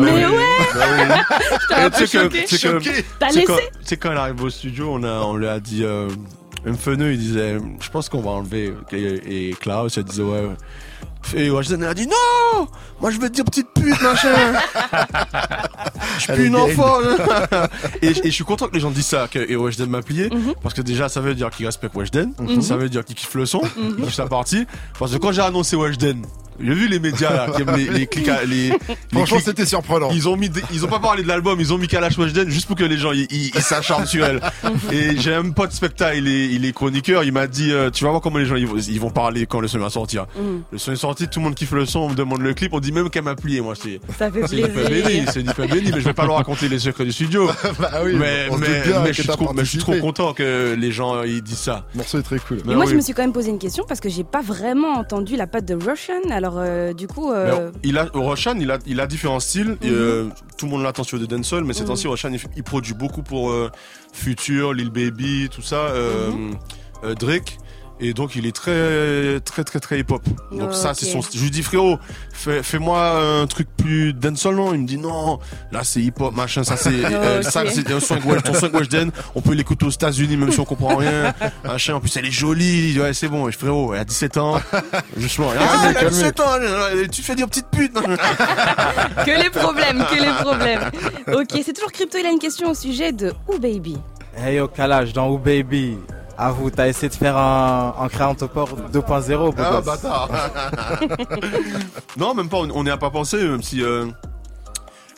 même. 0.00 0.14
Mais 0.14 0.26
ouais 0.26 0.44
Bah 0.74 1.76
un 1.76 1.90
peu 1.90 2.06
Choqué. 2.58 3.04
T'as 3.18 3.30
sais 3.30 3.44
quand- 3.44 3.56
laissé 3.56 3.68
Tu 3.80 3.86
sais, 3.86 3.96
quand 3.96 4.12
elle 4.12 4.18
arrive 4.18 4.42
au 4.42 4.50
studio, 4.50 4.90
on, 4.92 5.02
a, 5.02 5.20
on 5.20 5.36
lui 5.36 5.48
a 5.48 5.60
dit. 5.60 5.84
Euh, 5.84 6.08
un 6.66 6.74
feneux, 6.74 7.12
il 7.12 7.18
disait 7.18 7.58
Je 7.80 7.90
pense 7.90 8.08
qu'on 8.08 8.20
va 8.20 8.30
enlever. 8.30 8.74
Et, 8.92 9.48
et 9.48 9.52
Klaus, 9.54 9.96
elle 9.96 10.04
disait 10.04 10.22
Ouais. 10.22 10.48
Et 11.34 11.50
Washington, 11.50 11.84
a 11.84 11.94
dit 11.94 12.06
Non 12.06 12.66
Moi, 13.00 13.10
je 13.10 13.18
veux 13.20 13.28
te 13.28 13.34
dire 13.34 13.44
petite 13.44 13.68
pute, 13.74 14.00
machin 14.02 14.28
Je 16.16 16.20
suis 16.24 16.32
plus 16.32 16.46
une 16.46 16.56
enfant 16.56 16.98
et, 18.02 18.08
et 18.08 18.14
je 18.24 18.30
suis 18.30 18.44
content 18.44 18.68
que 18.68 18.74
les 18.74 18.80
gens 18.80 18.90
disent 18.90 19.06
ça, 19.06 19.28
que 19.30 19.38
et 19.38 19.56
Weshden 19.56 19.88
m'a 19.88 20.02
plié, 20.02 20.28
Mhm. 20.30 20.54
parce 20.62 20.74
que 20.74 20.82
déjà, 20.82 21.08
ça 21.08 21.20
veut 21.20 21.34
dire 21.34 21.50
qu'il 21.50 21.66
respecte 21.66 21.94
Weshden, 21.94 22.32
Mhm. 22.38 22.60
ça 22.62 22.76
veut 22.76 22.88
dire 22.88 23.04
qu'il 23.04 23.14
kiffe 23.16 23.34
le 23.34 23.46
son, 23.46 23.60
Mhm. 23.62 23.96
qu'il 23.96 24.04
kiffe 24.06 24.14
sa 24.14 24.26
partie. 24.26 24.66
Parce 24.98 25.12
que 25.12 25.18
quand 25.18 25.32
j'ai 25.32 25.42
annoncé 25.42 25.76
Weshden, 25.76 26.22
j'ai 26.62 26.74
vu 26.74 26.88
les 26.88 26.98
médias 27.00 27.30
là, 27.32 27.46
qui 27.54 27.62
aiment 27.62 27.76
les, 27.76 27.88
les 27.88 28.06
clics, 28.06 28.28
à- 28.28 28.44
les, 28.44 28.72
Franchement, 29.12 29.38
c'était 29.44 29.66
surprenant. 29.66 30.10
ils 30.12 30.28
ont 30.28 30.36
mis, 30.36 30.48
des- 30.48 30.62
ils 30.72 30.84
ont 30.84 30.88
pas 30.88 30.98
parlé 30.98 31.22
de 31.22 31.28
l'album, 31.28 31.58
ils 31.60 31.72
ont 31.72 31.78
mis 31.78 31.88
Kalash 31.88 32.18
Weshden 32.18 32.48
juste 32.50 32.66
pour 32.66 32.76
que 32.76 32.84
les 32.84 32.96
gens 32.98 33.12
ils, 33.12 33.26
ils, 33.30 33.50
ils 33.54 33.62
s'acharnent 33.62 34.06
sur 34.06 34.24
elle. 34.24 34.40
Et 34.92 35.16
j'ai 35.18 35.34
un 35.34 35.50
pote 35.50 35.72
spectacle, 35.72 36.18
il 36.18 36.28
est, 36.28 36.48
il 36.48 36.64
est 36.64 36.72
chroniqueur, 36.72 37.24
il 37.24 37.32
m'a 37.32 37.46
dit, 37.46 37.72
euh, 37.72 37.90
tu 37.90 38.04
vas 38.04 38.10
voir 38.10 38.22
comment 38.22 38.38
les 38.38 38.46
gens 38.46 38.56
ils, 38.56 38.66
vont- 38.66 38.76
ils 38.78 39.00
vont 39.00 39.10
parler 39.10 39.46
quand 39.46 39.60
le 39.60 39.68
son 39.68 39.78
va 39.78 39.90
sortir. 39.90 40.26
Mhm. 40.36 40.62
Le 40.72 40.78
son 40.78 40.92
est 40.92 40.96
sorti, 40.96 41.28
tout 41.28 41.38
le 41.40 41.44
monde 41.44 41.54
kiffe 41.54 41.72
le 41.72 41.86
son, 41.86 42.00
on 42.00 42.08
me 42.10 42.14
demande 42.14 42.40
le 42.42 42.54
clip, 42.54 42.72
on 42.72 42.80
dit 42.80 42.92
même 42.92 43.10
qu'elle 43.10 43.24
m'a 43.24 43.34
plié, 43.36 43.60
moi 43.60 43.74
c'est. 43.80 44.00
Ça 44.18 44.30
fait 44.30 44.40
plaisir. 44.40 44.68
c'est 45.32 45.42
du 45.42 45.50
béni, 45.68 45.90
mais 45.92 46.00
je 46.00 46.04
vais 46.06 46.12
pas 46.14 46.26
leur 46.26 46.36
raconter 46.36 46.68
les 46.68 46.78
secrets 46.78 47.04
du 47.04 47.12
studio. 47.12 47.48
Bah 47.78 48.00
oui, 48.04 48.14
mais, 48.18 48.46
on 48.50 48.54
se 48.54 48.58
doute 48.60 48.68
mais, 48.68 48.82
bien 48.86 49.00
mais 49.02 49.12
je 49.12 49.20
suis 49.22 49.28
trop, 49.28 49.52
mais 49.54 49.64
je 49.64 49.68
suis 49.70 49.78
trop 49.78 49.92
participé. 49.92 50.06
content 50.06 50.32
que 50.34 50.74
les 50.78 50.92
gens 50.92 51.22
ils 51.22 51.42
disent 51.42 51.58
ça. 51.58 51.86
Le 51.94 51.98
morceau 51.98 52.18
est 52.18 52.22
très 52.22 52.38
cool. 52.38 52.58
Et 52.58 52.62
Ben 52.62 52.74
moi, 52.74 52.84
oui. 52.84 52.90
je 52.90 52.96
me 52.96 53.00
suis 53.00 53.14
quand 53.14 53.22
même 53.22 53.32
posé 53.32 53.48
une 53.50 53.58
question 53.58 53.84
parce 53.88 54.00
que 54.00 54.08
j'ai 54.08 54.24
pas 54.24 54.42
vraiment 54.42 54.94
entendu 54.94 55.36
la 55.36 55.46
patte 55.46 55.64
de 55.64 55.74
Russian. 55.74 56.14
Alors, 56.30 56.49
euh, 56.58 56.92
du 56.92 57.06
coup, 57.06 57.30
euh, 57.32 57.70
il 57.82 57.98
a, 57.98 58.06
Roshan, 58.12 58.56
il 58.58 58.70
a, 58.70 58.78
il 58.86 59.00
a 59.00 59.06
différents 59.06 59.40
styles. 59.40 59.76
et, 59.82 59.88
euh, 59.90 60.28
tout 60.56 60.66
le 60.66 60.72
monde 60.72 60.82
l'attend 60.82 61.04
sur 61.04 61.18
des 61.18 61.26
dancehall, 61.26 61.64
mais 61.64 61.72
ces 61.72 61.80
Mhm. 61.82 61.86
temps-ci, 61.88 62.06
Roshan, 62.08 62.30
il, 62.32 62.40
il 62.56 62.62
produit 62.62 62.94
beaucoup 62.94 63.22
pour 63.22 63.50
euh, 63.50 63.70
Future, 64.12 64.72
Lil 64.74 64.90
Baby, 64.90 65.48
tout 65.50 65.62
ça, 65.62 65.76
euh, 65.76 66.30
Mhm. 66.30 66.54
euh, 67.04 67.14
Drake. 67.14 67.58
Et 68.00 68.14
donc, 68.14 68.34
il 68.34 68.46
est 68.46 68.52
très, 68.56 69.40
très, 69.40 69.62
très, 69.62 69.78
très 69.78 70.00
hip-hop. 70.00 70.22
Donc, 70.52 70.72
ça, 70.74 70.94
c'est 70.94 71.06
son. 71.06 71.20
Je 71.20 71.42
lui 71.42 71.50
dis, 71.50 71.62
frérot, 71.62 71.98
fais- 72.32 72.62
fais-moi 72.62 73.42
un 73.42 73.46
truc 73.46 73.68
plus 73.76 74.14
dancehall, 74.14 74.56
non? 74.56 74.72
Il 74.72 74.80
me 74.80 74.86
dit, 74.86 74.96
non, 74.96 75.38
là, 75.70 75.84
c'est 75.84 76.00
hip-hop, 76.00 76.34
machin, 76.34 76.64
ça, 76.64 76.76
c'est. 76.76 77.04
euh, 77.04 77.42
ça, 77.42 77.64
c'est 77.68 77.90
un 77.90 78.00
swing 78.00 78.20
ton 78.42 78.54
swing 78.54 78.72
Weshden. 78.72 79.10
On 79.34 79.42
peut 79.42 79.52
l'écouter 79.52 79.84
aux 79.84 79.90
États-Unis, 79.90 80.36
même 80.36 80.50
si 80.50 80.60
on 80.60 80.64
comprend 80.64 80.96
rien. 80.96 81.34
Machin, 81.64 81.94
en 81.94 82.00
plus, 82.00 82.16
elle 82.16 82.26
est 82.26 82.30
jolie. 82.30 82.98
Ouais, 82.98 83.12
c'est 83.12 83.28
bon. 83.28 83.48
Et 83.48 83.52
je, 83.52 83.58
frérot, 83.58 83.92
elle 83.92 84.00
a 84.00 84.04
17 84.04 84.36
ans. 84.38 84.60
Justement, 85.16 85.50
ah, 85.58 85.90
elle 85.90 86.06
a 86.06 86.10
17 86.10 86.40
ans. 86.40 86.52
Tu 87.12 87.22
fais 87.22 87.34
dire 87.34 87.48
petite 87.48 87.68
pute. 87.70 87.92
que 89.26 89.42
les 89.42 89.50
problèmes, 89.50 90.04
que 90.10 90.20
les 90.22 90.32
problèmes. 90.42 90.90
Ok, 91.28 91.60
c'est 91.64 91.74
toujours 91.74 91.92
crypto. 91.92 92.18
Il 92.18 92.26
a 92.26 92.30
une 92.30 92.38
question 92.38 92.70
au 92.70 92.74
sujet 92.74 93.12
de 93.12 93.32
Ooh 93.48 93.58
Baby? 93.58 93.98
Hey 94.36 94.56
yo, 94.56 94.68
Kalash, 94.68 95.12
dans 95.12 95.28
Who 95.28 95.38
Baby. 95.38 95.98
Avoue, 96.42 96.70
t'as 96.70 96.88
essayé 96.88 97.10
de 97.10 97.14
faire 97.14 97.36
un, 97.36 97.94
un 98.00 98.08
créant 98.08 98.34
topor 98.34 98.70
2.0, 98.90 99.36
beau 99.36 99.52
Ah, 99.58 99.82
bâtard. 99.82 100.26
non, 102.16 102.34
même 102.34 102.48
pas, 102.48 102.56
on 102.56 102.70
on 102.70 102.82
n'y 102.82 102.88
a 102.88 102.96
pas 102.96 103.10
pensé, 103.10 103.36
même 103.46 103.62
si. 103.62 103.82
Euh... 103.82 104.06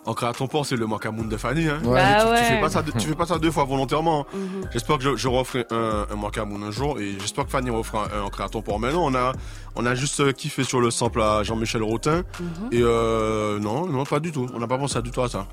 En 0.04 0.14
créant 0.14 0.32
ton 0.32 0.48
port, 0.48 0.66
c'est 0.66 0.74
le 0.74 0.86
Makamoun 0.88 1.28
de 1.28 1.36
Fanny. 1.36 1.68
Hein. 1.68 1.78
Ouais. 1.84 2.00
Bah 2.02 2.36
tu, 2.36 2.44
fais 2.44 2.60
pas 2.60 2.68
ça, 2.68 2.82
deux- 2.82 2.90
tu 2.98 3.06
fais 3.06 3.14
pas 3.14 3.24
ça 3.26 3.38
deux 3.38 3.52
fois 3.52 3.62
volontairement. 3.64 4.26
Mhm. 4.34 4.68
J'espère 4.72 4.98
que 4.98 5.04
je, 5.04 5.16
je 5.16 5.28
referai 5.28 5.64
un, 5.70 6.06
un 6.12 6.16
Makamoun 6.16 6.60
un 6.64 6.72
jour 6.72 6.98
et 6.98 7.12
j'espère 7.20 7.44
que 7.44 7.50
Fanny 7.52 7.70
refera 7.70 8.08
un, 8.12 8.18
un 8.18 8.22
en 8.24 8.28
créant 8.28 8.48
ton 8.48 8.62
port. 8.62 8.80
Mais 8.80 8.92
non, 8.92 9.04
on 9.06 9.14
a, 9.14 9.30
on 9.76 9.86
a 9.86 9.94
juste 9.94 10.18
euh, 10.18 10.32
kiffé 10.32 10.64
sur 10.64 10.80
le 10.80 10.90
sample 10.90 11.22
à 11.22 11.44
Jean-Michel 11.44 11.84
Rotin. 11.84 12.22
Mhm. 12.40 12.46
Et 12.72 12.80
euh, 12.82 13.60
non, 13.60 13.86
non, 13.86 14.04
pas 14.04 14.18
du 14.18 14.32
tout. 14.32 14.48
On 14.54 14.58
n'a 14.58 14.66
pas 14.66 14.76
pensé 14.76 15.00
du 15.02 15.12
tout 15.12 15.22
à 15.22 15.28
ça. 15.28 15.46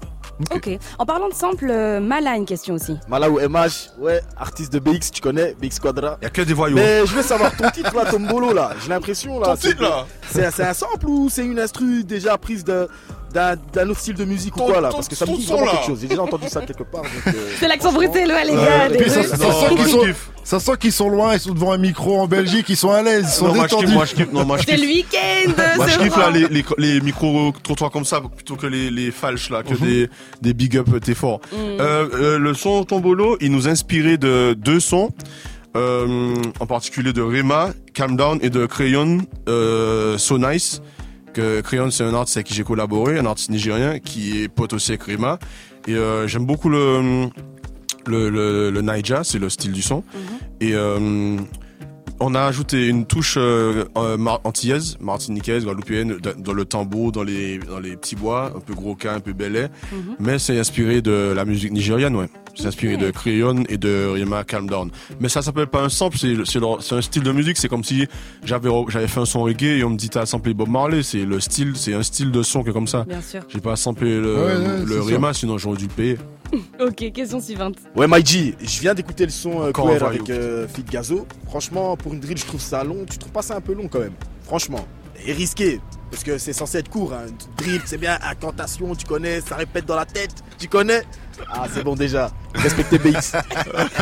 Ok. 0.51 0.69
En 0.97 1.05
parlant 1.05 1.27
de 1.29 1.33
sample, 1.33 1.67
euh, 1.69 1.99
Mala 1.99 2.31
a 2.31 2.35
une 2.35 2.45
question 2.47 2.73
aussi. 2.73 2.97
Mala 3.07 3.29
ou 3.29 3.39
MH, 3.39 3.89
ouais, 3.99 4.21
artiste 4.35 4.73
de 4.73 4.79
BX, 4.79 5.11
tu 5.13 5.21
connais, 5.21 5.53
BX 5.61 5.79
Quadra. 5.79 6.17
Il 6.21 6.23
y 6.23 6.27
a 6.27 6.29
que 6.31 6.41
des 6.41 6.53
voyous. 6.55 6.75
Mais 6.75 7.05
je 7.05 7.13
veux 7.13 7.21
savoir 7.21 7.55
ton 7.55 7.69
titre 7.69 7.93
là, 7.95 8.05
Tombolo 8.09 8.51
là. 8.53 8.71
J'ai 8.81 8.89
l'impression 8.89 9.39
là. 9.39 9.47
Ton 9.49 9.55
c'est- 9.57 9.69
titre, 9.71 9.81
là 9.83 10.05
c'est 10.51 10.63
un 10.63 10.73
sample 10.73 11.05
ou 11.07 11.29
c'est 11.29 11.45
une 11.45 11.59
instru 11.59 12.03
déjà 12.03 12.37
prise 12.37 12.63
de 12.63 12.87
d'un 13.33 13.55
d'un 13.73 13.89
autre 13.89 13.99
style 13.99 14.15
de 14.15 14.25
musique 14.25 14.55
ou 14.57 14.61
quoi 14.61 14.81
là 14.81 14.89
ton- 14.89 14.95
Parce 14.97 15.07
que 15.07 15.15
ça 15.15 15.25
me 15.25 15.35
dit 15.35 15.45
vraiment 15.45 15.65
là. 15.65 15.71
quelque 15.73 15.85
chose. 15.87 15.99
J'ai 16.01 16.07
déjà 16.07 16.23
entendu 16.23 16.47
ça 16.49 16.61
quelque 16.61 16.83
part. 16.83 17.03
donc, 17.03 17.11
euh, 17.27 17.31
C'est 17.59 17.67
l'accent 17.67 17.91
bruxellois, 17.91 18.43
les 18.43 18.53
gars. 18.53 19.09
ça, 19.09 19.23
sent 19.23 19.75
qu'ils 19.75 19.87
sont, 19.87 19.99
kiffe. 19.99 20.29
ça 20.43 20.59
sent 20.59 20.71
qu'ils 20.79 20.91
sont 20.91 21.09
loin, 21.09 21.33
ils 21.35 21.39
sont 21.39 21.53
devant 21.53 21.71
un 21.71 21.77
micro 21.77 22.19
en 22.19 22.27
Belgique, 22.27 22.65
ils 22.69 22.75
sont 22.77 22.89
à 22.91 23.01
l'aise, 23.03 23.25
ils 23.27 23.31
sont 23.37 23.47
Non, 23.49 23.55
moi, 23.55 23.67
je 23.67 23.75
détendus. 23.75 23.85
kiffe, 23.87 23.95
moi, 23.95 24.05
je 24.05 24.15
kiffe, 24.15 24.31
non, 24.31 24.45
moi, 24.45 24.57
je 24.57 24.63
C'est 24.65 24.77
le 24.77 24.87
week-end, 24.87 25.51
Moi, 25.77 25.87
je 25.87 25.97
kiffe 25.99 26.17
là 26.17 26.29
les, 26.31 26.47
les, 26.47 26.65
les 26.77 27.01
micro-trottoirs 27.01 27.91
comme 27.91 28.05
ça 28.05 28.21
plutôt 28.21 28.55
que 28.55 28.67
les, 28.67 28.89
les 28.89 29.11
falches 29.11 29.49
là, 29.49 29.61
que 29.63 29.75
des, 29.75 30.09
des 30.41 30.53
big 30.53 30.77
up 30.77 30.87
euh, 30.93 30.99
t'es 30.99 31.13
fort. 31.13 31.39
Mm. 31.51 31.55
Euh, 31.55 32.07
euh, 32.13 32.37
le 32.39 32.53
son 32.53 32.83
Tombolo, 32.83 33.37
il 33.41 33.51
nous 33.51 33.67
a 33.67 33.71
inspiré 33.71 34.17
de 34.17 34.53
deux 34.57 34.79
sons, 34.79 35.09
euh, 35.75 36.33
en 36.59 36.65
particulier 36.65 37.13
de 37.13 37.21
Rema, 37.21 37.69
Calm 37.93 38.17
Down 38.17 38.39
et 38.41 38.49
de 38.49 38.65
Crayon, 38.65 39.19
euh, 39.47 40.17
So 40.17 40.37
Nice. 40.39 40.81
Que 41.39 41.61
Crayon 41.61 41.89
c'est 41.89 42.03
un 42.03 42.13
artiste 42.13 42.35
avec 42.35 42.47
qui 42.47 42.53
j'ai 42.53 42.65
collaboré, 42.65 43.17
un 43.17 43.25
artiste 43.25 43.49
nigérien 43.49 43.99
qui 43.99 44.41
est 44.41 44.49
pote 44.49 44.73
aussi 44.73 44.91
avec 44.91 45.03
Rema. 45.03 45.39
Et 45.87 45.93
euh, 45.93 46.27
j'aime 46.27 46.45
beaucoup 46.45 46.67
le 46.67 47.29
le, 48.05 48.29
le, 48.29 48.69
le 48.69 48.81
Naija, 48.81 49.23
c'est 49.23 49.39
le 49.39 49.49
style 49.49 49.71
du 49.71 49.81
son. 49.81 50.03
Et 50.59 50.73
euh, 50.73 51.37
on 52.19 52.35
a 52.35 52.41
ajouté 52.41 52.87
une 52.87 53.05
touche 53.05 53.35
euh, 53.37 53.85
euh, 53.97 54.17
mar- 54.17 54.41
antillaise, 54.43 54.97
martiniquaise, 54.99 55.63
guadeloupéenne, 55.65 56.17
da- 56.17 56.33
dans 56.33 56.53
le 56.53 56.65
tambour, 56.65 57.11
dans 57.11 57.23
les, 57.23 57.57
dans 57.59 57.79
les 57.79 57.95
petits 57.95 58.15
bois, 58.15 58.51
un 58.55 58.59
peu 58.59 58.73
gros 58.73 58.95
cas, 58.95 59.13
un 59.13 59.19
peu 59.19 59.33
belais. 59.33 59.69
Mhm. 59.91 60.15
Mais 60.19 60.39
c'est 60.39 60.57
inspiré 60.59 61.01
de 61.01 61.33
la 61.35 61.45
musique 61.45 61.71
nigériane, 61.71 62.15
ouais. 62.15 62.27
C'est 62.55 62.65
inspiré 62.67 62.97
de 62.97 63.09
Crayon 63.11 63.63
et 63.69 63.77
de 63.77 64.07
Rima 64.11 64.43
Calm 64.43 64.67
Down. 64.67 64.89
Mais 65.21 65.29
ça 65.29 65.41
s'appelle 65.41 65.67
pas 65.67 65.81
un 65.83 65.89
sample, 65.89 66.17
c'est 66.17 66.35
c'est 66.45 66.59
leur- 66.59 66.81
c'est 66.83 66.95
un 66.95 67.01
style 67.01 67.23
de 67.23 67.31
musique. 67.31 67.55
C'est 67.57 67.69
comme 67.69 67.83
si 67.85 68.05
j'avais 68.43 68.69
j'avais 68.89 69.07
fait 69.07 69.19
un 69.21 69.25
son 69.25 69.43
reggae 69.43 69.77
et 69.79 69.83
on 69.85 69.91
me 69.91 69.97
dit 69.97 70.09
t'as 70.09 70.25
samplé 70.25 70.53
Bob 70.53 70.67
Marley. 70.67 71.03
C'est 71.03 71.25
le 71.25 71.39
style, 71.39 71.73
c'est 71.75 71.93
un 71.93 72.03
style 72.03 72.31
de 72.31 72.43
son 72.43 72.63
que 72.63 72.71
comme 72.71 72.87
ça. 72.87 73.05
Bien 73.07 73.21
sûr. 73.21 73.41
J'ai 73.47 73.61
pas 73.61 73.75
samplé 73.77 74.19
le, 74.19 74.35
Ouais, 74.35 74.41
ouais, 74.55 74.85
le 74.85 75.01
Rima, 75.01 75.33
sinon 75.33 75.57
j'aurais 75.57 75.77
dû 75.77 75.87
payer. 75.87 76.17
Ok, 76.79 77.11
question 77.13 77.39
suivante. 77.39 77.75
Ouais, 77.95 78.07
MyG, 78.07 78.55
je 78.61 78.79
viens 78.81 78.93
d'écouter 78.93 79.25
le 79.25 79.31
son 79.31 79.61
euh, 79.63 79.71
Queer 79.71 80.03
avec 80.03 80.29
euh, 80.29 80.67
Fit 80.67 80.83
Gazo. 80.83 81.27
Franchement, 81.47 81.95
pour 81.97 82.13
une 82.13 82.19
drill, 82.19 82.37
je 82.37 82.45
trouve 82.45 82.61
ça 82.61 82.83
long. 82.83 83.05
Tu 83.09 83.17
trouves 83.17 83.31
pas 83.31 83.41
ça 83.41 83.55
un 83.55 83.61
peu 83.61 83.73
long 83.73 83.87
quand 83.87 83.99
même? 83.99 84.13
Franchement. 84.43 84.85
Et 85.25 85.33
risqué. 85.33 85.81
Parce 86.11 86.23
que 86.23 86.37
c'est 86.37 86.53
censé 86.53 86.79
être 86.79 86.89
court. 86.89 87.13
Hein. 87.13 87.27
Drill, 87.57 87.81
c'est 87.85 87.97
bien. 87.99 88.17
Incantation, 88.23 88.95
tu 88.95 89.05
connais. 89.05 89.41
Ça 89.41 89.55
répète 89.55 89.85
dans 89.85 89.95
la 89.95 90.05
tête. 90.05 90.31
Tu 90.57 90.67
connais? 90.67 91.03
Ah, 91.51 91.65
c'est 91.71 91.83
bon 91.83 91.93
déjà. 91.95 92.31
Respectez 92.55 92.97
BX. 92.97 93.33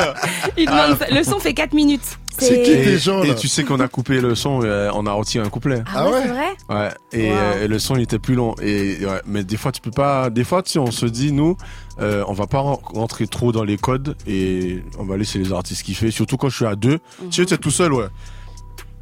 Il 0.57 0.65
demande 0.67 0.97
ça. 0.97 1.07
Le 1.11 1.23
son 1.23 1.39
fait 1.39 1.53
4 1.53 1.73
minutes. 1.73 2.17
C'est 2.39 2.61
qui 2.61 2.71
Et, 2.71 2.83
tes 2.83 2.97
gens 2.99 3.23
et 3.23 3.29
là 3.29 3.33
tu 3.33 3.47
sais 3.47 3.63
qu'on 3.63 3.79
a 3.79 3.87
coupé 3.87 4.21
le 4.21 4.35
son, 4.35 4.61
euh, 4.63 4.91
on 4.93 5.07
a 5.07 5.11
retiré 5.11 5.43
un 5.43 5.49
couplet. 5.49 5.81
Ah, 5.91 6.07
ouais, 6.07 6.21
c'est 6.21 6.27
vrai? 6.27 6.49
Ouais, 6.69 6.89
et, 7.11 7.31
Wow. 7.31 7.35
euh, 7.35 7.63
et 7.63 7.67
le 7.67 7.79
son 7.79 7.95
il 7.95 8.03
était 8.03 8.19
plus 8.19 8.35
long. 8.35 8.53
Et 8.61 9.03
ouais, 9.03 9.21
mais 9.25 9.43
des 9.43 9.57
fois 9.57 9.71
tu 9.71 9.81
peux 9.81 9.89
pas. 9.89 10.29
Des 10.29 10.43
fois 10.43 10.61
tu 10.61 10.73
sais, 10.73 10.77
on 10.79 10.91
se 10.91 11.07
dit 11.07 11.31
nous, 11.31 11.57
euh, 11.99 12.23
on 12.27 12.33
va 12.33 12.47
pas 12.47 12.59
ren- 12.59 12.79
rentrer 12.83 13.27
trop 13.27 13.51
dans 13.51 13.63
les 13.63 13.77
codes 13.77 14.15
et 14.27 14.83
on 14.99 15.03
va 15.05 15.17
laisser 15.17 15.39
les 15.39 15.51
artistes 15.53 15.83
kiffer. 15.83 16.11
Surtout 16.11 16.37
quand 16.37 16.49
je 16.49 16.55
suis 16.55 16.65
à 16.65 16.75
deux. 16.75 16.99
Mhm. 17.21 17.31
Si 17.31 17.41
j'étais 17.41 17.57
tout 17.57 17.71
seul, 17.71 17.93
ouais. 17.93 18.07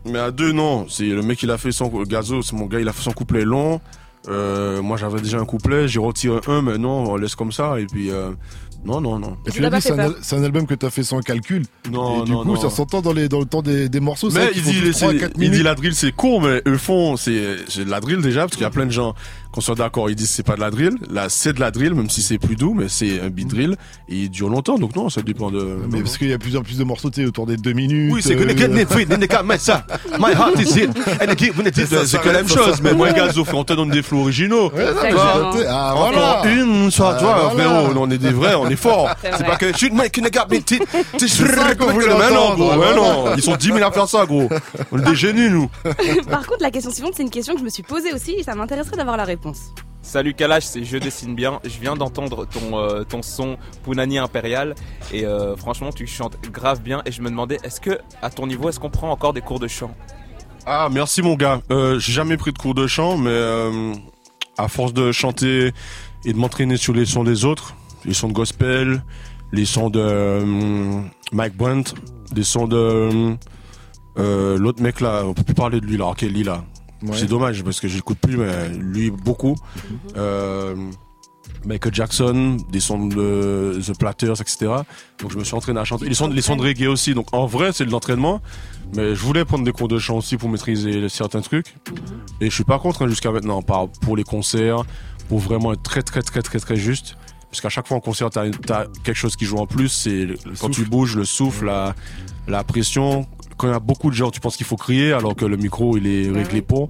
Mais 0.06 0.20
à 0.20 0.32
deux 0.32 0.52
non. 0.52 0.86
C'est 0.90 1.08
le 1.08 1.22
mec 1.22 1.42
il 1.44 1.52
a 1.52 1.58
fait 1.58 1.72
son 1.72 1.88
gazo, 2.04 2.42
c'est 2.42 2.56
mon 2.56 2.66
gars, 2.68 2.80
il 2.80 2.88
a 2.88 2.94
fait 2.94 3.04
son 3.04 3.12
couplet 3.14 3.44
long. 3.44 3.82
Euh, 4.28 4.82
moi 4.82 4.98
j'avais 4.98 5.22
déjà 5.22 5.40
un 5.40 5.46
couplet, 5.46 5.88
j'ai 5.88 6.00
retiré 6.00 6.40
un, 6.48 6.62
mais 6.64 6.78
non, 6.78 7.12
on 7.12 7.16
laisse 7.16 7.36
comme 7.36 7.52
ça 7.52 7.80
et 7.80 7.86
puis. 7.86 8.10
Euh, 8.12 8.32
non, 8.86 9.02
non, 9.02 9.20
non. 9.20 9.38
Et 9.46 9.52
tu 9.52 9.62
l'as 9.62 9.70
dit, 9.70 9.82
c'est 9.82 9.92
un, 9.92 10.00
al- 10.00 10.16
c'est 10.22 10.36
un 10.36 10.44
album 10.44 10.66
que 10.68 10.76
t'as 10.76 10.90
fait 10.90 11.04
sans 11.04 11.20
calcul. 11.22 11.64
Non, 11.92 12.22
et 12.22 12.26
du 12.26 12.32
non, 12.32 12.44
coup, 12.44 12.54
non. 12.54 12.62
ça 12.62 12.70
s'entend 12.70 13.02
dans, 13.02 13.14
les, 13.14 13.28
dans 13.28 13.40
le 13.40 13.46
temps 13.46 13.62
des, 13.62 13.90
des 13.90 14.00
morceaux. 14.00 14.30
Mais 14.32 14.50
il 14.56 14.62
dit, 14.62 14.80
tous 14.82 14.94
c'est- 14.94 15.06
3 15.06 15.14
4 15.14 15.32
il 15.40 15.52
dit 15.52 15.64
la 15.64 15.76
drill 15.76 15.96
c'est 15.96 16.12
court, 16.12 16.42
mais 16.42 16.62
eux 16.68 16.78
font 16.78 17.18
c'est 17.18 17.58
c'est 17.68 17.86
de 17.86 17.90
la 17.90 18.00
drill 18.00 18.22
déjà 18.22 18.42
parce 18.42 18.54
qu'il 18.54 18.62
y 18.64 18.66
a 18.66 18.70
plein 18.70 18.86
de 18.86 18.92
gens 18.92 19.14
qu'on 19.52 19.62
soit 19.62 19.76
d'accord, 19.76 20.10
ils 20.10 20.16
disent 20.16 20.30
c'est 20.30 20.44
pas 20.46 20.56
de 20.56 20.62
la 20.62 20.70
drill. 20.72 20.96
Là 21.10 21.28
c'est 21.30 21.54
de 21.54 21.60
la 21.60 21.72
drill, 21.72 21.94
même 21.94 22.10
si 22.10 22.22
c'est 22.22 22.38
plus 22.38 22.56
doux, 22.56 22.74
mais 22.74 22.88
c'est 22.90 23.22
un 23.22 23.30
beat 23.30 23.48
drill 23.48 23.76
et 24.10 24.16
il 24.16 24.30
dure 24.30 24.50
longtemps. 24.50 24.78
Donc 24.78 24.96
non, 24.96 25.10
ça 25.10 25.22
dépend 25.22 25.50
de. 25.52 25.78
Mais 25.92 26.02
parce 26.02 26.18
qu'il 26.18 26.30
y 26.30 26.34
a 26.34 26.38
plus 26.40 26.56
en 26.58 26.62
plus 26.62 26.78
de 26.78 26.84
morceaux, 26.84 27.10
tu 27.10 27.22
sais, 27.22 27.28
autour 27.28 27.46
des 27.46 27.58
2 27.58 27.74
minutes. 27.74 28.12
Oui, 28.14 28.22
c'est 28.22 28.36
que 28.36 28.44
euh, 28.44 28.46
up. 29.70 29.92
My 30.20 30.32
heart 30.34 30.60
is 30.60 30.78
here. 30.80 30.90
Ça, 31.86 31.86
ça 31.86 32.06
C'est 32.06 32.22
que 32.22 32.28
la 32.28 32.34
même 32.44 32.48
chose, 32.48 32.76
ça 32.76 32.80
mais 32.84 32.94
moi, 32.94 33.10
s'arrête. 33.10 33.28
Gazo, 33.28 33.46
on 33.54 33.64
te 33.64 33.74
donne 33.74 33.90
des 33.90 34.02
flots 34.04 34.22
originaux. 34.22 34.72
Ah, 35.68 35.94
encore 35.96 36.12
voilà. 36.12 36.42
une, 36.52 36.92
soit, 36.92 37.14
Ah, 37.16 37.18
tu 37.18 37.24
vois, 37.26 37.50
frérot, 37.52 37.94
on 37.98 38.10
est 38.12 38.18
des 38.18 38.32
vrais, 38.32 38.56
on 38.56 38.68
est 38.70 38.75
forts. 38.76 39.10
C'est 39.22 39.36
C'est 39.38 39.44
pas 39.44 39.56
que, 39.56 39.76
shoot, 39.76 39.94
mec, 39.94 40.16
une 40.18 40.30
gars, 40.30 40.48
mais 40.50 40.62
t'es, 40.62 40.80
t'es, 41.18 41.28
ça 41.28 41.76
qu'on 41.76 41.88
voulait 41.88 42.08
mais 42.08 42.34
non, 42.34 42.56
gros, 42.56 42.76
mais 42.76 42.96
non. 42.96 43.36
Ils 43.36 43.44
sont 43.44 43.56
10 43.56 43.68
000 43.68 43.84
à 43.84 43.92
faire 43.92 44.08
ça, 44.08 44.26
gros. 44.26 44.50
On 44.92 45.00
est 45.00 45.06
des 45.06 45.16
génies, 45.16 45.50
nous. 45.50 45.70
Par 46.30 46.46
contre, 46.46 46.62
la 46.62 46.72
question 46.72 46.92
suivante, 46.92 47.14
c'est 47.16 47.24
une 47.24 47.30
question 47.30 47.54
que 47.54 47.60
je 47.60 47.66
me 47.66 47.70
suis 47.70 47.84
posée 47.84 48.14
aussi 48.14 48.34
et 48.34 48.44
ça 48.44 48.56
m'intéresserait 48.56 48.98
d'avoir 48.98 49.18
la 49.18 49.26
réponse. 49.26 49.72
Salut 50.02 50.36
Kalash, 50.36 50.66
c'est 50.66 50.84
Je 50.84 50.98
dessine 50.98 51.34
bien. 51.34 51.60
Je 51.64 51.80
viens 51.80 51.96
d'entendre 51.96 52.46
ton, 52.46 52.78
euh, 52.78 53.04
ton 53.04 53.24
son 53.24 53.58
Punani 53.84 54.20
Impérial 54.20 54.76
et 55.12 55.26
euh, 55.26 55.56
franchement 55.56 55.90
tu 55.92 56.06
chantes 56.06 56.38
grave 56.52 56.82
bien 56.82 57.02
et 57.08 57.12
je 57.12 57.24
me 57.24 57.30
demandais 57.32 57.58
est-ce 57.64 57.82
que 57.82 57.98
à 58.22 58.30
ton 58.30 58.46
niveau 58.46 58.70
est-ce 58.70 58.80
qu'on 58.80 58.92
prend 58.92 59.10
encore 59.10 59.34
des 59.34 59.42
cours 59.42 59.60
de 59.60 59.68
chant? 59.68 59.96
Ah, 60.68 60.90
merci 60.92 61.22
mon 61.22 61.36
gars. 61.36 61.62
Euh, 61.72 62.00
j'ai 62.00 62.12
jamais 62.12 62.38
pris 62.38 62.52
de 62.52 62.58
cours 62.58 62.74
de 62.74 62.88
chant, 62.88 63.18
mais 63.18 63.30
euh, 63.30 63.94
à 64.58 64.68
force 64.68 64.94
de 64.94 65.12
chanter 65.12 65.72
et 66.24 66.34
de 66.34 66.38
m'entraîner 66.38 66.78
sur 66.78 66.94
les 66.94 67.06
sons 67.06 67.24
des 67.24 67.46
autres, 67.46 67.76
les 68.06 68.14
sons 68.14 68.28
de 68.28 68.34
gospel, 68.34 69.04
les 69.52 69.66
sons 69.66 69.90
de 69.90 70.00
euh, 70.00 71.02
Mike 71.32 71.56
Brandt, 71.56 71.94
des 72.32 72.44
sons 72.44 72.68
de 72.68 73.36
euh, 74.18 74.58
l'autre 74.58 74.82
mec 74.82 75.02
là, 75.02 75.24
on 75.26 75.34
peut 75.34 75.44
plus 75.44 75.56
parler 75.56 75.82
de 75.82 75.86
lui 75.86 75.98
là, 75.98 76.14
Kelly 76.16 76.44
là. 76.44 76.64
Ouais. 77.02 77.12
C'est 77.14 77.28
dommage 77.28 77.64
parce 77.64 77.80
que 77.80 77.88
j'écoute 77.88 78.18
plus, 78.20 78.38
mais 78.38 78.70
lui 78.70 79.12
beaucoup. 79.12 79.56
Euh, 80.16 80.76
Michael 81.66 81.94
Jackson, 81.94 82.58
des 82.72 82.80
sons 82.80 83.08
de 83.08 83.80
The 83.86 83.98
Platters, 83.98 84.40
etc. 84.40 84.72
Donc 85.20 85.32
je 85.32 85.38
me 85.38 85.44
suis 85.44 85.56
entraîné 85.56 85.80
à 85.80 85.84
chanter. 85.84 86.08
Les 86.08 86.14
sons, 86.14 86.28
les 86.28 86.42
sons 86.42 86.56
de 86.56 86.62
reggae 86.62 86.88
aussi. 86.88 87.14
Donc 87.14 87.34
en 87.34 87.46
vrai, 87.46 87.72
c'est 87.74 87.86
de 87.86 87.92
l'entraînement. 87.92 88.42
Mais 88.96 89.16
je 89.16 89.22
voulais 89.22 89.46
prendre 89.46 89.64
des 89.64 89.72
cours 89.72 89.88
de 89.88 89.98
chant 89.98 90.18
aussi 90.18 90.38
pour 90.38 90.50
maîtriser 90.50 91.10
certains 91.10 91.42
trucs. 91.42 91.76
Et 92.40 92.50
je 92.50 92.56
suis 92.56 92.64
pas 92.64 92.80
contre 92.80 93.04
hein, 93.04 93.08
jusqu'à 93.08 93.32
maintenant. 93.32 93.62
Pour 94.02 94.16
les 94.16 94.24
concerts, 94.24 94.84
pour 95.28 95.40
vraiment 95.40 95.74
être 95.74 95.84
très 95.84 96.04
très 96.04 96.22
très 96.22 96.42
très 96.42 96.60
très 96.60 96.76
juste. 96.76 97.18
Parce 97.56 97.62
qu'à 97.62 97.70
chaque 97.70 97.88
fois 97.88 97.96
en 97.96 98.02
concert, 98.02 98.30
t'as 98.30 98.44
as 98.48 98.86
quelque 99.06 99.16
chose 99.16 99.38
qui 99.38 99.46
joue 99.46 99.58
en 99.58 99.66
plus. 99.66 99.88
C'est 99.88 100.26
le- 100.26 100.38
quand 100.60 100.70
tu 100.70 100.84
bouges, 100.84 101.16
le 101.16 101.24
souffle, 101.24 101.68
la, 101.68 101.96
la 102.50 102.66
pression. 102.66 103.26
Quand 103.56 103.68
il 103.68 103.72
y 103.72 103.74
a 103.74 103.80
beaucoup 103.80 104.10
de 104.10 104.16
gens, 104.16 104.30
tu 104.32 104.42
penses 104.42 104.58
qu'il 104.58 104.66
faut 104.66 104.76
crier 104.76 105.14
alors 105.14 105.34
que 105.34 105.46
le 105.46 105.56
micro 105.56 105.96
il 105.96 106.06
est 106.06 106.28
Bah 106.30 106.40
réglé 106.40 106.62
pour. 106.62 106.90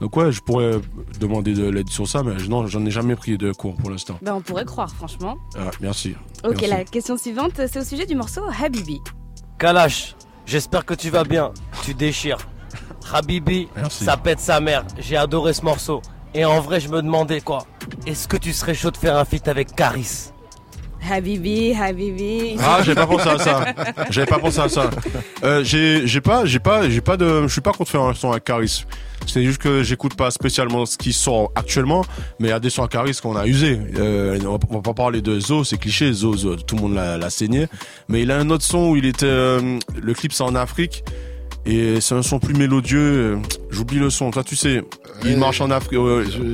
Donc 0.00 0.16
ouais, 0.16 0.32
je 0.32 0.40
pourrais 0.40 0.80
demander 1.20 1.52
de 1.52 1.68
l'aide 1.68 1.90
sur 1.90 2.08
ça, 2.08 2.22
mais 2.22 2.38
je- 2.38 2.48
non, 2.48 2.66
j'en 2.66 2.82
ai 2.86 2.90
jamais 2.90 3.14
pris 3.14 3.36
de 3.36 3.52
cours 3.52 3.74
pour 3.76 3.90
l'instant. 3.90 4.18
Ben, 4.22 4.32
on 4.32 4.40
pourrait 4.40 4.64
croire, 4.64 4.88
franchement. 4.90 5.36
Ah, 5.58 5.70
merci. 5.82 6.14
Ok, 6.42 6.52
Merci. 6.52 6.66
la 6.68 6.84
question 6.84 7.18
suivante, 7.18 7.52
c'est 7.70 7.78
au 7.80 7.84
sujet 7.84 8.06
du 8.06 8.14
morceau 8.14 8.40
Habibi. 8.62 9.02
Kalash, 9.58 10.14
j'espère 10.46 10.86
que 10.86 10.94
tu 10.94 11.10
vas 11.10 11.24
bien. 11.24 11.52
Tu 11.84 11.92
déchires. 11.92 12.38
Habibi, 13.12 13.68
Merci. 13.76 14.04
ça 14.04 14.16
pète 14.16 14.40
sa 14.40 14.60
mère. 14.60 14.84
J'ai 14.98 15.16
adoré 15.18 15.52
ce 15.52 15.60
morceau. 15.62 16.00
Et 16.34 16.44
en 16.44 16.60
vrai, 16.60 16.80
je 16.80 16.88
me 16.88 17.02
demandais 17.02 17.40
quoi. 17.40 17.66
Est-ce 18.06 18.28
que 18.28 18.36
tu 18.36 18.52
serais 18.52 18.74
chaud 18.74 18.90
de 18.90 18.96
faire 18.96 19.16
un 19.16 19.24
feat 19.24 19.48
avec 19.48 19.74
Caris? 19.74 20.30
Habibi, 21.08 21.72
Habibi. 21.74 22.56
Ah, 22.58 22.80
j'avais 22.82 22.94
pas 22.94 23.06
pensé 23.06 23.28
à 23.28 23.38
ça. 23.38 23.64
J'avais 24.10 24.26
pas 24.26 24.38
pensé 24.38 24.58
à 24.58 24.68
ça. 24.68 24.90
Euh, 25.44 25.62
j'ai, 25.62 26.06
j'ai 26.06 26.20
pas, 26.20 26.44
j'ai 26.44 26.58
pas, 26.58 26.88
j'ai 26.88 27.00
pas 27.00 27.16
de, 27.16 27.42
je 27.42 27.52
suis 27.52 27.60
pas 27.60 27.72
contre 27.72 27.90
faire 27.90 28.02
un 28.02 28.14
son 28.14 28.32
avec 28.32 28.44
Caris. 28.44 28.84
C'est 29.26 29.44
juste 29.44 29.60
que 29.60 29.82
j'écoute 29.82 30.14
pas 30.14 30.30
spécialement 30.30 30.86
ce 30.86 30.96
qui 30.96 31.12
sort 31.12 31.50
actuellement, 31.54 32.04
mais 32.38 32.48
il 32.48 32.50
y 32.50 32.54
a 32.54 32.60
des 32.60 32.70
sons 32.70 32.84
à 32.84 32.88
Caris 32.88 33.18
qu'on 33.22 33.36
a 33.36 33.46
usé. 33.46 33.78
Euh, 33.98 34.38
on, 34.46 34.74
va, 34.74 34.82
pas 34.82 34.94
parler 34.94 35.20
de 35.20 35.38
Zo, 35.38 35.64
c'est 35.64 35.78
cliché. 35.78 36.12
Zo, 36.12 36.36
Zo, 36.36 36.56
tout 36.56 36.76
le 36.76 36.82
monde 36.82 36.94
l'a, 36.94 37.18
l'a 37.18 37.30
saigné. 37.30 37.66
Mais 38.08 38.22
il 38.22 38.30
a 38.30 38.38
un 38.38 38.50
autre 38.50 38.64
son 38.64 38.90
où 38.90 38.96
il 38.96 39.06
était, 39.06 39.26
euh, 39.26 39.78
le 40.00 40.14
clip 40.14 40.32
c'est 40.32 40.44
en 40.44 40.54
Afrique. 40.54 41.04
Et 41.66 42.00
c'est 42.00 42.14
un 42.14 42.22
son 42.22 42.38
plus 42.38 42.54
mélodieux. 42.54 43.38
J'oublie 43.70 43.98
le 43.98 44.08
son. 44.08 44.30
Toi, 44.30 44.44
tu 44.44 44.54
sais, 44.54 44.82
il 45.24 45.34
Euh, 45.34 45.36
marche 45.36 45.60
en 45.60 45.70
Afrique. 45.70 45.98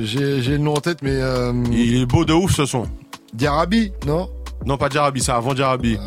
J'ai 0.03 0.39
le 0.51 0.57
nom 0.57 0.73
en 0.75 0.79
tête, 0.81 0.99
mais. 1.01 1.11
Euh, 1.15 1.51
il 1.71 2.01
est 2.01 2.05
beau 2.05 2.25
de 2.25 2.33
ouf 2.33 2.53
ce 2.55 2.65
son. 2.65 2.85
Diarabi, 3.33 3.91
non? 4.05 4.29
Non, 4.65 4.77
pas 4.77 4.89
Diarabi, 4.89 5.21
c'est 5.21 5.31
avant 5.31 5.53
Diarabi. 5.53 5.97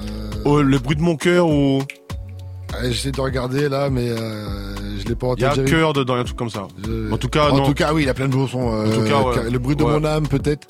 Oh, 0.44 0.62
le 0.62 0.78
bruit 0.78 0.96
de 0.96 1.02
mon 1.02 1.16
cœur 1.16 1.48
ou? 1.48 1.78
Ouais, 1.78 2.90
J'essaie 2.92 3.10
de 3.12 3.20
regarder 3.20 3.68
là, 3.68 3.90
mais 3.90 4.08
euh, 4.10 4.74
je 4.98 5.06
l'ai 5.06 5.14
pas 5.14 5.28
en 5.28 5.34
Il 5.36 5.42
y 5.42 5.44
a 5.44 5.54
j'avais- 5.54 5.70
cœur 5.70 5.92
dedans, 5.92 6.14
il 6.14 6.16
y 6.16 6.18
a 6.18 6.22
un 6.22 6.24
truc 6.24 6.36
comme 6.36 6.50
ça. 6.50 6.66
Je- 6.84 7.12
En 7.12 7.16
tout 7.16 7.28
cas, 7.28 7.50
en 7.50 7.56
non. 7.58 7.66
tout 7.66 7.74
cas, 7.74 7.92
oui, 7.92 8.02
il 8.04 8.08
a 8.08 8.14
plein 8.14 8.28
de 8.28 8.32
beaux 8.32 8.46
sons. 8.46 8.68
En 8.68 8.84
tout 8.90 9.02
cas, 9.08 9.22
ouais. 9.22 9.50
Le 9.50 9.58
bruit 9.58 9.76
de 9.76 9.84
Ouais. 9.84 9.92
mon 9.98 10.04
âme, 10.04 10.26
peut-être. 10.28 10.66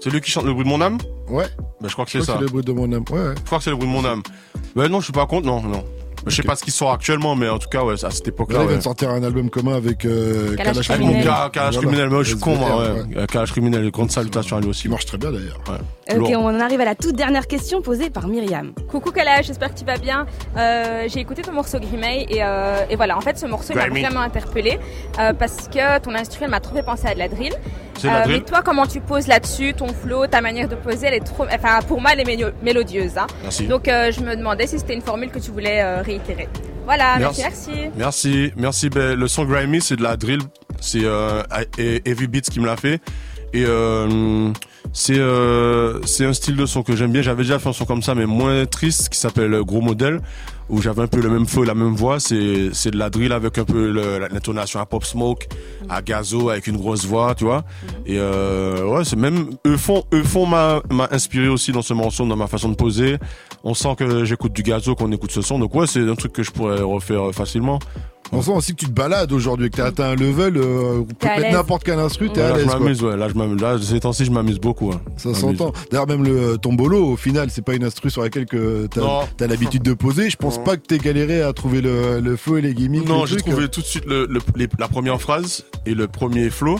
C'est 0.00 0.10
lui 0.10 0.20
qui 0.20 0.30
chante 0.30 0.44
le 0.44 0.52
bruit 0.52 0.64
de 0.64 0.68
mon 0.68 0.80
âme? 0.80 0.98
Ouais. 1.28 1.46
Ben, 1.80 1.88
je 1.88 1.92
crois 1.92 2.04
que 2.04 2.10
Je 2.10 2.18
c'est 2.18 2.22
crois 2.22 2.26
ça. 2.26 2.32
que 2.34 2.38
c'est 2.38 2.44
le 2.44 2.50
bruit 2.50 2.64
de 2.64 2.72
mon 2.72 2.92
âme. 2.92 3.04
Ouais, 3.10 3.18
ouais. 3.18 3.34
Je 3.36 3.44
crois 3.44 3.58
que 3.58 3.64
c'est 3.64 3.70
le 3.70 3.76
bruit 3.76 3.88
de 3.88 3.92
mon 3.92 4.04
âme. 4.04 4.22
Ben 4.76 4.88
non, 4.88 5.00
je 5.00 5.04
suis 5.04 5.12
pas 5.12 5.26
contre, 5.26 5.46
non, 5.46 5.60
non. 5.62 5.84
Je 6.26 6.34
sais 6.34 6.42
pas 6.42 6.56
ce 6.56 6.64
qu'ils 6.64 6.72
sont 6.72 6.90
actuellement, 6.90 7.34
mais 7.36 7.48
en 7.48 7.58
tout 7.58 7.68
cas, 7.68 7.82
ouais, 7.84 8.04
à 8.04 8.10
cette 8.10 8.28
époque-là. 8.28 8.58
Là, 8.58 8.62
il 8.62 8.66
ouais. 8.66 8.72
vient 8.72 8.78
de 8.78 8.82
sortir 8.82 9.10
un 9.10 9.22
album 9.22 9.50
commun 9.50 9.74
avec 9.76 10.04
euh, 10.04 10.56
Kalash 10.56 10.88
Criminel. 10.88 11.24
Kalash 11.24 11.50
Voilà. 11.54 11.78
criminel, 11.78 12.10
mais 12.10 12.18
je 12.18 12.28
suis 12.30 12.38
con, 12.38 12.56
ouais. 12.56 13.26
Kalash 13.26 13.52
criminel, 13.52 13.90
grande 13.90 14.10
salutation 14.10 14.56
à 14.56 14.60
lui 14.60 14.68
aussi. 14.68 14.82
Qui 14.82 14.88
marche 14.88 15.06
très 15.06 15.18
bien 15.18 15.30
d'ailleurs. 15.32 15.60
Ouais. 15.68 16.16
Ok, 16.16 16.30
Lourd. 16.30 16.40
on 16.44 16.56
en 16.56 16.60
arrive 16.60 16.80
à 16.80 16.84
la 16.86 16.94
toute 16.94 17.16
dernière 17.16 17.46
question 17.46 17.82
posée 17.82 18.08
par 18.10 18.28
Myriam. 18.28 18.72
Coucou 18.88 19.10
Kalash, 19.10 19.46
j'espère 19.46 19.74
que 19.74 19.78
tu 19.78 19.84
vas 19.84 19.98
bien. 19.98 20.26
Euh, 20.56 21.04
j'ai 21.08 21.20
écouté 21.20 21.42
ton 21.42 21.52
morceau 21.52 21.78
Grimey 21.78 22.26
et, 22.30 22.38
euh, 22.42 22.78
et 22.88 22.96
voilà, 22.96 23.16
en 23.16 23.20
fait 23.20 23.38
ce 23.38 23.44
morceau 23.46 23.74
il 23.74 23.76
m'a 23.76 23.88
vraiment 23.88 24.20
interpellé 24.20 24.78
euh, 25.18 25.32
parce 25.34 25.68
que 25.68 25.98
ton 26.00 26.14
instru 26.14 26.44
elle 26.44 26.50
m'a 26.50 26.60
trop 26.60 26.74
fait 26.74 26.82
penser 26.82 27.06
à 27.08 27.14
de 27.14 27.18
la 27.18 27.28
drill. 27.28 27.52
La 28.04 28.22
drill 28.22 28.36
mais 28.38 28.40
toi 28.44 28.62
comment 28.64 28.86
tu 28.86 29.00
poses 29.00 29.26
là-dessus, 29.26 29.74
ton 29.74 29.88
flow, 29.88 30.26
ta 30.28 30.40
manière 30.40 30.68
de 30.68 30.76
poser, 30.76 31.08
elle 31.08 31.14
est 31.14 31.20
trop, 31.20 31.44
enfin 31.52 31.80
pour 31.86 32.00
moi 32.00 32.12
elle 32.14 32.20
est 32.20 32.24
mélo- 32.36 32.52
mélodieuse. 32.62 33.18
Hein. 33.18 33.26
Merci. 33.42 33.66
Donc 33.66 33.86
euh, 33.88 34.10
je 34.12 34.20
me 34.20 34.34
demandais 34.36 34.66
si 34.66 34.78
c'était 34.78 34.94
une 34.94 35.02
formule 35.02 35.30
que 35.30 35.40
tu 35.40 35.50
voulais 35.50 35.82
euh, 35.82 36.00
réitérer. 36.08 36.48
Voilà, 36.84 37.18
merci, 37.18 37.42
merci. 37.42 37.70
Merci, 37.96 38.52
merci. 38.56 38.88
Ben, 38.88 39.18
le 39.18 39.28
son 39.28 39.44
Grimy, 39.44 39.80
c'est 39.80 39.96
de 39.96 40.02
la 40.02 40.16
drill. 40.16 40.40
C'est 40.80 41.04
euh, 41.04 41.42
Heavy 41.78 42.26
Beats 42.26 42.50
qui 42.50 42.60
me 42.60 42.66
l'a 42.66 42.76
fait. 42.76 43.00
Et 43.52 43.64
euh, 43.66 44.52
c'est 44.92 45.18
euh, 45.18 46.00
c'est 46.04 46.26
un 46.26 46.32
style 46.32 46.56
de 46.56 46.66
son 46.66 46.82
que 46.82 46.94
j'aime 46.96 47.12
bien. 47.12 47.22
J'avais 47.22 47.42
déjà 47.42 47.58
fait 47.58 47.68
un 47.68 47.72
son 47.72 47.84
comme 47.84 48.02
ça, 48.02 48.14
mais 48.14 48.26
moins 48.26 48.66
triste, 48.66 49.08
qui 49.08 49.18
s'appelle 49.18 49.58
Gros 49.62 49.80
Modèle, 49.80 50.20
où 50.68 50.82
j'avais 50.82 51.02
un 51.02 51.06
peu 51.06 51.20
le 51.20 51.30
même 51.30 51.46
flow, 51.46 51.64
la 51.64 51.74
même 51.74 51.94
voix. 51.94 52.20
C'est 52.20 52.70
c'est 52.72 52.90
de 52.90 52.98
la 52.98 53.08
drill 53.08 53.32
avec 53.32 53.56
un 53.56 53.64
peu 53.64 53.90
l'intonation 54.30 54.80
à 54.80 54.86
Pop 54.86 55.04
Smoke, 55.04 55.46
à 55.88 56.02
Gazo, 56.02 56.50
avec 56.50 56.66
une 56.66 56.76
grosse 56.76 57.06
voix, 57.06 57.34
tu 57.34 57.44
vois. 57.44 57.64
Et 58.04 58.18
euh, 58.18 58.84
ouais, 58.86 59.04
c'est 59.04 59.16
même 59.16 59.50
eux 59.66 59.76
font 59.78 60.04
eux 60.12 60.22
font 60.22 60.44
m'a 60.44 60.82
m'a 60.90 61.08
inspiré 61.10 61.48
aussi 61.48 61.72
dans 61.72 61.82
ce 61.82 61.94
morceau, 61.94 62.26
dans 62.26 62.36
ma 62.36 62.48
façon 62.48 62.68
de 62.68 62.76
poser. 62.76 63.16
On 63.70 63.74
sent 63.74 63.96
que 63.98 64.24
j'écoute 64.24 64.52
du 64.54 64.62
Gazo, 64.62 64.94
qu'on 64.94 65.12
écoute 65.12 65.30
ce 65.30 65.42
son. 65.42 65.58
Donc 65.58 65.74
ouais, 65.74 65.86
c'est 65.86 66.00
un 66.00 66.14
truc 66.14 66.32
que 66.32 66.42
je 66.42 66.50
pourrais 66.50 66.80
refaire 66.80 67.32
facilement. 67.34 67.78
On 68.32 68.40
sent 68.42 68.50
aussi 68.52 68.72
que 68.72 68.80
tu 68.80 68.86
te 68.86 68.90
balades 68.92 69.30
aujourd'hui, 69.32 69.70
que 69.70 69.76
tu 69.76 69.82
as 69.82 69.86
atteint 69.86 70.10
un 70.10 70.14
level, 70.14 70.56
euh, 70.58 71.00
peux 71.02 71.14
T'es 71.18 71.28
mettre 71.28 71.40
l'aise. 71.42 71.52
n'importe 71.54 71.84
quel 71.84 71.98
instru, 71.98 72.30
t'es 72.30 72.40
Ouais, 72.40 72.46
à 72.46 72.48
là, 72.50 72.54
je 72.56 72.60
l'aise. 72.60 72.66
quoi. 72.70 72.78
m'amuse, 72.80 73.02
ouais. 73.02 73.16
Là, 73.16 73.28
je 73.28 73.34
m'amuse. 73.34 73.60
Là, 73.62 73.76
ces 73.80 74.00
temps-ci, 74.00 74.24
je 74.26 74.30
m'amuse 74.30 74.58
beaucoup. 74.58 74.90
hein. 74.92 75.00
Ça 75.16 75.32
s'entend. 75.34 75.72
D'ailleurs, 75.90 76.06
même 76.06 76.24
le 76.24 76.38
euh, 76.52 76.56
tombolo, 76.56 77.04
au 77.12 77.16
final, 77.16 77.48
c'est 77.50 77.62
pas 77.62 77.74
une 77.74 77.84
instru 77.84 78.10
sur 78.10 78.22
laquelle 78.22 78.44
que 78.46 78.86
t'as 78.86 79.46
l'habitude 79.46 79.82
de 79.82 79.92
poser. 79.94 80.28
Je 80.30 80.36
pense 80.36 80.62
pas 80.62 80.76
que 80.76 80.82
t'aies 80.86 80.98
galéré 80.98 81.40
à 81.42 81.52
trouver 81.52 81.80
le, 81.80 82.20
le 82.20 82.36
flow 82.36 82.58
et 82.58 82.62
les 82.62 82.74
gimmicks. 82.74 83.06
Non, 83.08 83.24
j'ai 83.26 83.36
trouvé 83.36 83.68
tout 83.68 83.80
de 83.80 83.86
suite 83.86 84.04
le, 84.06 84.26
le- 84.26 84.40
les- 84.56 84.68
la 84.78 84.88
première 84.88 85.20
phrase 85.20 85.64
et 85.86 85.94
le 85.94 86.06
premier 86.06 86.50
flow. 86.50 86.78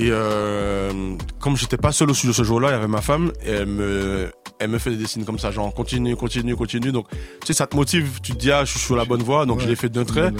Et 0.00 0.10
euh, 0.12 0.92
comme 1.40 1.56
j'étais 1.56 1.76
pas 1.76 1.90
seul 1.90 2.08
au 2.10 2.14
studio 2.14 2.32
ce 2.32 2.44
jour-là, 2.44 2.68
il 2.68 2.72
y 2.72 2.74
avait 2.74 2.86
ma 2.86 3.00
femme. 3.00 3.32
Et 3.44 3.50
elle 3.50 3.66
me, 3.66 4.28
elle 4.60 4.70
me 4.70 4.78
fait 4.78 4.90
des 4.96 5.06
signes 5.06 5.24
comme 5.24 5.38
ça, 5.38 5.50
genre 5.50 5.72
continue, 5.72 6.16
continue, 6.16 6.56
continue. 6.56 6.92
Donc, 6.92 7.06
tu 7.10 7.18
sais, 7.46 7.52
ça 7.52 7.66
te 7.66 7.76
motive. 7.76 8.20
Tu 8.22 8.32
te 8.32 8.38
dis 8.38 8.50
ah, 8.52 8.64
je 8.64 8.70
suis 8.72 8.80
sur 8.80 8.96
la 8.96 9.04
bonne 9.04 9.22
voie. 9.22 9.46
Donc, 9.46 9.58
Ouais. 9.58 9.64
je 9.64 9.68
l'ai 9.68 9.76
fait 9.76 9.88
d'un 9.88 10.04
trait. 10.04 10.30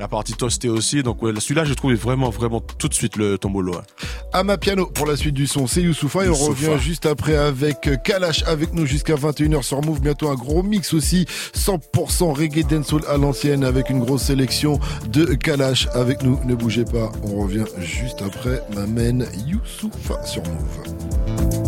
La 0.00 0.06
partie 0.06 0.34
toastée 0.34 0.68
aussi. 0.68 1.02
Donc, 1.02 1.20
ouais, 1.22 1.32
celui-là, 1.38 1.64
j'ai 1.64 1.74
trouvé 1.74 1.94
vraiment, 1.96 2.30
vraiment 2.30 2.60
tout 2.60 2.88
de 2.88 2.94
suite 2.94 3.16
le 3.16 3.36
tombolo. 3.36 3.72
ouais. 3.74 3.80
À 4.32 4.44
ma 4.44 4.56
piano 4.58 4.86
pour 4.86 5.06
la 5.06 5.16
suite 5.16 5.34
du 5.34 5.46
son, 5.48 5.66
c'est 5.66 5.82
Youssoufa 5.82 6.24
et 6.24 6.28
on 6.28 6.32
Youssoufa. 6.32 6.50
revient 6.72 6.82
juste 6.82 7.06
après 7.06 7.34
avec 7.36 7.86
euh, 7.88 7.96
Kalash 7.96 8.44
avec 8.44 8.74
nous 8.74 8.86
jusqu'à 8.86 9.14
21h 9.16 9.62
sur 9.62 9.82
Move. 9.82 10.00
Bientôt 10.00 10.28
un 10.28 10.34
gros 10.34 10.62
mix 10.62 10.92
aussi, 10.94 11.24
100% 11.54 12.32
reggae 12.36 12.64
dancehall 12.64 13.02
à 13.08 13.16
l'ancienne 13.16 13.64
avec 13.64 13.90
une 13.90 14.00
grosse 14.00 14.22
sélection 14.24 14.78
de 15.08 15.24
Kalash 15.34 15.88
avec 15.94 16.22
nous. 16.22 16.38
Ne 16.44 16.54
bougez 16.54 16.84
pas, 16.84 17.10
on 17.24 17.40
revient 17.42 17.64
juste 17.80 18.22
après. 18.22 18.62
M'amène 18.76 19.26
Youssoufa 19.48 20.24
sur 20.24 20.42
Move. 20.44 21.67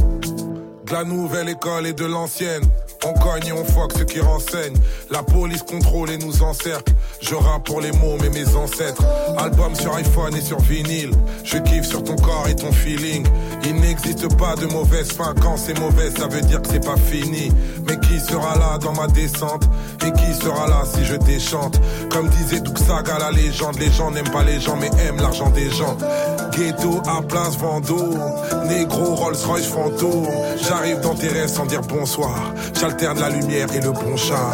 La 0.91 1.05
nouvelle 1.05 1.49
école 1.49 1.87
et 1.87 1.93
de 1.93 2.05
l'ancienne. 2.05 2.65
On 3.07 3.15
cogne 3.15 3.47
et 3.47 3.53
on 3.53 3.65
foque 3.65 3.93
ceux 3.97 4.05
qui 4.05 4.21
renseignent. 4.21 4.77
La 5.11 5.23
police 5.23 5.63
contrôle 5.63 6.11
et 6.11 6.19
nous 6.19 6.43
encercle. 6.43 6.93
Je 7.23 7.35
rappe 7.35 7.65
pour 7.65 7.81
les 7.81 7.93
mots, 7.93 8.17
mais 8.21 8.29
mes 8.29 8.57
ancêtres. 8.57 9.03
Album 9.39 9.75
sur 9.75 9.95
iPhone 9.95 10.35
et 10.37 10.41
sur 10.41 10.61
vinyle. 10.61 11.13
Je 11.45 11.59
kiffe 11.59 11.87
sur 11.87 12.03
ton 12.03 12.17
corps 12.17 12.47
et 12.49 12.57
ton 12.57 12.73
feeling. 12.73 13.25
Il 13.65 13.77
n'existe 13.77 14.37
pas 14.37 14.55
de 14.57 14.67
mauvaise 14.67 15.13
fin. 15.13 15.33
Quand 15.41 15.57
c'est 15.57 15.79
mauvais, 15.79 16.11
ça 16.11 16.27
veut 16.27 16.43
dire 16.43 16.61
que 16.61 16.69
c'est 16.69 16.85
pas 16.85 16.97
fini. 16.97 17.51
Mais 17.87 17.99
qui 18.01 18.21
sera 18.21 18.59
là 18.59 18.77
dans 18.79 18.93
ma 18.93 19.07
descente? 19.07 19.65
Et 20.07 20.13
qui 20.13 20.35
sera 20.35 20.67
là 20.67 20.83
si 20.85 21.05
je 21.05 21.15
déchante? 21.17 21.81
Comme 22.11 22.29
disait 22.29 22.61
Duxaga, 22.61 23.19
la 23.19 23.31
légende. 23.31 23.79
Les 23.79 23.91
gens 23.91 24.11
n'aiment 24.11 24.31
pas 24.31 24.45
les 24.45 24.61
gens, 24.61 24.77
mais 24.77 24.91
aiment 25.07 25.21
l'argent 25.21 25.51
des 25.51 25.71
gens. 25.71 25.97
Ghetto 26.53 27.01
à 27.07 27.23
place 27.23 27.57
Vendôme. 27.57 28.21
Négro 28.67 29.15
Rolls 29.15 29.37
Royce 29.47 29.67
fantôme. 29.67 30.27
J'arrive 30.81 31.01
dans 31.01 31.15
tes 31.15 31.29
rêves 31.29 31.51
sans 31.51 31.67
dire 31.67 31.83
bonsoir. 31.83 32.55
J'alterne 32.73 33.21
la 33.21 33.29
lumière 33.29 33.67
et 33.75 33.83
le 33.83 33.93
bon 33.93 34.17
char. 34.17 34.51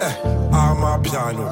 Eh, 0.00 0.54
à 0.54 0.72
ma 0.72 0.98
piano. 1.00 1.44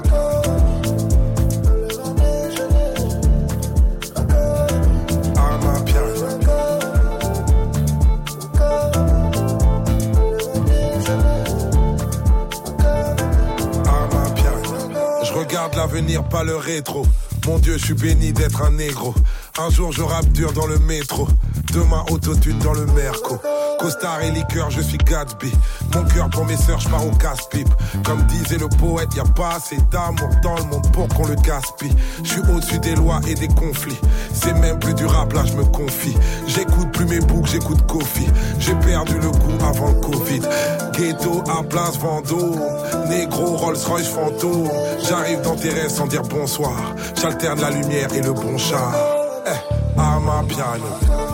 Regarde 15.34 15.74
l'avenir, 15.74 16.24
pas 16.24 16.44
le 16.44 16.56
rétro. 16.56 17.04
Mon 17.46 17.58
Dieu, 17.58 17.76
je 17.76 17.84
suis 17.84 17.94
béni 17.94 18.32
d'être 18.32 18.62
un 18.62 18.70
négro. 18.70 19.14
Un 19.58 19.68
jour, 19.68 19.92
je 19.92 20.00
rappe 20.00 20.28
dur 20.28 20.54
dans 20.54 20.66
le 20.66 20.78
métro. 20.78 21.28
Demain, 21.74 22.02
autotune 22.10 22.58
dans 22.60 22.72
le 22.72 22.86
merco. 22.86 23.38
Costard 23.84 24.22
et 24.22 24.30
liqueur, 24.30 24.70
je 24.70 24.80
suis 24.80 24.96
Gatsby. 24.96 25.52
Mon 25.94 26.04
cœur 26.04 26.30
pour 26.30 26.46
mes 26.46 26.56
sœurs, 26.56 26.80
je 26.80 26.88
pars 26.88 27.06
au 27.06 27.10
casse-pipe. 27.10 27.68
Comme 28.02 28.22
disait 28.22 28.56
le 28.56 28.66
poète, 28.66 29.14
y 29.14 29.20
a 29.20 29.24
pas 29.24 29.56
assez 29.56 29.76
d'amour 29.92 30.30
dans 30.42 30.56
le 30.56 30.62
monde 30.62 30.90
pour 30.90 31.06
qu'on 31.08 31.26
le 31.26 31.34
gaspille. 31.34 31.94
Je 32.22 32.30
suis 32.30 32.40
au-dessus 32.40 32.78
des 32.78 32.94
lois 32.94 33.20
et 33.28 33.34
des 33.34 33.48
conflits. 33.48 34.00
C'est 34.32 34.54
même 34.54 34.78
plus 34.78 34.94
du 34.94 35.04
rap, 35.04 35.34
là 35.34 35.42
je 35.44 35.52
me 35.52 35.64
confie. 35.64 36.16
J'écoute 36.46 36.92
plus 36.92 37.04
mes 37.04 37.18
boucles, 37.20 37.50
j'écoute 37.50 37.86
Kofi. 37.86 38.26
J'ai 38.58 38.74
perdu 38.76 39.18
le 39.20 39.30
goût 39.30 39.62
avant 39.62 39.88
le 39.88 40.00
Covid. 40.00 40.40
Ghetto 40.94 41.44
à 41.50 41.62
place 41.62 41.98
Vendôme. 41.98 42.62
Négro 43.10 43.58
Rolls 43.58 43.76
Royce 43.86 44.08
fantôme. 44.08 44.70
J'arrive 45.06 45.42
dans 45.42 45.56
tes 45.56 45.68
rêves 45.68 45.90
sans 45.90 46.06
dire 46.06 46.22
bonsoir. 46.22 46.94
J'alterne 47.20 47.60
la 47.60 47.68
lumière 47.68 48.08
et 48.14 48.22
le 48.22 48.32
bon 48.32 48.56
char. 48.56 48.94
Eh, 49.46 50.00
à 50.00 50.18
ma 50.20 50.42
piano. 50.48 51.33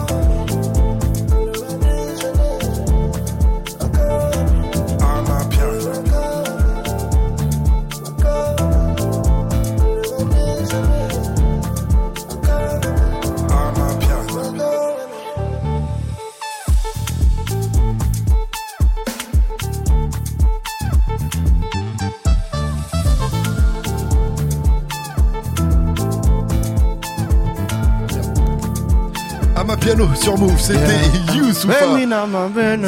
Piano 29.95 30.15
sur 30.15 30.37
Move, 30.37 30.59
c'était 30.59 31.35
Youssoufa. 31.35 31.75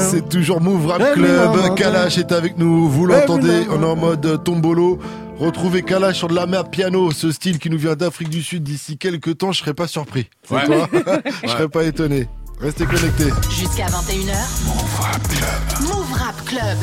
C'est 0.10 0.30
toujours 0.30 0.62
Move 0.62 0.88
Rap 0.88 1.14
Club. 1.14 1.76
Kalash 1.76 2.18
est 2.18 2.32
avec 2.32 2.58
nous. 2.58 2.88
Vous 2.88 3.06
l'entendez, 3.06 3.66
on 3.70 3.82
est 3.82 3.86
en 3.86 3.95
mode 3.95 4.43
tombolo. 4.43 4.99
Retrouvez 5.38 5.82
Kalash 5.82 6.18
sur 6.20 6.28
de 6.30 6.36
la 6.36 6.45
map 6.45 6.64
piano, 6.64 7.12
ce 7.12 7.32
style 7.32 7.60
qui 7.60 7.70
nous 7.70 7.78
vient 7.78 7.95
d'Afrique 7.95 8.30
du 8.30 8.41
Sud 8.41 8.64
d'ici 8.64 8.97
quelques 8.97 9.38
temps, 9.38 9.51
je 9.51 9.60
serais 9.60 9.74
pas 9.74 9.88
surpris. 9.88 10.30
C'est 10.47 10.56
Ouais. 10.56 10.66
toi 10.66 10.88
Je 11.43 11.49
serais 11.49 11.68
pas 11.68 11.84
étonné. 11.84 12.28
Restez 12.60 12.86
connectés. 12.86 13.30
Jusqu'à 13.49 13.88
21h. 13.88 14.36
Move 14.66 14.99
Rap 14.99 15.28
Club. 15.28 15.82
Move 15.82 16.14
Rap 16.14 16.45
Club. 16.45 16.78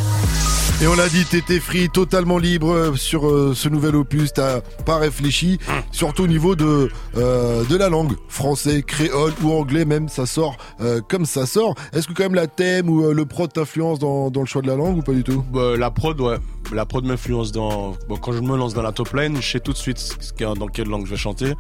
Et 0.83 0.87
on 0.87 0.95
l'a 0.95 1.09
dit, 1.09 1.25
t'étais 1.27 1.61
free, 1.61 1.89
totalement 1.91 2.39
libre 2.39 2.71
euh, 2.73 2.97
sur 2.97 3.29
euh, 3.29 3.53
ce 3.55 3.68
nouvel 3.68 3.95
opus, 3.97 4.33
t'as 4.33 4.61
pas 4.87 4.97
réfléchi, 4.97 5.59
surtout 5.93 6.23
au 6.23 6.27
niveau 6.27 6.57
de, 6.57 6.91
euh, 7.18 7.64
de 7.66 7.77
la 7.77 7.91
langue, 7.91 8.14
français, 8.29 8.83
créole 8.83 9.35
ou 9.43 9.53
anglais 9.53 9.85
même, 9.85 10.09
ça 10.09 10.25
sort 10.25 10.57
euh, 10.81 11.01
comme 11.07 11.27
ça 11.27 11.45
sort. 11.45 11.75
Est-ce 11.93 12.09
que 12.09 12.14
quand 12.14 12.23
même 12.23 12.35
la 12.35 12.47
thème 12.47 12.89
ou 12.89 13.05
euh, 13.05 13.12
le 13.12 13.27
prod 13.27 13.53
t'influence 13.53 13.99
dans, 13.99 14.31
dans 14.31 14.41
le 14.41 14.47
choix 14.47 14.62
de 14.62 14.68
la 14.68 14.77
langue 14.77 14.97
ou 14.99 15.03
pas 15.03 15.12
du 15.12 15.23
tout? 15.23 15.45
Bah, 15.53 15.77
la 15.77 15.91
prod, 15.91 16.18
ouais. 16.18 16.39
La 16.73 16.87
prod 16.87 17.05
m'influence 17.05 17.53
dans. 17.53 17.95
Bon, 18.09 18.16
quand 18.16 18.33
je 18.33 18.41
me 18.41 18.57
lance 18.57 18.73
dans 18.73 18.83
la 18.83 18.93
top 18.93 19.12
line, 19.14 19.37
je 19.41 19.47
sais 19.51 19.61
tout 19.61 19.73
de 19.73 19.79
suite 19.79 19.99
ce 19.99 20.33
qu'il 20.33 20.47
y 20.47 20.51
a- 20.51 20.55
dans 20.55 20.68
quelle 20.68 20.89
langue 20.89 21.05
je 21.05 21.11
vais 21.11 21.16
chanter. 21.18 21.55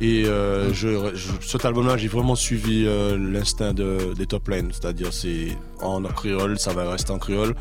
Et 0.00 0.24
euh, 0.26 0.72
je, 0.74 0.88
je- 1.14 1.28
cet 1.46 1.64
album-là, 1.64 1.96
j'ai 1.96 2.08
vraiment 2.08 2.34
suivi 2.34 2.84
euh, 2.86 3.16
l'instinct 3.16 3.72
de, 3.72 4.12
des 4.14 4.26
top 4.26 4.48
lines. 4.48 4.70
C'est-à-dire, 4.72 5.12
c'est 5.12 5.56
en 5.80 6.02
créole, 6.02 6.58
ça 6.58 6.72
va 6.72 6.90
rester 6.90 7.12
en 7.12 7.18
créole. 7.18 7.54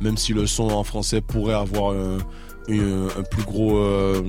Même 0.00 0.16
si 0.16 0.32
le 0.32 0.46
son 0.46 0.68
en 0.70 0.82
français 0.84 1.20
pourrait 1.20 1.54
avoir 1.54 1.94
un, 1.94 2.18
plus 3.30 3.44
gros. 3.44 3.76
euh, 3.78 4.22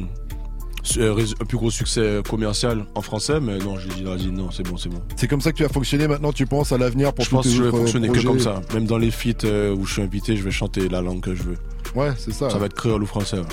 un 0.99 1.45
plus 1.45 1.57
gros 1.57 1.71
succès 1.71 2.21
commercial 2.29 2.86
en 2.93 3.01
français, 3.01 3.39
mais 3.39 3.57
non, 3.57 3.77
j'ai 3.79 3.89
dit, 3.89 4.03
vas-y, 4.03 4.27
non, 4.27 4.51
c'est 4.51 4.61
bon, 4.63 4.77
c'est 4.77 4.89
bon. 4.89 5.01
C'est 5.15 5.27
comme 5.27 5.41
ça 5.41 5.51
que 5.51 5.57
tu 5.57 5.63
vas 5.63 5.69
fonctionner 5.69 6.07
maintenant, 6.07 6.31
tu 6.31 6.45
penses 6.45 6.71
à 6.71 6.77
l'avenir 6.77 7.11
pour 7.13 7.23
Je 7.25 7.29
tous 7.31 7.36
pense 7.38 7.45
tes 7.45 7.49
que 7.51 7.55
je 7.57 7.63
vais 7.63 7.71
fonctionner 7.71 8.09
que 8.09 8.19
comme 8.21 8.39
ça. 8.39 8.61
Même 8.73 8.86
dans 8.86 8.97
les 8.99 9.09
feats 9.09 9.45
euh, 9.45 9.73
où 9.73 9.86
je 9.86 9.93
suis 9.93 10.01
invité, 10.03 10.36
je 10.38 10.43
vais 10.43 10.51
chanter 10.51 10.88
la 10.88 11.01
langue 11.01 11.21
que 11.21 11.33
je 11.33 11.41
veux. 11.43 11.57
Ouais, 11.95 12.11
c'est 12.17 12.33
ça. 12.33 12.49
Ça 12.51 12.59
va 12.59 12.67
être 12.67 12.75
créole 12.75 13.01
ou 13.01 13.07
français. 13.07 13.38
ouais. 13.38 13.45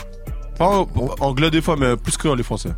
Pas 0.58 0.68
en- 0.68 0.86
anglais 1.20 1.50
des 1.50 1.60
fois, 1.62 1.76
mais 1.78 1.96
plus 1.96 2.16
que 2.16 2.28
les 2.28 2.42
français. 2.42 2.70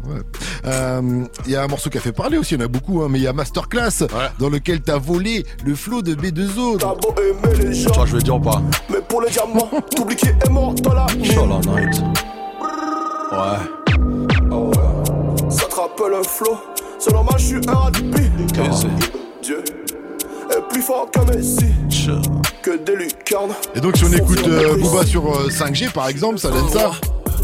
Euh, 0.64 1.24
Il 1.46 1.52
y 1.52 1.56
a 1.56 1.62
un 1.62 1.66
morceau 1.66 1.90
qui 1.90 1.98
a 1.98 2.00
fait 2.00 2.12
parler 2.12 2.38
aussi, 2.38 2.54
il 2.54 2.60
y 2.60 2.62
en 2.62 2.66
a 2.66 2.68
beaucoup, 2.68 3.02
hein, 3.02 3.08
mais 3.10 3.18
il 3.18 3.22
y 3.22 3.26
a 3.26 3.32
Masterclass 3.32 4.04
dans 4.38 4.48
lequel 4.48 4.80
t'as 4.80 4.98
volé 4.98 5.44
le 5.64 5.74
flow 5.74 6.00
de 6.02 6.14
B2O. 6.14 6.78
Toi, 6.78 8.06
je 8.06 8.16
vais 8.16 8.22
dire 8.22 8.40
pas. 8.40 8.62
Mais 8.90 8.98
pour 9.08 9.20
les 9.22 9.30
diamants, 9.30 9.68
t'oublies 9.94 10.16
qui 10.16 10.28
est 10.28 10.50
mort 10.50 10.74
dans 10.74 10.94
la 10.94 11.06
Shallow 11.22 11.58
Night. 11.60 12.02
Ouais. 13.32 13.58
Ça 15.50 15.66
te 15.66 15.74
rappelle 15.74 16.14
un 16.18 16.22
flow 16.22 16.56
C'est 16.98 17.12
normal, 17.12 17.34
je 17.38 17.44
suis 17.44 17.56
un 17.68 17.74
rugby 17.74 18.30
Dieu 19.42 19.62
est 20.50 20.68
plus 20.68 20.82
fort 20.82 21.08
qu'un 21.10 21.24
Messi 21.24 21.66
Que 22.62 22.76
des 22.84 22.96
lucarnes 22.96 23.50
Et 23.74 23.80
donc 23.80 23.96
si 23.96 24.04
on 24.04 24.12
écoute 24.12 24.46
euh, 24.46 24.76
Booba 24.76 25.04
sur 25.04 25.26
euh, 25.26 25.48
5G 25.48 25.90
par 25.92 26.08
exemple, 26.08 26.38
ça 26.38 26.50
donne 26.50 26.68
ça. 26.68 26.92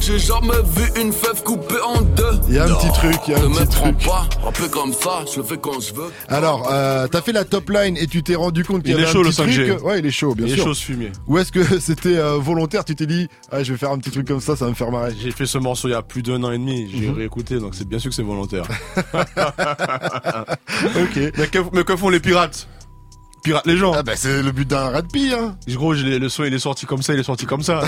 J'ai 0.00 0.18
jamais 0.18 0.48
vu 0.74 0.90
une 1.00 1.12
fève 1.12 1.42
coupée 1.44 1.80
en 1.84 2.00
deux. 2.00 2.40
Il 2.48 2.54
y 2.54 2.58
a 2.58 2.64
un 2.64 2.74
petit 2.74 2.90
truc, 2.92 3.16
il 3.28 3.32
y 3.32 3.34
a 3.34 3.38
un 3.38 3.50
petit 3.50 3.68
truc. 3.76 3.98
pas, 4.04 4.26
rapper 4.42 4.68
comme 4.70 4.92
ça, 4.94 5.24
je 5.32 5.40
le 5.40 5.46
fais 5.46 5.58
quand 5.58 5.78
je 5.78 5.92
veux. 5.94 6.10
Alors, 6.28 6.68
euh, 6.72 7.06
t'as 7.06 7.20
fait 7.20 7.32
la 7.32 7.44
top 7.44 7.68
line 7.70 7.96
et 7.98 8.06
tu 8.06 8.22
t'es 8.22 8.34
rendu 8.34 8.64
compte 8.64 8.82
qu'il 8.82 8.92
y 8.92 8.94
Il 8.94 8.96
avait 8.96 9.04
est 9.04 9.08
un 9.08 9.12
chaud, 9.12 9.22
petit 9.22 9.42
le 9.42 9.46
5G. 9.66 9.70
truc. 9.76 9.84
Ouais, 9.86 9.98
il 9.98 10.06
est 10.06 10.10
chaud, 10.10 10.34
bien 10.34 10.46
Il 10.46 10.52
est 10.52 10.56
sûr. 10.56 10.64
chaud, 10.64 10.74
ce 10.74 10.84
fumier. 10.84 11.12
Ou 11.26 11.38
est-ce 11.38 11.52
que 11.52 11.62
c'était 11.80 12.16
euh, 12.16 12.38
volontaire 12.38 12.84
Tu 12.84 12.96
t'es 12.96 13.06
dit, 13.06 13.28
ah, 13.52 13.62
je 13.62 13.72
vais 13.72 13.78
faire 13.78 13.90
un 13.90 13.98
petit 13.98 14.10
truc 14.10 14.26
comme 14.26 14.40
ça, 14.40 14.56
ça 14.56 14.64
va 14.64 14.70
me 14.70 14.76
faire 14.76 14.90
marrer. 14.90 15.14
J'ai 15.20 15.32
fait 15.32 15.46
ce 15.46 15.58
morceau 15.58 15.88
il 15.88 15.92
y 15.92 15.94
a 15.94 16.02
plus 16.02 16.22
d'un 16.22 16.42
an 16.44 16.50
et 16.50 16.58
demi. 16.58 16.90
J'ai 16.92 17.08
Mhm. 17.08 17.16
réécouté, 17.16 17.58
donc 17.58 17.74
c'est 17.74 17.86
bien 17.86 17.98
sûr 17.98 18.08
que 18.10 18.16
c'est 18.16 18.22
volontaire. 18.22 18.64
ok. 18.96 19.04
Mais 21.36 21.46
que, 21.48 21.58
mais 21.74 21.84
que 21.84 21.96
font 21.96 22.08
les 22.08 22.20
pirates? 22.20 22.66
Pirates 23.42 23.66
les 23.66 23.76
gens. 23.76 23.92
Ah 23.94 24.02
bah 24.02 24.12
c'est 24.16 24.42
le 24.42 24.52
but 24.52 24.68
d'un 24.68 24.90
rat 24.90 25.02
de 25.02 25.08
pie, 25.08 25.32
hein. 25.34 25.56
Gros, 25.68 25.94
je 25.94 26.04
le 26.06 26.28
son 26.28 26.44
il 26.44 26.54
est 26.54 26.58
sorti 26.58 26.86
comme 26.86 27.02
ça, 27.02 27.14
il 27.14 27.20
est 27.20 27.24
sorti 27.24 27.46
comme 27.46 27.62
ça. 27.62 27.82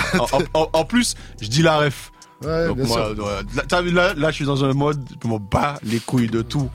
en, 0.54 0.60
en- 0.62 0.68
en 0.72 0.84
plus, 0.84 1.14
je 1.40 1.48
dis 1.48 1.62
la 1.62 1.78
ref. 1.78 2.10
Ouais, 2.44 2.66
Donc 2.66 2.76
bien 2.78 2.86
moi, 2.86 3.12
sûr. 3.14 3.26
là, 3.26 3.82
là, 3.82 4.14
là, 4.14 4.30
je 4.30 4.34
suis 4.34 4.44
dans 4.44 4.64
un 4.64 4.72
mode, 4.72 5.00
je 5.22 5.28
m'en 5.28 5.38
bats 5.38 5.78
les 5.84 6.00
couilles 6.00 6.28
de 6.28 6.42
tout. 6.42 6.68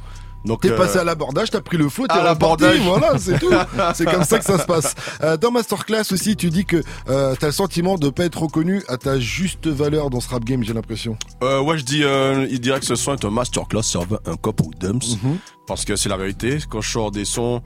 Donc, 0.45 0.61
T'es 0.61 0.71
euh, 0.71 0.77
passé 0.77 0.97
à 0.99 1.03
l'abordage, 1.03 1.49
t'as 1.49 1.59
pris 1.59 1.75
le 1.75 1.89
flot, 1.89 2.07
t'es 2.07 2.13
à 2.13 2.33
reparti, 2.33 2.63
l'abordage. 2.63 2.79
voilà, 2.79 3.17
c'est 3.17 3.37
tout. 3.37 3.49
C'est 3.95 4.05
comme 4.05 4.23
ça 4.23 4.39
que 4.39 4.45
ça 4.45 4.57
se 4.57 4.65
passe. 4.65 4.95
Euh, 5.21 5.35
dans 5.35 5.51
Masterclass 5.51 6.03
aussi, 6.13 6.37
tu 6.37 6.49
dis 6.49 6.63
que 6.63 6.81
euh, 7.09 7.35
t'as 7.37 7.47
le 7.47 7.51
sentiment 7.51 7.97
de 7.97 8.09
pas 8.09 8.23
être 8.23 8.43
reconnu 8.43 8.81
à 8.87 8.95
ta 8.95 9.19
juste 9.19 9.67
valeur 9.67 10.09
dans 10.09 10.21
ce 10.21 10.29
rap 10.29 10.45
game, 10.45 10.63
j'ai 10.63 10.71
l'impression. 10.73 11.17
Euh, 11.43 11.59
ouais, 11.59 11.77
je 11.77 11.83
dis, 11.83 12.01
euh, 12.05 12.47
il 12.49 12.61
dirait 12.61 12.79
que 12.79 12.85
ce 12.85 12.95
son 12.95 13.15
est 13.15 13.25
un 13.25 13.29
masterclass 13.29 13.83
servant 13.83 14.19
un 14.25 14.37
cop 14.37 14.61
ou 14.61 14.71
dumps. 14.79 15.17
Mhm. 15.21 15.37
Parce 15.65 15.83
que 15.83 15.97
c'est 15.97 16.07
la 16.07 16.15
vérité. 16.15 16.59
Quand 16.69 16.79
je 16.79 16.89
sors 16.91 17.11
des 17.11 17.25
sons, 17.25 17.61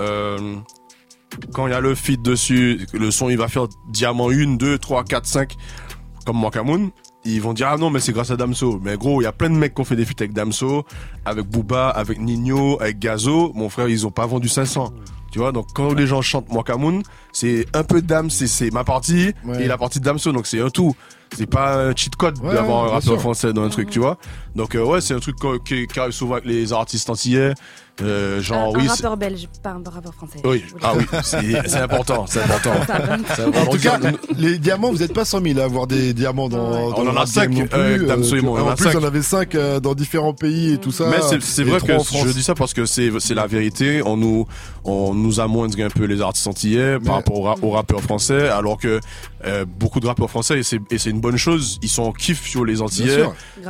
euh, 0.00 0.56
quand 1.52 1.66
il 1.66 1.70
y 1.70 1.74
a 1.74 1.80
le 1.80 1.94
feed 1.94 2.22
dessus, 2.22 2.86
le 2.92 3.10
son 3.10 3.28
il 3.28 3.38
va 3.38 3.48
faire 3.48 3.66
diamant 3.88 4.30
1, 4.30 4.56
2, 4.56 4.78
3, 4.78 5.04
4, 5.04 5.26
5, 5.26 5.56
comme 6.24 6.40
Makamoun. 6.40 6.90
Ils 7.24 7.42
vont 7.42 7.52
dire, 7.52 7.68
ah 7.68 7.76
non, 7.76 7.90
mais 7.90 7.98
c'est 7.98 8.12
grâce 8.12 8.30
à 8.30 8.36
Damso. 8.36 8.78
Mais 8.82 8.96
gros, 8.96 9.20
il 9.20 9.24
y 9.24 9.26
a 9.26 9.32
plein 9.32 9.50
de 9.50 9.56
mecs 9.56 9.74
qui 9.74 9.80
ont 9.80 9.84
fait 9.84 9.96
des 9.96 10.04
feats 10.04 10.14
avec 10.20 10.32
Damso, 10.32 10.84
avec 11.24 11.44
Booba, 11.46 11.88
avec 11.88 12.20
Nino, 12.20 12.80
avec 12.80 13.00
Gazo. 13.00 13.52
Mon 13.54 13.68
frère, 13.68 13.88
ils 13.88 14.06
ont 14.06 14.12
pas 14.12 14.26
vendu 14.26 14.48
500. 14.48 14.92
Tu 15.36 15.40
vois, 15.40 15.52
donc 15.52 15.66
quand 15.74 15.92
les 15.92 16.06
gens 16.06 16.22
chantent 16.22 16.50
Makamoun, 16.50 17.02
c'est 17.30 17.66
un 17.74 17.84
peu 17.84 18.00
Dam, 18.00 18.30
c'est, 18.30 18.46
c'est 18.46 18.70
ma 18.72 18.84
partie, 18.84 19.34
Ouais. 19.44 19.64
et 19.64 19.66
la 19.66 19.76
partie 19.76 20.00
de 20.00 20.04
Damso, 20.06 20.32
donc 20.32 20.46
c'est 20.46 20.62
un 20.62 20.70
tout. 20.70 20.96
C'est 21.36 21.44
pas 21.50 21.88
un 21.88 21.94
cheat 21.94 22.14
code 22.16 22.38
Ouais, 22.38 22.54
d'avoir 22.54 22.84
un 22.84 22.88
rappeur 22.88 23.20
français 23.20 23.52
dans 23.52 23.64
un 23.64 23.68
truc, 23.68 23.90
tu 23.90 23.98
vois. 23.98 24.16
Donc 24.54 24.74
euh, 24.76 24.84
ouais, 24.84 25.00
c'est 25.00 25.12
un 25.12 25.18
truc 25.18 25.34
qui, 25.66 25.86
qui 25.88 26.00
arrive 26.00 26.12
souvent 26.12 26.34
avec 26.34 26.46
les 26.46 26.72
artistes 26.72 27.10
antillais. 27.10 27.52
Euh, 28.00 28.40
genre, 28.42 28.74
un 28.76 28.78
oui. 28.78 28.84
c'est- 28.84 29.02
rappeur 29.02 29.16
belge, 29.16 29.48
pas 29.62 29.70
un 29.70 29.82
rappeur 29.90 30.14
français. 30.14 30.38
Oui, 30.44 30.62
ah 30.82 30.92
oui, 30.96 31.04
c'est 31.66 31.78
important, 31.78 32.26
c'est 32.28 32.40
important. 32.42 32.70
En 33.60 33.66
tout 33.66 33.78
cas, 33.78 33.98
les 34.36 34.58
diamants, 34.58 34.92
vous 34.92 35.02
êtes 35.02 35.12
pas 35.14 35.24
100 35.24 35.42
000 35.42 35.58
à 35.58 35.64
avoir 35.64 35.86
des 35.88 36.12
diamants 36.14 36.48
dans, 36.48 36.90
dans 36.90 36.98
On 36.98 37.08
en 37.08 37.16
a 37.16 37.20
rap 37.20 37.28
cinq, 37.28 37.50
game 37.50 37.60
non 37.60 37.66
plus. 37.66 37.78
euh, 37.80 38.06
Damso 38.06 38.36
et 38.36 38.40
moi, 38.42 38.60
on 38.60 38.64
en 38.64 38.66
en 38.68 38.70
a 38.70 38.76
plus, 38.76 38.84
cinq. 38.92 38.98
on 39.00 39.04
avait 39.04 39.22
5 39.22 39.56
dans 39.82 39.94
différents 39.94 40.34
pays 40.34 40.74
et 40.74 40.78
tout 40.78 40.92
ça. 40.92 41.06
Mais 41.10 41.20
c'est- 41.40 41.64
vrai 41.64 41.80
que 41.80 41.92
je 41.98 42.32
dis 42.32 42.42
ça 42.44 42.54
parce 42.54 42.72
que 42.72 42.84
c'est 42.86 43.10
c'est 43.18 43.34
la 43.34 43.46
vérité. 43.48 44.00
On 44.04 44.16
nous 44.16 44.46
on 44.84 45.12
nous 45.26 45.40
amoindrit 45.40 45.82
un 45.82 45.90
peu 45.90 46.04
les 46.04 46.20
artistes 46.20 46.46
antillais 46.46 46.98
par 47.00 47.14
rapport 47.16 47.38
aux, 47.38 47.42
ra- 47.42 47.56
aux 47.62 47.70
rappeurs 47.70 48.00
français, 48.02 48.48
alors 48.48 48.78
que 48.78 49.00
euh, 49.44 49.64
beaucoup 49.66 50.00
de 50.00 50.06
rappeurs 50.06 50.30
français 50.30 50.58
et 50.60 50.62
c'est 50.62 50.80
et 50.90 50.98
c'est 50.98 51.10
une 51.10 51.20
bonne 51.20 51.36
chose. 51.36 51.78
Ils 51.82 51.88
sont 51.88 52.04
en 52.04 52.12
kiff 52.12 52.46
sur 52.46 52.64
les 52.64 52.80
antillais 52.80 53.24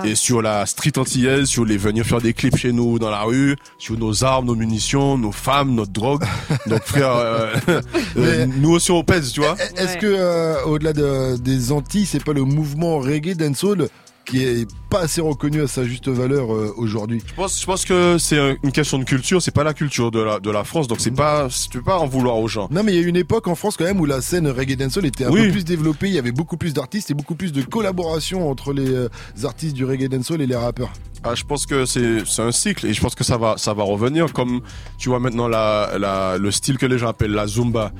et 0.05 0.15
sur 0.15 0.43
la 0.43 0.67
street 0.67 0.99
antillaise, 0.99 1.47
sur 1.47 1.65
les 1.65 1.77
venir 1.77 2.05
faire 2.05 2.21
des 2.21 2.33
clips 2.35 2.57
chez 2.57 2.73
nous 2.73 2.99
dans 2.99 3.11
la 3.11 3.23
rue, 3.23 3.57
sur 3.79 3.99
nos 3.99 4.23
armes, 4.25 4.47
nos 4.47 4.55
munitions, 4.55 5.19
nos 5.19 5.33
femmes, 5.33 5.75
notre 5.75 5.93
drogue. 5.93 6.25
Donc 6.67 6.83
frère, 6.85 7.11
euh, 7.17 7.55
euh, 8.17 8.47
nous 8.47 8.71
aussi 8.71 8.91
on 8.91 9.03
pèse, 9.03 9.33
tu 9.33 9.41
vois. 9.41 9.57
Est-ce 9.77 9.97
que 9.99 10.07
euh, 10.07 10.63
au-delà 10.65 10.93
de- 10.93 11.37
des 11.39 11.73
Antilles, 11.73 12.07
c'est 12.07 12.23
pas 12.25 12.33
le 12.33 12.45
mouvement 12.45 12.99
reggae 12.99 13.35
dancehall 13.35 13.89
qui 14.27 14.43
est 14.45 14.69
pas 14.91 15.01
assez 15.01 15.21
reconnu 15.21 15.63
à 15.63 15.67
sa 15.69 15.85
juste 15.85 16.09
valeur 16.09 16.53
euh, 16.53 16.73
aujourd'hui 16.77 17.23
Je 17.27 17.35
pense, 17.35 17.61
je 17.61 17.65
pense 17.67 17.85
que 17.85 18.19
c'est 18.19 18.39
un- 18.39 18.57
une 18.63 18.73
question 18.73 18.99
de 18.99 19.05
culture, 19.05 19.41
c'est 19.41 19.51
pas 19.55 19.65
la 19.65 19.73
culture 19.75 20.11
de 20.11 20.21
la, 20.21 20.41
de 20.41 20.51
la 20.51 20.65
France, 20.65 20.89
donc 20.89 21.01
c'est 21.01 21.11
pas, 21.13 21.49
tu 21.49 21.79
peux 21.79 21.85
pas 21.85 21.99
en 21.99 22.07
vouloir 22.07 22.37
aux 22.39 22.49
gens. 22.49 22.69
Non 22.71 22.83
mais 22.83 22.93
il 22.93 22.97
y 22.97 22.99
a 22.99 23.03
eu 23.03 23.07
une 23.09 23.17
époque 23.17 23.47
en 23.49 23.55
France 23.55 23.77
quand 23.77 23.85
même 23.85 24.01
où 24.01 24.05
la 24.05 24.21
scène 24.21 24.49
reggae 24.49 24.77
dancehall 24.77 25.07
était 25.07 25.25
un 25.25 25.31
Oui. 25.31 25.47
peu 25.47 25.53
plus 25.53 25.65
développée, 25.65 26.09
il 26.09 26.15
y 26.15 26.19
avait 26.19 26.33
beaucoup 26.33 26.57
plus 26.57 26.75
d'artistes 26.75 27.11
et 27.11 27.15
beaucoup 27.15 27.35
plus 27.37 27.53
de 27.53 27.63
collaboration 27.63 28.51
entre 28.51 28.73
les 28.73 28.89
euh, 28.91 29.09
artistes 29.45 29.75
du 29.75 29.85
reggae 29.85 30.09
dancehall 30.09 30.41
et 30.43 30.47
les 30.47 30.57
rappeurs. 30.57 30.93
Ah, 31.25 31.35
je 31.35 31.45
pense 31.45 31.67
que 31.67 31.87
c'est 31.87 32.23
un 32.41 32.53
cycle 32.53 32.87
et 32.87 32.93
je 32.95 33.01
pense 33.01 33.15
que 33.17 33.25
ça 33.25 33.37
va 33.37 33.55
ça 33.57 33.75
va 33.75 33.83
revenir 33.83 34.33
comme 34.33 34.61
tu 34.99 35.09
vois 35.09 35.19
maintenant 35.19 35.49
la, 35.49 35.97
la 35.99 36.39
le 36.39 36.51
style 36.53 36.79
que 36.79 36.87
les 36.87 36.99
gens 36.99 37.09
appellent 37.09 37.33
la 37.33 37.47
zumba. 37.49 37.91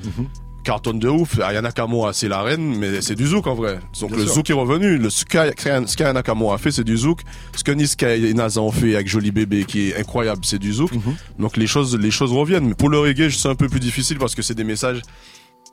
Cartonne 0.67 0.99
de 0.99 1.07
ouf, 1.07 1.39
Aya 1.39 1.61
Nakamura 1.61 2.11
c'est 2.11 2.27
la 2.27 2.41
reine, 2.41 2.75
mais 2.77 3.01
c'est 3.01 3.15
du 3.15 3.25
zouk 3.25 3.47
en 3.47 3.55
vrai. 3.55 3.79
Donc 4.01 4.09
Bien 4.09 4.19
le 4.19 4.25
sûr. 4.25 4.33
zouk 4.33 4.49
est 4.49 4.53
revenu. 4.53 4.97
Le, 4.97 5.09
ce 5.09 5.23
qu'Aya- 5.23 5.53
ce 5.55 5.95
qu'Aya 5.95 6.11
Nakamura 6.11 6.55
a 6.55 6.57
fait, 6.57 6.71
c'est 6.71 6.83
du 6.83 6.97
zouk. 6.97 7.21
Ce 7.55 7.63
que 7.63 7.71
Niska 7.71 8.15
et 8.17 8.33
Naza 8.33 8.59
ont 8.61 8.71
fait 8.73 8.93
avec 8.95 9.07
Joli 9.07 9.31
Bébé, 9.31 9.63
qui 9.63 9.89
est 9.91 9.95
incroyable, 9.97 10.41
c'est 10.43 10.59
du 10.59 10.73
zouk. 10.73 10.91
Mhm. 10.91 11.15
Donc 11.39 11.55
les 11.55 11.67
choses, 11.67 11.95
les 11.97 12.11
choses 12.11 12.33
reviennent. 12.33 12.67
Mais 12.67 12.73
pour 12.75 12.89
le 12.89 12.99
reggae, 12.99 13.29
c'est 13.29 13.47
un 13.47 13.55
peu 13.55 13.69
plus 13.69 13.79
difficile 13.79 14.17
parce 14.17 14.35
que 14.35 14.41
c'est 14.41 14.55
des 14.55 14.65
messages 14.65 15.01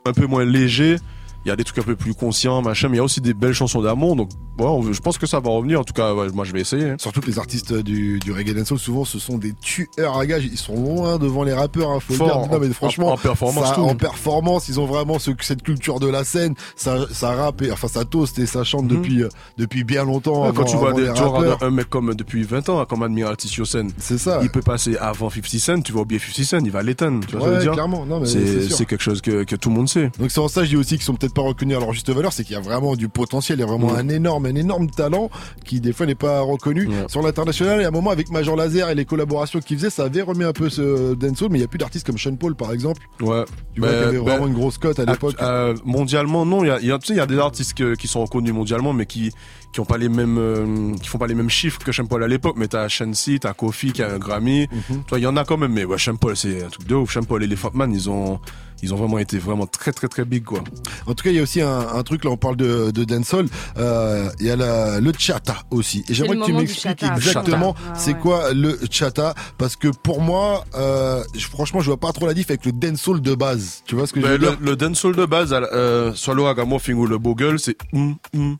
un 0.06 0.12
peu 0.12 0.26
moins 0.28 0.44
légers. 0.44 0.96
Il 1.44 1.48
y 1.48 1.50
a 1.50 1.56
des 1.56 1.64
trucs 1.64 1.78
un 1.78 1.82
peu 1.82 1.96
plus 1.96 2.14
conscients, 2.14 2.62
machin, 2.62 2.88
mais 2.88 2.94
il 2.94 2.98
y 2.98 3.00
a 3.00 3.04
aussi 3.04 3.20
des 3.20 3.34
belles 3.34 3.52
chansons 3.52 3.82
d'amour. 3.82 4.16
Donc, 4.16 4.30
ouais, 4.58 4.64
on 4.66 4.92
je 4.92 5.00
pense 5.00 5.18
que 5.18 5.26
ça 5.26 5.40
va 5.40 5.50
revenir. 5.50 5.80
En 5.80 5.84
tout 5.84 5.92
cas, 5.92 6.14
ouais, 6.14 6.28
moi, 6.32 6.44
je 6.44 6.52
vais 6.52 6.60
essayer. 6.60 6.90
hein. 6.90 6.96
Surtout 6.98 7.20
que 7.20 7.26
les 7.26 7.38
artistes 7.38 7.72
du, 7.74 8.18
du 8.18 8.32
reggae 8.32 8.54
dancehall 8.54 8.78
souvent 8.78 9.04
ce 9.04 9.18
sont 9.18 9.36
des 9.38 9.52
tueurs 9.52 10.18
à 10.18 10.26
gages, 10.26 10.44
ils 10.44 10.56
sont 10.58 10.74
loin 10.74 11.18
devant 11.18 11.42
les 11.44 11.52
rappeurs, 11.52 11.90
hein, 11.90 12.00
faut 12.00 12.14
Fort, 12.14 12.26
le 12.42 12.48
dire. 12.48 12.52
Non 12.52 12.66
mais 12.66 12.72
franchement, 12.72 13.08
en- 13.08 13.12
en 13.12 13.16
performance, 13.18 13.68
ça- 13.68 13.80
en 13.80 13.94
performance, 13.94 14.68
ils 14.68 14.80
ont 14.80 14.86
vraiment 14.86 15.18
ce- 15.18 15.30
cette 15.40 15.62
culture 15.62 16.00
de 16.00 16.06
la 16.08 16.24
scène, 16.24 16.54
ça, 16.76 16.96
ça 17.12 17.32
rappe, 17.34 17.62
et, 17.62 17.70
enfin 17.72 17.88
ça 17.88 18.04
toast 18.04 18.38
et 18.38 18.46
ça 18.46 18.64
chante 18.64 18.88
depuis 18.88 19.22
euh, 19.22 19.28
depuis 19.58 19.84
bien 19.84 20.04
longtemps. 20.04 20.46
Mhm. 20.46 20.52
Quand 20.54 20.64
tu 20.64 20.76
vois 20.76 20.92
des, 20.92 21.12
tu 21.12 21.22
un 21.64 21.70
mec 21.70 21.88
comme 21.90 22.14
depuis 22.14 22.42
20 22.44 22.68
ans, 22.68 22.84
comme 22.86 23.02
Admiralty 23.02 23.48
sur 23.48 23.66
scène. 23.66 23.90
C'est 23.98 24.18
ça. 24.18 24.40
Il 24.42 24.50
peut 24.50 24.62
passer 24.62 24.96
avant 24.96 25.30
50 25.30 25.58
Cent, 25.60 25.80
tu 25.82 25.92
vas 25.92 26.00
oublier 26.00 26.20
50 26.20 26.44
Cent, 26.44 26.58
il 26.64 26.70
va 26.70 26.82
l'éteindre. 26.82 27.26
Tu 27.26 27.36
vois 27.36 27.48
Ouais, 27.50 27.58
clairement. 27.66 28.06
Non, 28.06 28.20
mais 28.20 28.26
c'est 28.26 28.46
c'est 28.46 28.62
sûr. 28.68 28.76
c'est 28.78 28.86
quelque 28.86 29.02
chose 29.02 29.20
que, 29.20 29.44
que 29.44 29.56
tout 29.56 29.68
le 29.68 29.74
monde 29.76 29.88
sait. 29.88 30.10
Donc 30.18 30.30
c'est 30.30 30.40
en 30.40 30.48
ça 30.48 30.64
je 30.64 30.70
dis 30.70 30.76
aussi 30.76 30.94
qu'ils 30.96 31.02
sont 31.04 31.14
peut-être 31.14 31.33
pas 31.34 31.42
reconnus 31.42 31.76
à 31.76 31.80
leur 31.80 31.92
juste 31.92 32.08
valeur, 32.10 32.32
c'est 32.32 32.44
qu'il 32.44 32.54
y 32.54 32.56
a 32.58 32.60
vraiment 32.62 32.96
du 32.96 33.08
potentiel, 33.08 33.58
il 33.58 33.60
y 33.60 33.64
a 33.64 33.66
vraiment 33.66 33.94
un 33.94 34.08
énorme, 34.08 34.46
un 34.46 34.54
énorme 34.54 34.88
talent 34.88 35.28
qui 35.64 35.80
des 35.80 35.92
fois 35.92 36.06
n'est 36.06 36.14
pas 36.14 36.40
reconnu 36.40 36.88
sur 37.08 37.20
l'international. 37.22 37.80
Et 37.80 37.84
à 37.84 37.88
un 37.88 37.90
moment 37.90 38.10
avec 38.10 38.30
Major 38.30 38.56
Laser 38.56 38.88
et 38.88 38.94
les 38.94 39.04
collaborations 39.04 39.60
qu'il 39.60 39.76
faisait, 39.76 39.90
ça 39.90 40.04
avait 40.04 40.22
remis 40.22 40.44
un 40.44 40.52
peu 40.52 40.70
ce 40.70 41.14
dancehall, 41.14 41.50
mais 41.50 41.58
il 41.58 41.62
y 41.62 41.64
a 41.64 41.68
plus 41.68 41.78
d'artistes 41.78 42.06
comme 42.06 42.18
Sean 42.18 42.36
Paul 42.36 42.54
par 42.54 42.72
exemple. 42.72 43.02
Ouais. 43.20 43.44
Tu 43.74 43.80
vois 43.80 43.90
qu'il 43.90 43.98
y 43.98 44.02
avait 44.04 44.16
vraiment 44.18 44.46
une 44.46 44.54
grosse 44.54 44.78
cote 44.78 44.98
à 44.98 45.04
l'époque. 45.04 45.34
Euh, 45.42 45.74
mondialement, 45.84 46.46
non. 46.46 46.64
Il 46.64 46.68
y 46.68 46.70
a, 46.70 46.80
y 46.80 46.90
a- 46.92 46.98
y 47.14 47.20
a 47.20 47.26
des 47.26 47.38
artistes 47.38 47.74
que- 47.74 47.94
qui 47.96 48.06
sont 48.08 48.22
reconnus 48.22 48.52
mondialement, 48.54 48.92
mais 48.92 49.06
qui 49.06 49.32
qui 49.74 49.80
ont 49.80 49.84
pas 49.84 49.98
les 49.98 50.08
mêmes, 50.08 50.38
euh, 50.38 50.94
qui 51.02 51.08
font 51.08 51.18
pas 51.18 51.26
les 51.26 51.34
mêmes 51.34 51.50
chiffres 51.50 51.80
que 51.80 51.90
Sean 51.92 52.06
Paul 52.06 52.22
à 52.22 52.28
l'époque. 52.28 52.54
Mais 52.56 52.68
t'as 52.68 52.86
Shensi, 52.88 53.40
t'as 53.40 53.52
Kofi 53.54 53.92
qui 53.92 54.02
a 54.02 54.12
un 54.14 54.18
Grammy. 54.18 54.68
Mhm. 54.88 55.02
Toi, 55.04 55.18
il 55.18 55.22
y 55.22 55.26
en 55.26 55.36
a 55.36 55.44
quand 55.44 55.56
même. 55.58 55.72
Mais 55.72 55.84
ouais, 55.84 55.98
Sean 55.98 56.14
Paul, 56.16 56.36
c'est 56.36 56.62
un 56.64 56.68
truc 56.68 56.86
de 56.86 56.94
ouf. 56.94 57.12
Sean 57.12 57.24
Paul 57.24 57.42
et 57.42 57.46
les 57.48 57.56
Man, 57.74 57.92
ils 57.92 58.08
ont 58.08 58.38
ils 58.82 58.92
ont 58.92 58.96
vraiment 58.96 59.18
été 59.18 59.38
vraiment 59.38 59.66
très 59.66 59.92
très 59.92 60.08
très 60.08 60.24
big 60.26 60.44
quoi. 60.44 60.62
En 61.06 61.14
tout 61.14 61.24
cas, 61.24 61.30
il 61.30 61.36
y 61.36 61.38
a 61.38 61.42
aussi 61.42 61.62
un, 61.62 61.78
un 61.94 62.02
truc, 62.02 62.22
là 62.24 62.30
on 62.30 62.36
parle 62.36 62.56
de, 62.56 62.90
de 62.90 63.04
dancehall, 63.04 63.46
euh, 63.78 64.28
il 64.40 64.46
y 64.46 64.50
a 64.50 64.56
la, 64.56 65.00
le 65.00 65.12
chata 65.16 65.56
aussi. 65.70 66.04
Et 66.08 66.12
j'aimerais 66.14 66.36
que 66.36 66.44
tu 66.44 66.52
m'expliques 66.52 67.02
exactement. 67.02 67.74
Ah, 67.88 67.94
c'est 67.96 68.12
ouais. 68.12 68.18
quoi 68.20 68.52
le 68.52 68.78
chata, 68.90 69.34
parce 69.56 69.76
que 69.76 69.88
pour 69.88 70.20
moi, 70.20 70.64
euh, 70.74 71.24
je- 71.34 71.46
franchement, 71.46 71.80
je 71.80 71.86
vois 71.86 71.96
pas 71.98 72.12
trop 72.12 72.26
la 72.26 72.34
diff 72.34 72.50
avec 72.50 72.66
le 72.66 72.72
dancehall 72.72 73.22
de 73.22 73.34
base. 73.34 73.82
Tu 73.86 73.94
vois 73.94 74.06
ce 74.06 74.12
que 74.12 74.20
je 74.20 74.26
Ben, 74.26 74.32
veux 74.32 74.38
le, 74.38 74.48
dire 74.50 74.58
le 74.60 74.76
dancehall 74.76 75.16
de 75.16 75.24
base, 75.24 75.52
euh, 75.54 76.12
soit 76.14 76.34
le 76.34 76.42
ragamuffin 76.42 76.92
ou 76.92 77.06
le 77.06 77.16
bogle, 77.16 77.58
c'est 77.58 77.76
hum, 77.94 78.16
hum. 78.34 78.56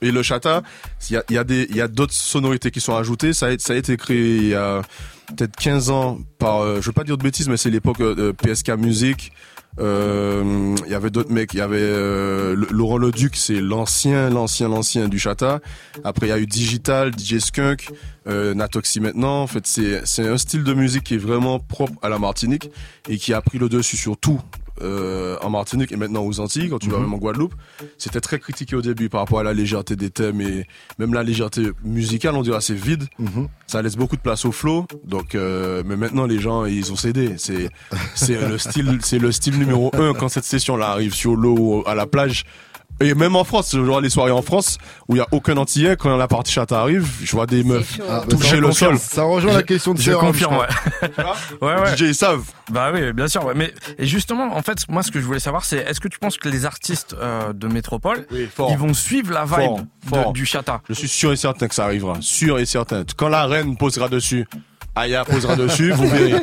Et 0.00 0.10
le 0.10 0.22
chata, 0.22 0.62
il 1.08 1.14
y 1.30 1.38
a, 1.38 1.44
y 1.48 1.80
a 1.80 1.88
d'autres 1.88 2.12
sonorités 2.12 2.70
qui 2.70 2.80
sont 2.80 2.96
ajoutées. 2.96 3.32
Ça 3.32 3.46
a, 3.46 3.50
été 3.50 3.96
créé 3.96 4.36
il 4.36 4.48
y 4.48 4.54
a 4.54 4.82
peut-être 5.28 5.56
15 5.56 5.90
ans 5.90 6.18
par, 6.38 6.60
euh, 6.60 6.80
je 6.80 6.86
veux 6.86 6.92
pas 6.92 7.04
dire 7.04 7.16
de 7.16 7.22
bêtises, 7.22 7.48
mais 7.48 7.56
c'est 7.56 7.70
l'époque 7.70 8.00
euh, 8.00 8.32
PSK 8.32 8.70
Music. 8.70 9.32
Euh, 9.80 10.74
Il 10.84 10.90
y 10.90 10.94
avait 10.94 11.10
d'autres 11.10 11.32
mecs. 11.32 11.54
Il 11.54 11.58
y 11.58 11.62
avait 11.62 11.78
euh, 11.80 12.54
Laurent 12.70 12.98
Leduc, 12.98 13.36
c'est 13.36 13.60
l'ancien, 13.60 14.30
l'ancien, 14.30 14.68
l'ancien 14.68 15.08
du 15.08 15.18
chata. 15.18 15.60
Après, 16.04 16.26
il 16.26 16.30
y 16.30 16.32
a 16.32 16.38
eu 16.38 16.46
Digital, 16.46 17.12
DJ 17.16 17.38
Skunk, 17.38 17.88
euh, 18.26 18.54
Natoxy 18.54 19.00
maintenant. 19.00 19.42
En 19.42 19.46
fait, 19.46 19.66
c'est 19.66 20.26
un 20.26 20.38
style 20.38 20.64
de 20.64 20.74
musique 20.74 21.04
qui 21.04 21.14
est 21.14 21.18
vraiment 21.18 21.58
propre 21.58 21.94
à 22.02 22.08
la 22.08 22.18
Martinique 22.18 22.70
et 23.08 23.16
qui 23.18 23.32
a 23.32 23.40
pris 23.40 23.58
le 23.58 23.68
dessus 23.68 23.96
sur 23.96 24.16
tout. 24.16 24.40
Euh, 24.80 25.36
en 25.42 25.50
Martinique 25.50 25.92
et 25.92 25.96
maintenant 25.96 26.22
aux 26.24 26.40
Antilles, 26.40 26.68
quand 26.70 26.78
tu 26.78 26.88
vas 26.88 26.96
Mhm. 26.96 27.02
même 27.04 27.14
en 27.14 27.18
Guadeloupe, 27.18 27.54
c'était 27.98 28.20
très 28.20 28.38
critiqué 28.38 28.74
au 28.76 28.82
début 28.82 29.08
par 29.08 29.20
rapport 29.20 29.38
à 29.40 29.42
la 29.42 29.52
légèreté 29.52 29.96
des 29.96 30.10
thèmes 30.10 30.40
et 30.40 30.66
même 30.98 31.12
la 31.12 31.22
légèreté 31.22 31.70
musicale, 31.84 32.34
on 32.36 32.42
dirait 32.42 32.56
assez 32.56 32.74
vide. 32.74 33.04
Mhm. 33.18 33.48
Ça 33.66 33.82
laisse 33.82 33.96
beaucoup 33.96 34.16
de 34.16 34.22
place 34.22 34.44
au 34.44 34.52
flow. 34.52 34.86
Donc, 35.04 35.34
euh, 35.34 35.82
mais 35.84 35.96
maintenant 35.96 36.26
les 36.26 36.38
gens 36.38 36.64
ils 36.64 36.90
ont 36.92 36.96
cédé. 36.96 37.34
C'est 37.38 37.68
c'est 38.14 38.40
le 38.48 38.56
style 38.58 38.98
c'est 39.02 39.18
le 39.18 39.32
style 39.32 39.58
numéro 39.58 39.90
un 39.94 40.14
quand 40.14 40.28
cette 40.28 40.44
session 40.44 40.76
là 40.76 40.88
arrive 40.88 41.14
sur 41.14 41.34
l'eau 41.36 41.56
ou 41.58 41.82
à 41.86 41.94
la 41.94 42.06
plage. 42.06 42.44
Et 43.02 43.14
même 43.14 43.36
en 43.36 43.44
France, 43.44 43.70
je 43.72 43.80
vois 43.80 44.00
les 44.00 44.10
soirées 44.10 44.30
en 44.30 44.42
France 44.42 44.78
où 45.08 45.14
il 45.16 45.18
y 45.18 45.20
a 45.20 45.26
aucun 45.32 45.56
antillais 45.56 45.96
quand 45.96 46.16
la 46.16 46.28
partie 46.28 46.52
chatte 46.52 46.72
arrive, 46.72 47.06
je 47.22 47.30
vois 47.32 47.46
des 47.46 47.64
meufs 47.64 47.98
Ah, 48.08 48.20
bah, 48.20 48.24
toucher 48.30 48.48
ça 48.50 48.56
le 48.56 48.66
confirme. 48.68 48.98
sol. 48.98 49.08
Ça 49.10 49.22
rejoint 49.24 49.52
la 49.52 49.62
question 49.62 49.94
de 49.94 50.00
Je 50.00 50.12
confirme, 50.12 50.56
ouais. 50.58 50.66
ouais, 51.60 51.74
ouais. 51.80 51.96
DJ, 51.96 52.00
ils 52.02 52.14
savent. 52.14 52.44
Bah 52.70 52.90
oui, 52.94 53.12
bien 53.12 53.28
sûr. 53.28 53.44
ouais. 53.44 53.54
Mais 53.54 53.72
et 53.98 54.06
justement, 54.06 54.56
en 54.56 54.62
fait, 54.62 54.78
moi, 54.88 55.02
ce 55.02 55.10
que 55.10 55.20
je 55.20 55.24
voulais 55.26 55.40
savoir, 55.40 55.64
c'est 55.64 55.78
est-ce 55.78 56.00
que 56.00 56.08
tu 56.08 56.18
penses 56.18 56.36
que 56.38 56.48
les 56.48 56.64
artistes 56.64 57.14
euh, 57.20 57.52
de 57.52 57.66
métropole, 57.68 58.26
ils 58.32 58.76
vont 58.78 58.94
suivre 58.94 59.32
la 59.32 59.44
vibe 59.44 59.54
Fort, 59.56 59.78
de- 59.80 60.08
fort. 60.08 60.32
du 60.32 60.46
chata? 60.46 60.80
Je 60.88 60.94
suis 60.94 61.08
sûr 61.08 61.32
et 61.32 61.36
certain 61.36 61.68
que 61.68 61.74
ça 61.74 61.84
arrivera. 61.84 62.16
Sûr 62.20 62.58
et 62.58 62.66
certain. 62.66 63.04
Quand 63.16 63.28
la 63.28 63.46
reine 63.46 63.76
posera 63.76 64.08
dessus, 64.08 64.46
Aya 64.94 65.24
posera 65.24 65.56
dessus, 65.56 65.90
vous 65.90 66.06
verrez. 66.06 66.34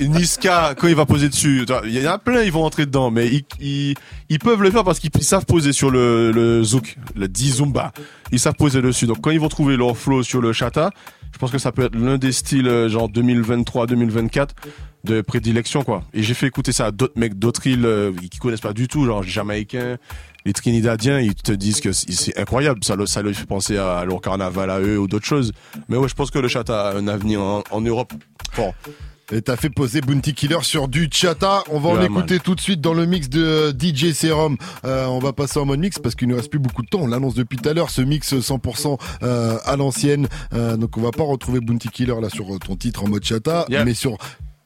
Niska, 0.00 0.74
quand 0.76 0.88
il 0.88 0.94
va 0.96 1.06
poser 1.06 1.28
dessus, 1.28 1.64
il 1.84 1.90
y 1.92 2.06
en 2.08 2.12
a 2.12 2.18
plein, 2.18 2.42
ils 2.42 2.50
vont 2.50 2.64
entrer 2.64 2.84
dedans, 2.84 3.10
mais 3.12 3.28
ils, 3.28 3.44
ils, 3.60 3.94
ils 4.28 4.38
peuvent 4.40 4.62
le 4.62 4.70
faire 4.70 4.82
parce 4.82 4.98
qu'ils 4.98 5.10
savent 5.22 5.46
poser 5.46 5.72
sur 5.72 5.90
le, 5.90 6.32
le 6.32 6.64
zouk, 6.64 6.96
le 7.14 7.28
dizumba. 7.28 7.92
Ils 8.32 8.40
savent 8.40 8.54
poser 8.54 8.82
dessus. 8.82 9.06
Donc 9.06 9.20
quand 9.20 9.30
ils 9.30 9.40
vont 9.40 9.48
trouver 9.48 9.76
leur 9.76 9.96
flow 9.96 10.22
sur 10.24 10.40
le 10.40 10.52
chata, 10.52 10.90
pense 11.40 11.50
que 11.50 11.58
ça 11.58 11.72
peut 11.72 11.84
être 11.84 11.96
l'un 11.96 12.18
des 12.18 12.32
styles 12.32 12.68
euh, 12.68 12.88
genre 12.88 13.10
2023-2024 13.10 14.48
de 15.04 15.22
prédilection 15.22 15.82
quoi. 15.82 16.04
Et 16.12 16.22
j'ai 16.22 16.34
fait 16.34 16.46
écouter 16.46 16.72
ça 16.72 16.86
à 16.86 16.90
d'autres 16.90 17.18
mecs 17.18 17.38
d'autres 17.38 17.66
îles 17.66 17.86
euh, 17.86 18.12
qui 18.30 18.38
connaissent 18.38 18.60
pas 18.60 18.74
du 18.74 18.86
tout, 18.88 19.06
genre 19.06 19.22
les 19.22 19.28
Jamaïcains, 19.28 19.96
les 20.44 20.52
Trinidadiens, 20.52 21.18
ils 21.18 21.34
te 21.34 21.52
disent 21.52 21.80
que 21.80 21.92
c'est 21.92 22.38
incroyable, 22.38 22.84
ça, 22.84 22.94
ça 23.06 23.22
leur 23.22 23.34
fait 23.34 23.46
penser 23.46 23.78
à 23.78 24.04
leur 24.04 24.20
carnaval 24.20 24.70
à 24.70 24.80
eux 24.80 24.98
ou 24.98 25.06
d'autres 25.08 25.26
choses. 25.26 25.52
Mais 25.88 25.96
ouais, 25.96 26.08
je 26.08 26.14
pense 26.14 26.30
que 26.30 26.38
le 26.38 26.48
chat 26.48 26.68
a 26.68 26.94
un 26.96 27.08
avenir 27.08 27.40
en, 27.40 27.64
en 27.70 27.80
Europe 27.80 28.12
fort. 28.52 28.74
Et 29.32 29.42
t'as 29.42 29.56
fait 29.56 29.70
poser 29.70 30.00
Bounty 30.00 30.34
Killer 30.34 30.58
sur 30.62 30.88
du 30.88 31.08
chata. 31.12 31.62
On 31.70 31.78
va 31.78 31.90
en 31.90 32.02
écouter 32.02 32.40
tout 32.40 32.54
de 32.54 32.60
suite 32.60 32.80
dans 32.80 32.94
le 32.94 33.06
mix 33.06 33.28
de 33.28 33.70
DJ 33.78 34.12
Serum. 34.12 34.56
Euh, 34.84 35.06
on 35.06 35.20
va 35.20 35.32
passer 35.32 35.58
en 35.60 35.66
mode 35.66 35.78
mix 35.78 35.98
parce 36.00 36.14
qu'il 36.16 36.28
ne 36.28 36.34
reste 36.34 36.50
plus 36.50 36.58
beaucoup 36.58 36.82
de 36.82 36.88
temps. 36.88 37.00
On 37.02 37.06
l'annonce 37.06 37.34
depuis 37.34 37.56
tout 37.56 37.68
à 37.68 37.72
l'heure, 37.72 37.90
ce 37.90 38.02
mix 38.02 38.34
100% 38.34 38.98
euh, 39.22 39.58
à 39.64 39.76
l'ancienne. 39.76 40.26
Euh, 40.52 40.76
donc 40.76 40.96
on 40.96 41.00
va 41.00 41.12
pas 41.12 41.22
retrouver 41.22 41.60
Bounty 41.60 41.88
Killer 41.90 42.16
là 42.20 42.28
sur 42.28 42.46
ton 42.58 42.74
titre 42.76 43.04
en 43.04 43.08
mode 43.08 43.24
chata, 43.24 43.66
Yeah. 43.68 43.84
mais 43.84 43.94
sur 43.94 44.18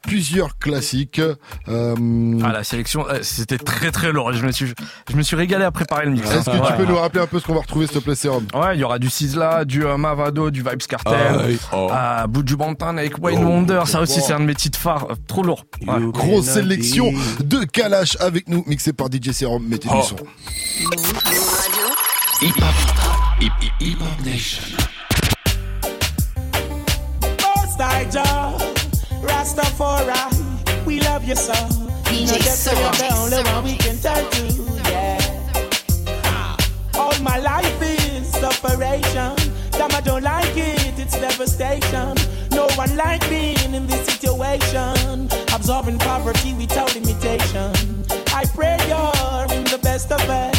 plusieurs 0.05 0.57
classiques. 0.57 1.19
Euh, 1.67 1.95
Ah, 2.43 2.51
la 2.51 2.63
sélection, 2.63 3.05
euh, 3.09 3.19
c'était 3.21 3.57
très 3.57 3.91
très 3.91 4.11
lourd. 4.11 4.31
Je 4.33 4.45
me 4.45 4.51
suis, 4.51 4.73
je 5.09 5.15
me 5.15 5.21
suis 5.21 5.35
régalé 5.35 5.63
à 5.65 5.71
préparer 5.71 6.05
le 6.05 6.11
mix. 6.11 6.29
Est-ce 6.29 6.45
que 6.45 6.51
Ouais. 6.57 6.67
tu 6.67 6.73
peux 6.77 6.85
nous 6.85 6.97
rappeler 6.97 7.21
un 7.21 7.27
peu 7.27 7.39
ce 7.39 7.45
qu'on 7.45 7.53
va 7.55 7.61
retrouver 7.61 7.87
s'il 7.87 7.97
te 7.99 8.03
plaît 8.03 8.15
Serum 8.15 8.45
Ouais, 8.53 8.75
il 8.75 8.79
y 8.81 8.83
aura 8.83 8.99
du 8.99 9.09
Sizzla, 9.09 9.65
du 9.65 9.85
euh, 9.85 9.97
Mavado, 9.97 10.51
du 10.51 10.61
Vibes 10.61 10.83
Cartel, 10.87 11.13
Ah, 11.29 11.37
oui. 11.47 11.57
Oh. 11.73 11.89
euh, 11.91 12.27
Buju 12.27 12.55
Banton 12.55 12.97
avec 12.97 13.17
Wayne 13.21 13.43
Wonder. 13.43 13.81
Ça 13.85 14.01
aussi, 14.01 14.21
c'est 14.21 14.33
un 14.33 14.39
de 14.39 14.45
mes 14.45 14.55
titres 14.55 14.79
phares. 14.79 15.07
euh, 15.11 15.15
Trop 15.27 15.43
lourd. 15.43 15.65
Ouais. 15.87 15.95
Grosse 16.11 16.45
sélection 16.45 17.11
de 17.39 17.63
Kalash 17.63 18.17
avec 18.19 18.47
nous, 18.47 18.63
mixé 18.67 18.93
par 18.93 19.07
DJ 19.11 19.31
Serum. 19.31 19.65
Mettez 19.67 19.87
du 19.89 19.95
Oh. 19.97 20.01
son. 20.03 20.15
Hip 22.41 23.97
Hop 24.01 24.25
Nation. 24.25 24.61
Rastafari, 29.27 30.85
we 30.85 30.99
love 31.01 31.23
you 31.25 31.35
so. 31.35 31.53
DJ 32.05 32.27
No, 32.27 32.37
that's 32.37 32.59
Serum. 32.59 32.91
the 32.93 33.09
only 33.15 33.43
one 33.51 33.63
we 33.63 33.75
can 33.77 33.97
turn 33.97 34.23
to, 34.31 34.43
yeah. 34.89 35.19
Ah, 36.23 36.57
All 36.95 37.17
my 37.21 37.39
life 37.39 37.81
is 37.81 38.27
separation. 38.27 39.35
Damn, 39.71 39.91
I 39.91 40.01
don't 40.01 40.23
like 40.23 40.55
it, 40.55 40.97
it's 40.99 41.19
devastation. 41.19 42.15
No 42.51 42.67
one 42.75 42.95
like 42.95 43.27
being 43.29 43.73
in 43.73 43.87
this 43.87 44.05
situation. 44.05 45.27
Absorbing 45.53 45.97
poverty 45.99 46.53
without 46.53 46.93
limitation. 46.95 47.73
I 48.33 48.45
pray 48.53 48.77
you're 48.87 49.57
in 49.57 49.63
the 49.65 49.79
best 49.81 50.11
of 50.11 50.21
health. 50.21 50.54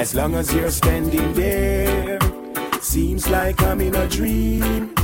As 0.00 0.14
long 0.14 0.34
as 0.34 0.50
you're 0.54 0.70
standing 0.70 1.30
there. 1.34 2.18
Seems 2.80 3.28
like 3.28 3.62
I'm 3.62 3.82
in 3.82 3.94
a 3.94 4.08
dream, 4.08 4.94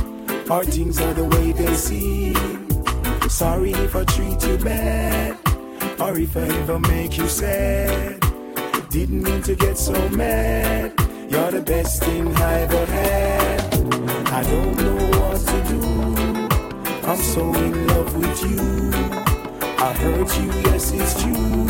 or 0.49 0.63
things 0.65 0.99
are 0.99 1.13
the 1.13 1.23
way 1.23 1.51
they 1.51 1.73
seem. 1.75 2.35
Sorry 3.29 3.73
if 3.73 3.95
I 3.95 4.03
treat 4.05 4.41
you 4.43 4.57
bad, 4.57 5.37
or 5.99 6.17
if 6.17 6.35
I 6.35 6.47
ever 6.61 6.79
make 6.79 7.15
you 7.15 7.27
sad. 7.27 8.19
Didn't 8.89 9.21
mean 9.21 9.43
to 9.43 9.53
get 9.55 9.77
so 9.77 9.93
mad. 10.09 10.93
You're 11.29 11.51
the 11.51 11.61
best 11.61 12.03
thing 12.03 12.35
I 12.35 12.53
ever 12.61 12.85
had. 12.87 13.61
I 14.39 14.41
don't 14.51 14.75
know 14.81 14.99
what 15.19 15.39
to 15.51 15.57
do. 15.71 15.81
I'm 17.07 17.21
so 17.33 17.43
in 17.53 17.87
love 17.87 18.15
with 18.17 18.39
you. 18.49 18.89
I 19.61 19.93
hurt 20.01 20.29
you, 20.39 20.47
yes, 20.65 20.91
it's 20.91 21.21
true. 21.21 21.67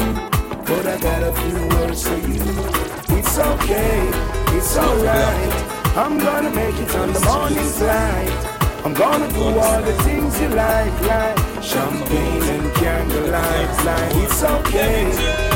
But 0.68 0.86
I 0.86 0.98
got 0.98 1.24
a 1.24 1.34
few 1.42 1.60
words 1.76 2.08
for 2.08 2.20
you. 2.32 2.97
It's 3.40 3.46
okay, 3.46 4.02
it's 4.58 4.78
alright. 4.78 5.54
I'm 5.96 6.18
gonna 6.18 6.50
make 6.50 6.74
it 6.74 6.96
on 6.96 7.14
the 7.14 7.20
morning 7.20 7.70
flight. 7.78 8.32
I'm 8.84 8.96
gonna 8.96 9.32
do 9.32 9.44
all 9.44 9.82
the 9.84 9.94
things 10.02 10.42
you 10.42 10.50
like, 10.50 11.02
like 11.02 11.38
champagne 11.62 12.42
and 12.42 12.74
candlelight. 12.74 13.86
Like 13.86 14.16
it's 14.26 14.44
okay, 14.44 15.12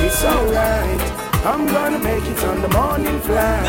it's 0.05 0.23
alright. 0.23 1.01
I'm 1.43 1.65
gonna 1.65 1.97
make 1.97 2.23
it 2.23 2.43
on 2.43 2.61
the 2.61 2.69
morning 2.69 3.19
flight. 3.21 3.65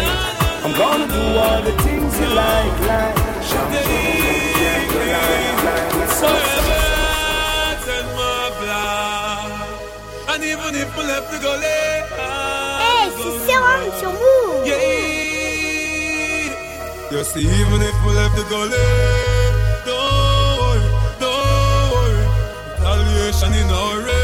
I'm 0.62 0.76
gonna 0.76 1.08
do 1.08 1.24
all 1.38 1.62
the 1.62 1.72
things 1.80 2.12
you 2.20 2.26
like, 2.36 2.80
like 2.92 3.16
champagne 3.48 4.28
and 4.28 4.52
candlelight. 4.60 5.64
Like 5.64 5.94
it's 6.04 6.22
okay. 6.22 6.60
And 10.34 10.44
even 10.44 10.74
if 10.74 10.96
we 10.98 11.02
left 11.04 11.32
to 11.32 11.38
go 11.40 11.56
late. 11.56 12.41
C'est 13.22 14.00
sur 14.00 14.12
Move. 14.12 14.66
Yes, 17.12 17.36
even 17.36 17.82
if 17.82 17.96
we 18.06 18.10
left 18.14 18.34
the 18.36 18.44
gully, 18.48 18.88
don't 19.84 20.58
worry, 20.58 20.86
don't 21.20 21.92
worry. 21.92 22.24
Retaliation 22.78 23.52
in 23.52 23.68
our 23.68 23.98
way, 24.06 24.21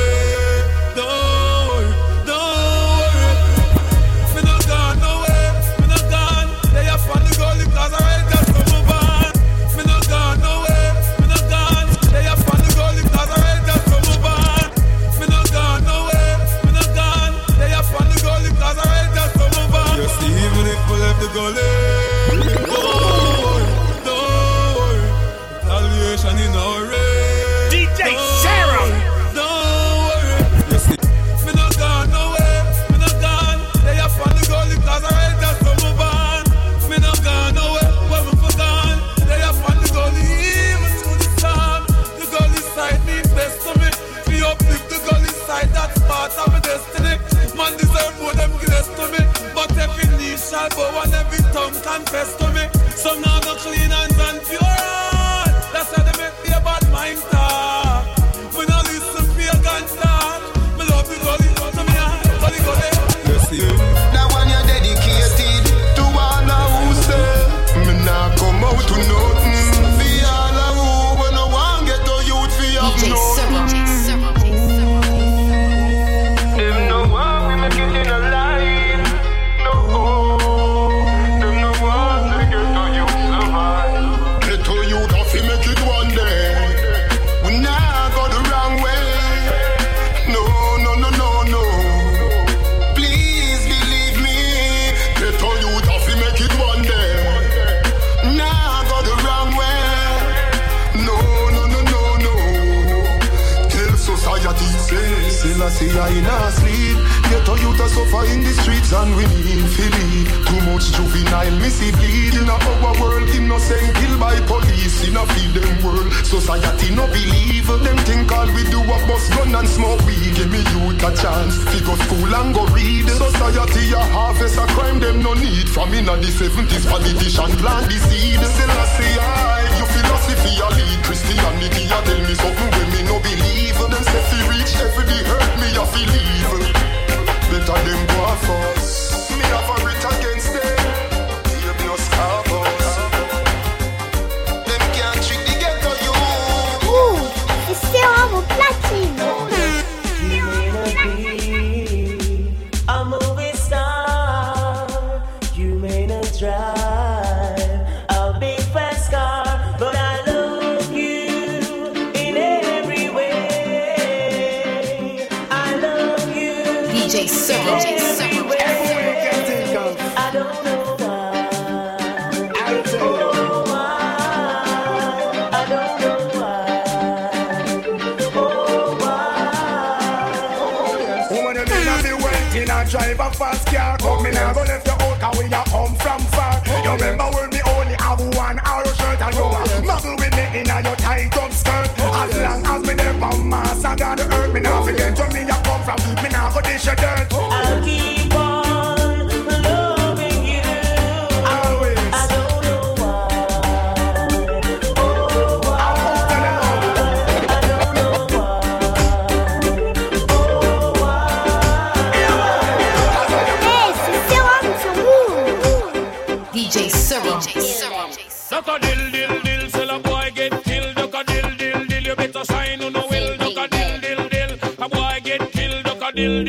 drive 183.18 183.32
a 183.32 183.36
fast 183.36 183.66
car. 183.66 183.98
Come 183.98 184.26
in 184.26 184.36
and 184.36 184.54
go 184.54 184.62
left 184.62 184.86
your 184.86 185.02
out, 185.02 185.20
cause 185.20 185.38
we 185.38 185.52
are 185.52 185.68
home 185.68 185.94
from 185.96 186.20
far. 186.32 186.62
You 186.66 186.92
remember 186.92 187.24
when 187.34 187.50
we 187.50 187.60
only 187.62 187.94
have 187.98 188.20
one 188.36 188.58
arrow 188.64 188.92
shirt 188.94 189.20
and 189.20 189.34
you 189.34 189.42
a 189.42 189.82
muggle 189.82 190.16
with 190.18 190.34
me 190.36 190.60
in 190.60 190.70
a 190.70 190.82
your 190.82 190.96
tight 190.96 191.36
up 191.36 191.52
skirt. 191.52 191.90
As 191.98 192.36
long 192.38 192.66
as 192.66 192.82
me 192.86 192.94
never 192.94 193.36
and 193.84 193.98
down 193.98 194.16
the 194.16 194.34
earth, 194.34 194.52
me 194.54 194.60
not 194.60 194.84
forget 194.84 195.18
where 195.18 195.30
me 195.32 195.42
a 195.42 195.56
come 195.64 195.82
from. 195.82 196.22
Me 196.22 196.28
go 196.54 196.60
dish 196.60 196.86
your 196.86 196.94
dirt. 196.94 197.32
I'll 197.32 197.84
keep 197.84 198.37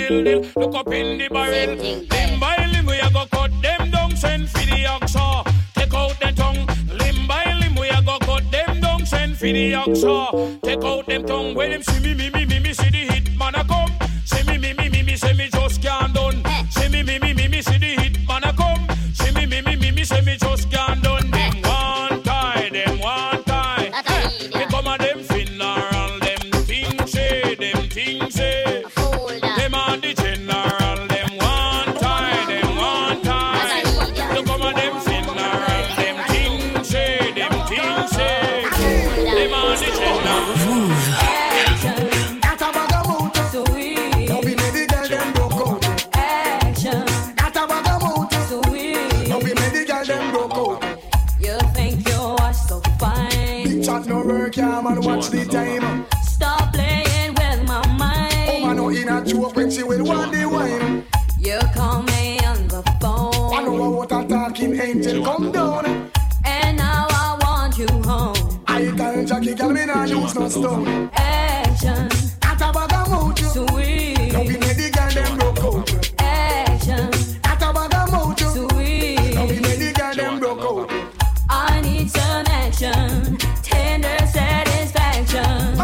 a 0.09 0.23
dill 0.23 0.23
dill 0.23 0.41
dill, 0.41 0.61
look 0.61 0.75
up 0.75 0.87
in 0.93 1.17
the 1.17 1.27
barrel. 1.29 1.75
Limb 1.75 2.39
by 2.39 2.65
limb, 2.71 2.85
we 2.85 2.99
a 2.99 3.09
go 3.11 3.25
cut 3.31 3.51
them 3.61 3.91
down, 3.91 4.15
send 4.15 4.49
for 4.49 4.59
the 4.59 4.83
oxa. 4.85 5.43
Take 5.75 5.93
out 5.93 6.19
the 6.19 6.31
tongue. 6.35 6.65
Limb 6.97 7.27
by 7.27 7.43
limb, 7.59 7.75
we 7.75 7.89
a 7.89 8.01
go 8.01 8.17
cut 8.19 8.49
them 8.51 8.81
down, 8.81 9.05
send 9.05 9.37
for 9.37 9.45
the 9.45 9.73
oxa. 9.73 10.61
Take 10.61 10.83
out 10.83 11.05
them 11.05 11.25
tongue. 11.25 11.55
When 11.55 11.71
them 11.71 11.83
see 11.83 11.99
me, 12.01 12.13
me, 12.13 12.29
me, 12.29 12.45
Action. 70.41 72.07
That 72.39 72.61
a 72.61 72.71
bag 72.71 72.93
of 72.93 73.09
mood. 73.11 73.37
Sweet. 73.39 74.31
Now 74.31 74.41
we 74.41 74.55
made 74.57 74.77
the 74.77 74.89
girl 74.89 75.09
them 75.11 75.37
broke 75.37 75.59
out. 75.59 76.11
Action. 76.17 77.11
That 77.43 77.61
a 77.61 77.73
bag 77.73 77.93
of 77.93 78.11
mood. 78.13 78.39
Sweet. 78.39 79.35
Now 79.35 79.45
we 79.45 79.59
made 79.59 79.79
the 79.79 79.91
girl 79.91 80.15
them 80.15 80.39
broke 80.39 80.61
out. 80.61 80.91
I 81.49 81.81
need 81.81 82.09
some 82.09 82.45
action. 82.47 83.37
Tender 83.61 84.17
satisfaction. 84.27 85.75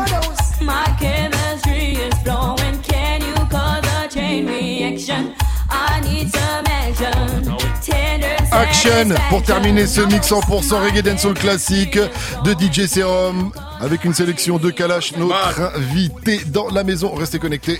My 0.65 0.85
chemistry 0.99 1.97
is 1.97 2.13
flowing. 2.23 2.81
Can 2.81 3.21
you 3.23 3.35
cause 3.49 3.85
a 3.85 4.07
chain 4.07 4.47
reaction? 4.47 5.35
I 5.69 5.99
need 5.99 6.31
some 6.31 6.65
action. 6.65 7.57
Tender 7.81 8.37
Action 8.53 9.13
pour 9.29 9.43
terminer 9.43 9.85
ce 9.85 9.99
mix 9.99 10.31
100% 10.31 10.79
reggae 10.79 11.01
dancehall 11.01 11.33
classique 11.33 11.99
de 12.45 12.53
DJ 12.53 12.87
Serum 12.87 13.51
avec 13.79 14.05
une 14.05 14.13
sélection 14.13 14.57
de 14.57 14.69
Kalash, 14.69 15.15
notre 15.17 15.61
invité 15.75 16.41
dans 16.47 16.69
la 16.69 16.83
maison. 16.83 17.13
Restez 17.13 17.39
connectés. 17.39 17.79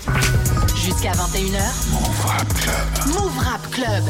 Jusqu'à 0.76 1.12
21h. 1.12 1.92
Move 1.92 2.26
Rap 2.26 2.54
Club. 2.54 3.14
Move 3.14 3.38
Rap 3.40 3.72
Club. 3.72 4.04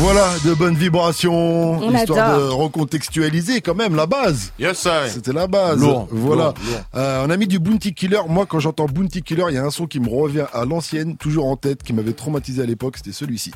Voilà, 0.00 0.28
de 0.44 0.54
bonnes 0.54 0.76
vibrations, 0.76 1.72
On 1.82 1.92
histoire 1.94 2.34
adore. 2.36 2.48
de 2.48 2.52
recontextualiser 2.54 3.60
quand 3.60 3.74
même 3.74 3.96
la 3.96 4.06
base. 4.06 4.52
Yes, 4.58 4.78
sir. 4.78 4.92
C'était 5.12 5.32
la 5.32 5.48
base. 5.48 5.78
Lourd, 5.80 6.06
voilà. 6.12 6.44
lourd, 6.44 6.54
lourd. 6.70 6.80
Euh, 6.94 7.24
on 7.26 7.30
a 7.30 7.36
mis 7.36 7.48
du 7.48 7.58
Bounty 7.58 7.94
Killer. 7.94 8.20
Moi, 8.28 8.46
quand 8.46 8.60
j'entends 8.60 8.86
Bounty 8.86 9.22
Killer, 9.22 9.44
il 9.48 9.54
y 9.56 9.58
a 9.58 9.64
un 9.64 9.70
son 9.70 9.86
qui 9.86 9.98
me 9.98 10.08
revient 10.08 10.44
à 10.52 10.64
l'ancienne, 10.64 11.16
toujours 11.16 11.46
en 11.46 11.56
tête, 11.56 11.82
qui 11.82 11.92
m'avait 11.92 12.12
traumatisé 12.12 12.62
à 12.62 12.66
l'époque. 12.66 12.94
C'était 12.98 13.12
celui-ci. 13.12 13.50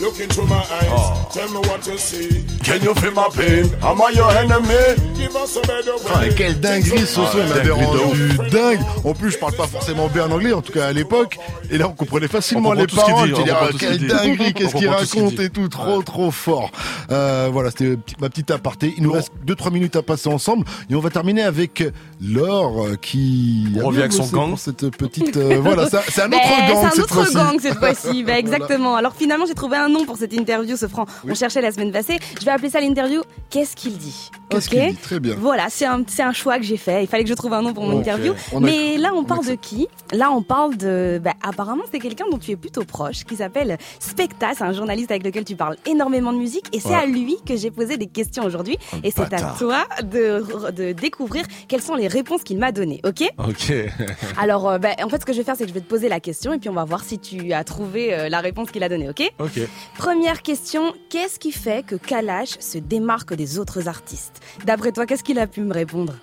Look 0.00 0.20
into 0.20 0.42
my 0.42 0.52
eyes, 0.52 0.90
Oh. 0.94 1.12
tell 1.32 1.48
me 1.48 1.56
what 1.66 1.80
you 1.90 1.96
see. 1.96 2.44
Can 2.62 2.84
you 2.84 2.94
feel 2.96 3.12
my 3.12 3.30
pain? 3.34 3.66
Am 3.82 3.96
I 3.98 4.14
your 4.14 4.30
enemy? 4.32 4.68
Give 5.16 5.30
us 5.30 5.56
a 5.56 5.60
better 5.66 5.92
Ah, 6.14 6.18
way. 6.20 6.28
et 6.28 6.34
quelle 6.34 6.60
dinguerie 6.60 7.00
ce 7.06 7.06
son, 7.14 7.22
il 7.38 7.48
m'avait 7.48 7.70
rendu 7.70 8.28
dingue. 8.52 8.80
En 9.04 9.14
plus, 9.14 9.30
je 9.30 9.38
parle 9.38 9.54
pas 9.54 9.66
forcément 9.66 10.08
bien 10.08 10.30
anglais, 10.30 10.52
en 10.52 10.60
tout 10.60 10.72
cas 10.74 10.88
à 10.88 10.92
l'époque. 10.92 11.38
Et 11.70 11.78
là, 11.78 11.88
on 11.88 11.92
comprenait 11.94 12.28
facilement 12.28 12.68
On 12.70 12.72
les 12.74 12.86
tout 12.86 12.96
ce 12.96 13.04
qu'il 13.06 13.14
paroles. 13.14 13.32
dit, 13.32 13.40
on 13.50 13.54
ah, 13.54 13.68
quelle 13.78 14.06
dinguerie, 14.06 14.52
qu'est-ce 14.52 14.74
qu'il 14.74 14.88
raconte 14.90 15.40
et 15.40 15.48
tout, 15.48 15.68
trop, 15.68 15.85
trop 16.04 16.30
fort. 16.30 16.70
Euh, 17.10 17.48
voilà, 17.52 17.70
c'était 17.70 17.96
ma 18.20 18.28
petite 18.28 18.50
aparté. 18.50 18.94
Il 18.96 19.02
nous 19.02 19.12
reste 19.12 19.32
2-3 19.46 19.72
minutes 19.72 19.96
à 19.96 20.02
passer 20.02 20.28
ensemble. 20.28 20.64
Et 20.88 20.94
on 20.94 21.00
va 21.00 21.10
terminer 21.10 21.42
avec 21.42 21.84
Laure, 22.20 22.86
euh, 22.86 22.94
qui 22.96 23.66
On 23.82 23.86
revient 23.88 24.00
avec 24.00 24.12
son 24.12 24.26
gang. 24.26 24.56
cette 24.56 24.88
petite, 24.96 25.36
euh, 25.36 25.58
voilà, 25.62 25.88
c'est 25.88 26.22
un 26.22 26.26
autre 26.26 26.30
Ben, 26.30 26.68
gang 26.68 26.78
C'est 26.80 26.86
un 26.86 26.90
cette 26.90 27.00
autre 27.00 27.14
fois-ci. 27.14 27.34
gang 27.34 27.60
cette 27.60 27.78
fois-ci. 27.78 28.22
Ben, 28.26 28.36
exactement. 28.36 28.96
Alors 28.96 29.14
finalement, 29.14 29.46
j'ai 29.46 29.54
trouvé 29.54 29.76
un 29.76 29.88
nom 29.88 30.04
pour 30.04 30.16
cette 30.16 30.32
interview, 30.32 30.76
ce 30.76 30.88
franc. 30.88 31.06
On 31.28 31.34
cherchait 31.34 31.60
la 31.60 31.70
semaine 31.70 31.92
passée. 31.92 32.18
Je 32.40 32.44
vais 32.44 32.50
appeler 32.50 32.70
ça 32.70 32.80
l'interview 32.80 33.22
Qu'est-ce 33.50 33.76
qu'il 33.76 33.96
dit? 33.96 34.30
Qu'est-ce 34.48 34.68
qu'il 34.68 34.88
dit? 34.88 34.96
Très 34.96 35.20
bien. 35.20 35.34
Voilà, 35.38 35.66
c'est 35.68 35.86
un, 35.86 36.02
c'est 36.06 36.22
un 36.22 36.32
choix 36.32 36.56
que 36.58 36.64
j'ai 36.64 36.76
fait. 36.76 37.04
Il 37.04 37.06
fallait 37.06 37.24
que 37.24 37.28
je 37.30 37.34
trouve 37.34 37.52
un 37.52 37.62
nom 37.62 37.74
pour 37.74 37.84
mon 37.84 37.98
interview. 37.98 38.32
On 38.52 38.60
Mais 38.60 38.96
là, 38.96 39.12
on 39.14 39.26
on 39.26 39.28
parle 39.28 39.46
de 39.46 39.54
qui? 39.54 39.88
Là, 40.12 40.30
on 40.30 40.42
parle 40.42 40.76
de. 40.76 41.20
Bah, 41.22 41.32
apparemment, 41.42 41.82
c'est 41.90 41.98
quelqu'un 41.98 42.26
dont 42.30 42.38
tu 42.38 42.52
es 42.52 42.56
plutôt 42.56 42.84
proche. 42.84 42.96
proche 42.96 43.24
qui 43.24 43.36
s'appelle 43.36 43.76
Specta. 43.98 44.50
C'est 44.56 44.62
un 44.62 44.72
journaliste 44.72 45.10
avec 45.10 45.24
lequel 45.24 45.44
tu 45.44 45.56
parles 45.56 45.75
énormément 45.86 46.32
de 46.32 46.38
musique 46.38 46.66
et 46.72 46.80
c'est 46.80 46.88
Ouais. 46.88 46.94
à 46.94 47.06
lui 47.06 47.36
que 47.46 47.56
j'ai 47.56 47.70
posé 47.70 47.96
des 47.98 48.06
questions 48.06 48.44
aujourd'hui. 48.44 48.78
Et 49.04 49.10
c'est 49.10 49.32
à 49.32 49.54
toi 49.58 49.84
de, 50.02 50.70
de 50.70 50.92
découvrir 50.92 51.44
quelles 51.68 51.82
sont 51.82 51.94
les 51.94 52.08
réponses 52.08 52.42
qu'il 52.42 52.58
m'a 52.58 52.72
données, 52.72 53.00
ok? 53.04 53.28
Ok. 53.38 53.72
Alors, 54.38 54.68
euh, 54.68 54.78
bah, 54.78 54.90
en 55.02 55.08
fait, 55.08 55.20
ce 55.20 55.26
que 55.26 55.32
je 55.32 55.38
vais 55.38 55.44
faire, 55.44 55.56
c'est 55.56 55.64
que 55.64 55.68
je 55.68 55.74
vais 55.74 55.80
te 55.80 55.88
poser 55.88 56.08
la 56.08 56.20
question 56.20 56.52
et 56.52 56.58
puis 56.58 56.68
on 56.68 56.74
va 56.74 56.84
voir 56.84 57.02
si 57.04 57.18
tu 57.18 57.52
as 57.52 57.64
trouvé 57.64 58.14
euh, 58.14 58.28
la 58.28 58.40
réponse 58.40 58.70
qu'il 58.70 58.82
a 58.82 58.88
donnée, 58.88 59.08
ok? 59.10 59.30
Ok. 59.38 59.60
Première 59.98 60.42
question, 60.42 60.92
qu'est-ce 61.10 61.38
qui 61.38 61.52
fait 61.52 61.84
que 61.84 61.96
Kalash 61.96 62.58
se 62.60 62.78
démarque 62.78 63.34
des 63.34 63.58
autres 63.58 63.88
artistes? 63.88 64.40
D'après 64.64 64.92
toi, 64.92 65.06
qu'est-ce 65.06 65.24
qu'il 65.24 65.38
a 65.38 65.46
pu 65.46 65.60
me 65.62 65.72
répondre? 65.74 66.14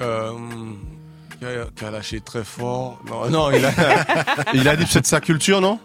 Euh, 0.00 0.32
Kalash 1.76 2.12
est 2.12 2.24
très 2.24 2.44
fort. 2.44 3.00
Non, 3.08 3.28
non, 3.30 3.50
il 3.50 3.64
a, 3.64 3.70
il 4.54 4.68
a 4.68 4.76
dit 4.76 4.84
peut-être 4.86 5.06
sa 5.06 5.20
culture, 5.20 5.60
non? 5.60 5.78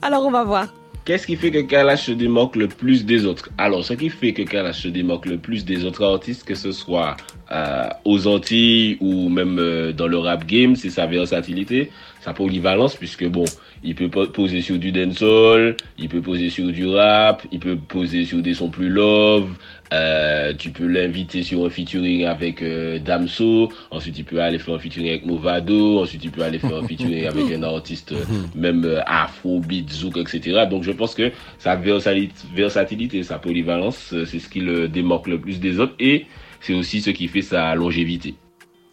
Alors, 0.00 0.24
on 0.24 0.30
va 0.30 0.44
voir. 0.44 0.66
Qu'est-ce 1.04 1.26
qui 1.26 1.34
fait 1.34 1.50
que 1.50 1.58
Kalash 1.62 2.06
se 2.06 2.12
démarque 2.12 2.54
le 2.54 2.68
plus 2.68 3.04
des 3.04 3.26
autres? 3.26 3.50
Alors, 3.58 3.84
ce 3.84 3.92
qui 3.94 4.08
fait 4.08 4.32
que 4.32 4.42
Kalash 4.42 4.82
se 4.82 4.88
démarque 4.88 5.26
le 5.26 5.36
plus 5.36 5.64
des 5.64 5.84
autres 5.84 6.04
artistes, 6.04 6.44
que 6.44 6.54
ce 6.54 6.70
soit 6.70 7.16
euh, 7.50 7.88
aux 8.04 8.28
Antilles 8.28 8.98
ou 9.00 9.28
même 9.28 9.58
euh, 9.58 9.92
dans 9.92 10.06
le 10.06 10.18
rap 10.18 10.46
game, 10.46 10.76
c'est 10.76 10.90
sa 10.90 11.06
versatilité, 11.06 11.90
sa 12.20 12.32
polyvalence, 12.32 12.94
puisque 12.94 13.26
bon, 13.26 13.44
il 13.84 13.94
peut 13.94 14.08
po- 14.08 14.26
poser 14.26 14.60
sur 14.62 14.78
du 14.78 14.92
dancehall, 14.92 15.76
il 15.98 16.08
peut 16.08 16.20
poser 16.20 16.50
sur 16.50 16.66
du 16.70 16.86
rap, 16.86 17.42
il 17.52 17.58
peut 17.58 17.76
poser 17.76 18.24
sur 18.24 18.38
des 18.42 18.54
sons 18.54 18.68
plus 18.70 18.88
love, 18.88 19.50
euh, 19.92 20.54
tu 20.56 20.70
peux 20.70 20.86
l'inviter 20.86 21.42
sur 21.42 21.64
un 21.66 21.70
featuring 21.70 22.24
avec 22.24 22.62
euh, 22.62 22.98
Damso, 22.98 23.70
ensuite 23.90 24.18
il 24.18 24.24
peut 24.24 24.40
aller 24.40 24.58
faire 24.58 24.74
un 24.74 24.78
featuring 24.78 25.08
avec 25.08 25.26
Movado, 25.26 26.00
ensuite 26.00 26.24
il 26.24 26.30
peut 26.30 26.42
aller 26.42 26.58
faire 26.58 26.76
un 26.76 26.86
featuring 26.86 27.26
avec 27.26 27.50
un 27.52 27.62
artiste 27.62 28.12
euh, 28.12 28.24
même 28.54 28.84
euh, 28.84 29.00
afro, 29.06 29.60
beat, 29.60 29.90
zouk, 29.90 30.16
etc. 30.16 30.64
Donc 30.70 30.82
je 30.84 30.92
pense 30.92 31.14
que 31.14 31.30
sa 31.58 31.76
versatilité, 31.76 32.34
versatilité 32.54 33.22
sa 33.22 33.38
polyvalence, 33.38 34.12
euh, 34.14 34.24
c'est 34.24 34.38
ce 34.38 34.48
qui 34.48 34.60
le 34.60 34.88
démarque 34.88 35.26
le 35.26 35.38
plus 35.40 35.60
des 35.60 35.78
autres 35.80 35.94
et 35.98 36.26
c'est 36.60 36.74
aussi 36.74 37.00
ce 37.02 37.10
qui 37.10 37.26
fait 37.28 37.42
sa 37.42 37.74
longévité. 37.74 38.34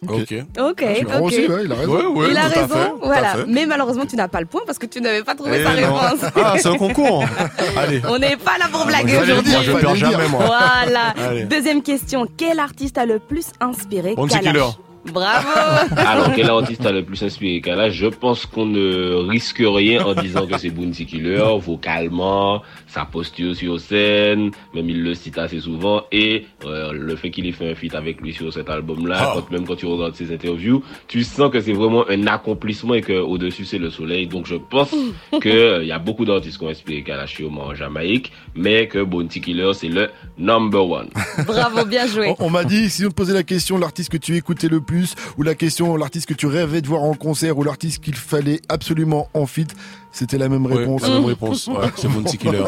Ok. 0.08 0.34
Ok, 0.58 0.84
Je 0.98 1.04
crois 1.04 1.18
ok. 1.18 1.24
aussi, 1.26 1.46
ouais, 1.46 1.64
il 1.64 1.72
a 1.72 1.74
raison. 1.74 1.92
Ouais, 1.92 2.06
ouais, 2.06 2.26
il 2.30 2.36
a 2.36 2.42
raison, 2.48 2.68
fait, 2.68 2.92
voilà. 3.02 3.34
Mais 3.46 3.66
malheureusement, 3.66 4.06
tu 4.06 4.16
n'as 4.16 4.28
pas 4.28 4.40
le 4.40 4.46
point 4.46 4.62
parce 4.66 4.78
que 4.78 4.86
tu 4.86 5.00
n'avais 5.00 5.22
pas 5.22 5.34
trouvé 5.34 5.58
Eh 5.60 5.62
sa 5.62 5.70
non. 5.74 5.94
réponse. 5.94 6.30
Ah, 6.36 6.54
c'est 6.56 6.68
un 6.68 6.76
concours. 6.78 7.24
Allez. 7.76 8.00
On 8.08 8.18
n'est 8.18 8.36
pas 8.38 8.56
là 8.58 8.66
pour 8.72 8.86
blaguer 8.86 9.18
aujourd'hui. 9.18 9.52
moi, 9.52 9.62
je 9.62 9.72
perds 9.72 9.94
jamais, 9.96 10.28
moi. 10.28 10.44
Voilà. 10.46 11.14
Allez. 11.28 11.44
Deuxième 11.44 11.82
question. 11.82 12.26
Quel 12.36 12.60
artiste 12.60 12.96
a 12.96 13.04
le 13.04 13.18
plus 13.18 13.46
inspiré 13.60 14.14
Kalash 14.14 14.40
Killer. 14.40 14.64
Bravo. 15.06 15.48
Alors, 15.96 16.32
quel 16.34 16.48
artiste 16.50 16.84
a 16.84 16.92
le 16.92 17.02
plus 17.04 17.22
inspiré 17.22 17.60
Kalash 17.60 17.94
Je 17.94 18.06
pense 18.06 18.46
qu'on 18.46 18.66
ne 18.66 19.14
risque 19.28 19.62
rien 19.64 20.04
en 20.04 20.14
disant 20.14 20.46
que 20.46 20.58
c'est 20.58 20.70
Bounty 20.70 21.06
Killer, 21.06 21.42
vocalement, 21.58 22.62
sa 22.86 23.04
posture 23.04 23.54
sur 23.56 23.80
scène, 23.80 24.50
même 24.74 24.88
il 24.90 25.02
le 25.02 25.14
cite 25.14 25.38
assez 25.38 25.60
souvent, 25.60 26.02
et 26.12 26.46
euh, 26.64 26.92
le 26.92 27.16
fait 27.16 27.30
qu'il 27.30 27.46
ait 27.46 27.52
fait 27.52 27.70
un 27.70 27.74
feat 27.74 27.94
avec 27.94 28.20
lui 28.20 28.32
sur 28.32 28.52
cet 28.52 28.68
album-là, 28.68 29.32
Ah. 29.36 29.42
même 29.50 29.66
quand 29.66 29.76
tu 29.76 29.86
regardes 29.86 30.14
ses 30.14 30.32
interviews, 30.34 30.82
tu 31.08 31.22
sens 31.22 31.50
que 31.50 31.60
c'est 31.60 31.72
vraiment 31.72 32.04
un 32.08 32.26
accomplissement 32.26 32.94
et 32.94 33.00
que 33.00 33.12
au-dessus 33.12 33.64
c'est 33.64 33.78
le 33.78 33.90
soleil. 33.90 34.26
Donc 34.26 34.46
je 34.46 34.56
pense 34.56 34.90
que 35.40 35.48
euh, 35.48 35.84
y 35.84 35.92
a 35.92 35.98
beaucoup 35.98 36.24
d'artistes 36.24 36.58
qui 36.58 36.64
ont 36.64 36.68
inspiré 36.68 37.02
Kalash 37.02 37.36
sûrement 37.36 37.66
en 37.66 37.74
Jamaïque, 37.74 38.32
mais 38.54 38.86
que 38.88 39.02
Bounty 39.02 39.40
Killer 39.40 39.70
c'est 39.74 39.88
le 39.88 40.10
number 40.36 40.84
one. 40.88 41.08
Bravo, 41.46 41.84
bien 41.86 42.06
joué. 42.06 42.34
On, 42.38 42.46
on 42.46 42.50
m'a 42.50 42.64
dit, 42.64 42.90
si 42.90 43.04
on 43.06 43.08
te 43.08 43.14
posait 43.14 43.32
la 43.34 43.42
question, 43.44 43.78
l'artiste 43.78 44.10
que 44.10 44.16
tu 44.16 44.36
écoutais 44.36 44.68
le 44.68 44.80
plus, 44.80 44.89
ou 45.38 45.42
la 45.42 45.54
question, 45.54 45.96
l'artiste 45.96 46.26
que 46.26 46.34
tu 46.34 46.46
rêvais 46.46 46.80
de 46.82 46.86
voir 46.88 47.02
en 47.02 47.14
concert, 47.14 47.56
ou 47.58 47.62
l'artiste 47.64 48.02
qu'il 48.02 48.14
fallait 48.16 48.60
absolument 48.68 49.28
en 49.34 49.46
feat, 49.46 49.74
c'était 50.12 50.38
la 50.38 50.48
même 50.48 50.66
Ouais, 50.66 50.78
réponse. 50.78 51.02
la 51.02 51.08
même 51.10 51.24
réponse. 51.24 51.66
Ouais, 51.68 51.86
c'est 51.96 52.08
Bounty 52.12 52.36
Killer. 52.36 52.64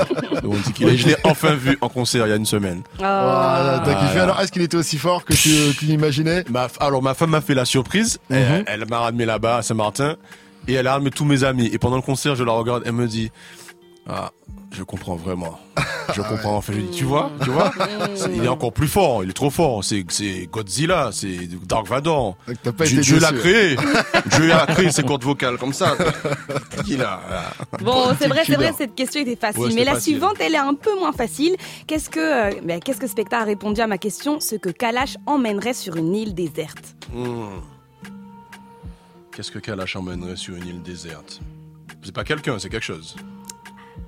Et 0.80 0.96
je 0.96 1.08
l'ai 1.08 1.16
enfin 1.24 1.54
vu 1.54 1.76
en 1.80 1.88
concert 1.88 2.26
il 2.26 2.30
y 2.30 2.32
a 2.32 2.36
une 2.36 2.46
semaine. 2.46 2.82
Voilà, 2.98 3.82
t'as 3.84 3.94
kiffé. 3.94 4.20
Alors, 4.20 4.40
est-ce 4.40 4.52
qu'il 4.52 4.62
était 4.62 4.76
aussi 4.76 4.98
fort 4.98 5.24
que 5.24 5.32
tu, 5.34 5.50
tu 5.78 5.84
l'imaginais? 5.86 6.44
Ma, 6.50 6.68
alors, 6.80 7.02
ma 7.02 7.14
femme 7.14 7.30
m'a 7.30 7.40
fait 7.40 7.54
la 7.54 7.64
surprise. 7.64 8.18
Mhm. 8.30 8.36
Elle, 8.38 8.64
elle 8.66 8.88
m'a 8.88 9.00
ramené 9.00 9.24
là-bas 9.24 9.56
à 9.58 9.62
Saint-Martin. 9.62 10.16
Et 10.68 10.74
elle 10.74 10.86
a 10.86 10.92
ramené 10.92 11.10
tous 11.10 11.24
mes 11.24 11.42
amis. 11.42 11.68
Et 11.72 11.78
pendant 11.78 11.96
le 11.96 12.02
concert, 12.02 12.36
je 12.36 12.44
la 12.44 12.52
regarde. 12.52 12.84
Elle 12.86 12.92
me 12.92 13.08
dit, 13.08 13.32
ah, 14.08 14.32
je 14.72 14.82
comprends 14.82 15.14
vraiment. 15.14 15.58
Je 16.14 16.22
comprends. 16.28 16.56
Enfin, 16.56 16.72
je 16.72 16.80
dis, 16.80 16.90
tu 16.90 17.04
vois, 17.04 17.30
tu 17.44 17.50
vois, 17.50 17.72
il 18.34 18.44
est 18.44 18.48
encore 18.48 18.72
plus 18.72 18.88
fort. 18.88 19.22
Il 19.22 19.30
est 19.30 19.34
trop 19.34 19.50
fort. 19.50 19.84
C'est, 19.84 20.04
c'est 20.08 20.48
Godzilla. 20.50 21.10
C'est 21.12 21.48
Dark 21.66 21.86
Vador. 21.86 22.36
pas 22.76 22.84
Dieu, 22.84 23.00
Dieu 23.00 23.20
l'a 23.20 23.32
créé. 23.32 23.76
Dieu 24.26 24.52
a 24.52 24.66
créé 24.66 24.90
ses 24.90 25.04
cordes 25.04 25.22
vocales 25.22 25.56
comme 25.56 25.72
ça. 25.72 25.96
Il 26.88 27.00
a, 27.02 27.20
Bon, 27.80 28.14
c'est 28.18 28.26
vrai, 28.28 28.42
c'est 28.44 28.56
vrai, 28.56 28.72
cette 28.76 28.94
question 28.94 29.20
était 29.20 29.36
facile. 29.36 29.62
Ouais, 29.62 29.74
mais 29.74 29.84
la 29.84 29.94
facile. 29.94 30.14
suivante, 30.14 30.36
elle 30.40 30.54
est 30.54 30.58
un 30.58 30.74
peu 30.74 30.98
moins 30.98 31.12
facile. 31.12 31.56
Qu'est-ce 31.86 32.10
que, 32.10 32.60
ben, 32.64 32.80
qu'est-ce 32.80 32.98
que 32.98 33.06
Specta 33.06 33.40
a 33.40 33.44
répondu 33.44 33.80
à 33.80 33.86
ma 33.86 33.98
question? 33.98 34.40
Ce 34.40 34.56
que 34.56 34.70
Kalash 34.70 35.16
emmènerait 35.26 35.74
sur 35.74 35.96
une 35.96 36.14
île 36.14 36.34
déserte. 36.34 36.96
Hmm. 37.12 37.60
Qu'est-ce 39.34 39.50
que 39.50 39.60
Kalash 39.60 39.96
emmènerait 39.96 40.36
sur 40.36 40.56
une 40.56 40.66
île 40.66 40.82
déserte? 40.82 41.40
C'est 42.02 42.12
pas 42.14 42.24
quelqu'un, 42.24 42.58
c'est 42.58 42.68
quelque 42.68 42.84
chose. 42.84 43.16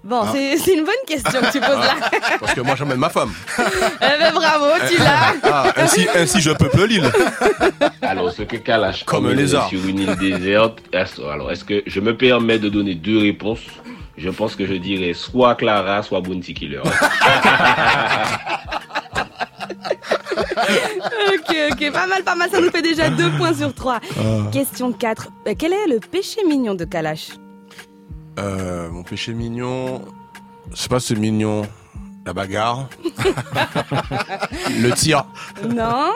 Bon, 0.05 0.21
Ah. 0.23 0.29
c'est, 0.33 0.59
c'est 0.59 0.75
une 0.75 0.85
bonne 0.85 0.95
question 1.07 1.41
que 1.41 1.51
tu 1.51 1.61
poses 1.61 1.79
là. 1.79 1.95
Ah, 2.03 2.11
Parce 2.39 2.53
que 2.53 2.61
moi 2.61 2.75
j'emmène 2.77 2.99
ma 2.99 3.09
femme. 3.09 3.33
eh 3.59 4.19
ben, 4.21 4.35
bravo, 4.35 4.67
tu 4.89 4.99
l'as. 4.99 5.33
Ah, 5.45 5.73
ainsi, 5.77 6.07
ainsi 6.15 6.41
je 6.43 6.51
peuple 6.51 6.85
l'île. 6.87 7.11
Alors, 8.03 8.31
ce 8.31 8.43
que 8.43 8.57
Kalash 8.57 9.05
Comme 9.05 9.27
un 9.27 9.33
lézard. 9.35 9.67
sur 9.69 9.85
une 9.87 10.01
île 10.01 10.15
déserte, 10.17 10.81
alors 11.33 11.51
est-ce 11.51 11.65
que 11.65 11.83
je 11.87 12.01
me 12.01 12.15
permets 12.17 12.59
de 12.59 12.69
donner 12.69 12.95
deux 12.95 13.19
réponses? 13.19 13.61
Je 14.19 14.29
pense 14.29 14.55
que 14.57 14.67
je 14.67 14.75
dirais 14.75 15.15
soit 15.15 15.55
Clara, 15.55 16.03
soit 16.03 16.21
Bounty 16.21 16.53
Killer. 16.55 16.83
ok, 21.35 21.57
ok, 21.73 21.93
pas 21.93 22.07
mal, 22.07 22.23
pas 22.25 22.35
mal. 22.35 22.51
Ça 22.51 22.61
nous 22.61 22.71
fait 22.71 22.83
déjà 22.83 23.09
deux 23.11 23.31
points 23.39 23.55
sur 23.55 23.73
trois. 23.75 24.01
Ah. 24.19 24.23
Question 24.53 24.93
4. 24.93 25.29
Euh, 25.49 25.55
Quel 25.59 25.73
est 25.73 25.87
le 25.89 25.99
péché 26.01 26.41
mignon 26.47 26.75
de 26.75 26.85
Kalash? 26.85 27.31
Euh, 28.39 28.91
mon 28.91 29.03
péché 29.03 29.33
mignon, 29.33 30.03
sais 30.75 30.89
pas 30.89 31.01
c'est 31.01 31.15
mignon. 31.15 31.63
La 32.27 32.33
bagarre. 32.33 32.89
le 34.81 34.91
tir. 34.93 35.27
Non 35.69 36.13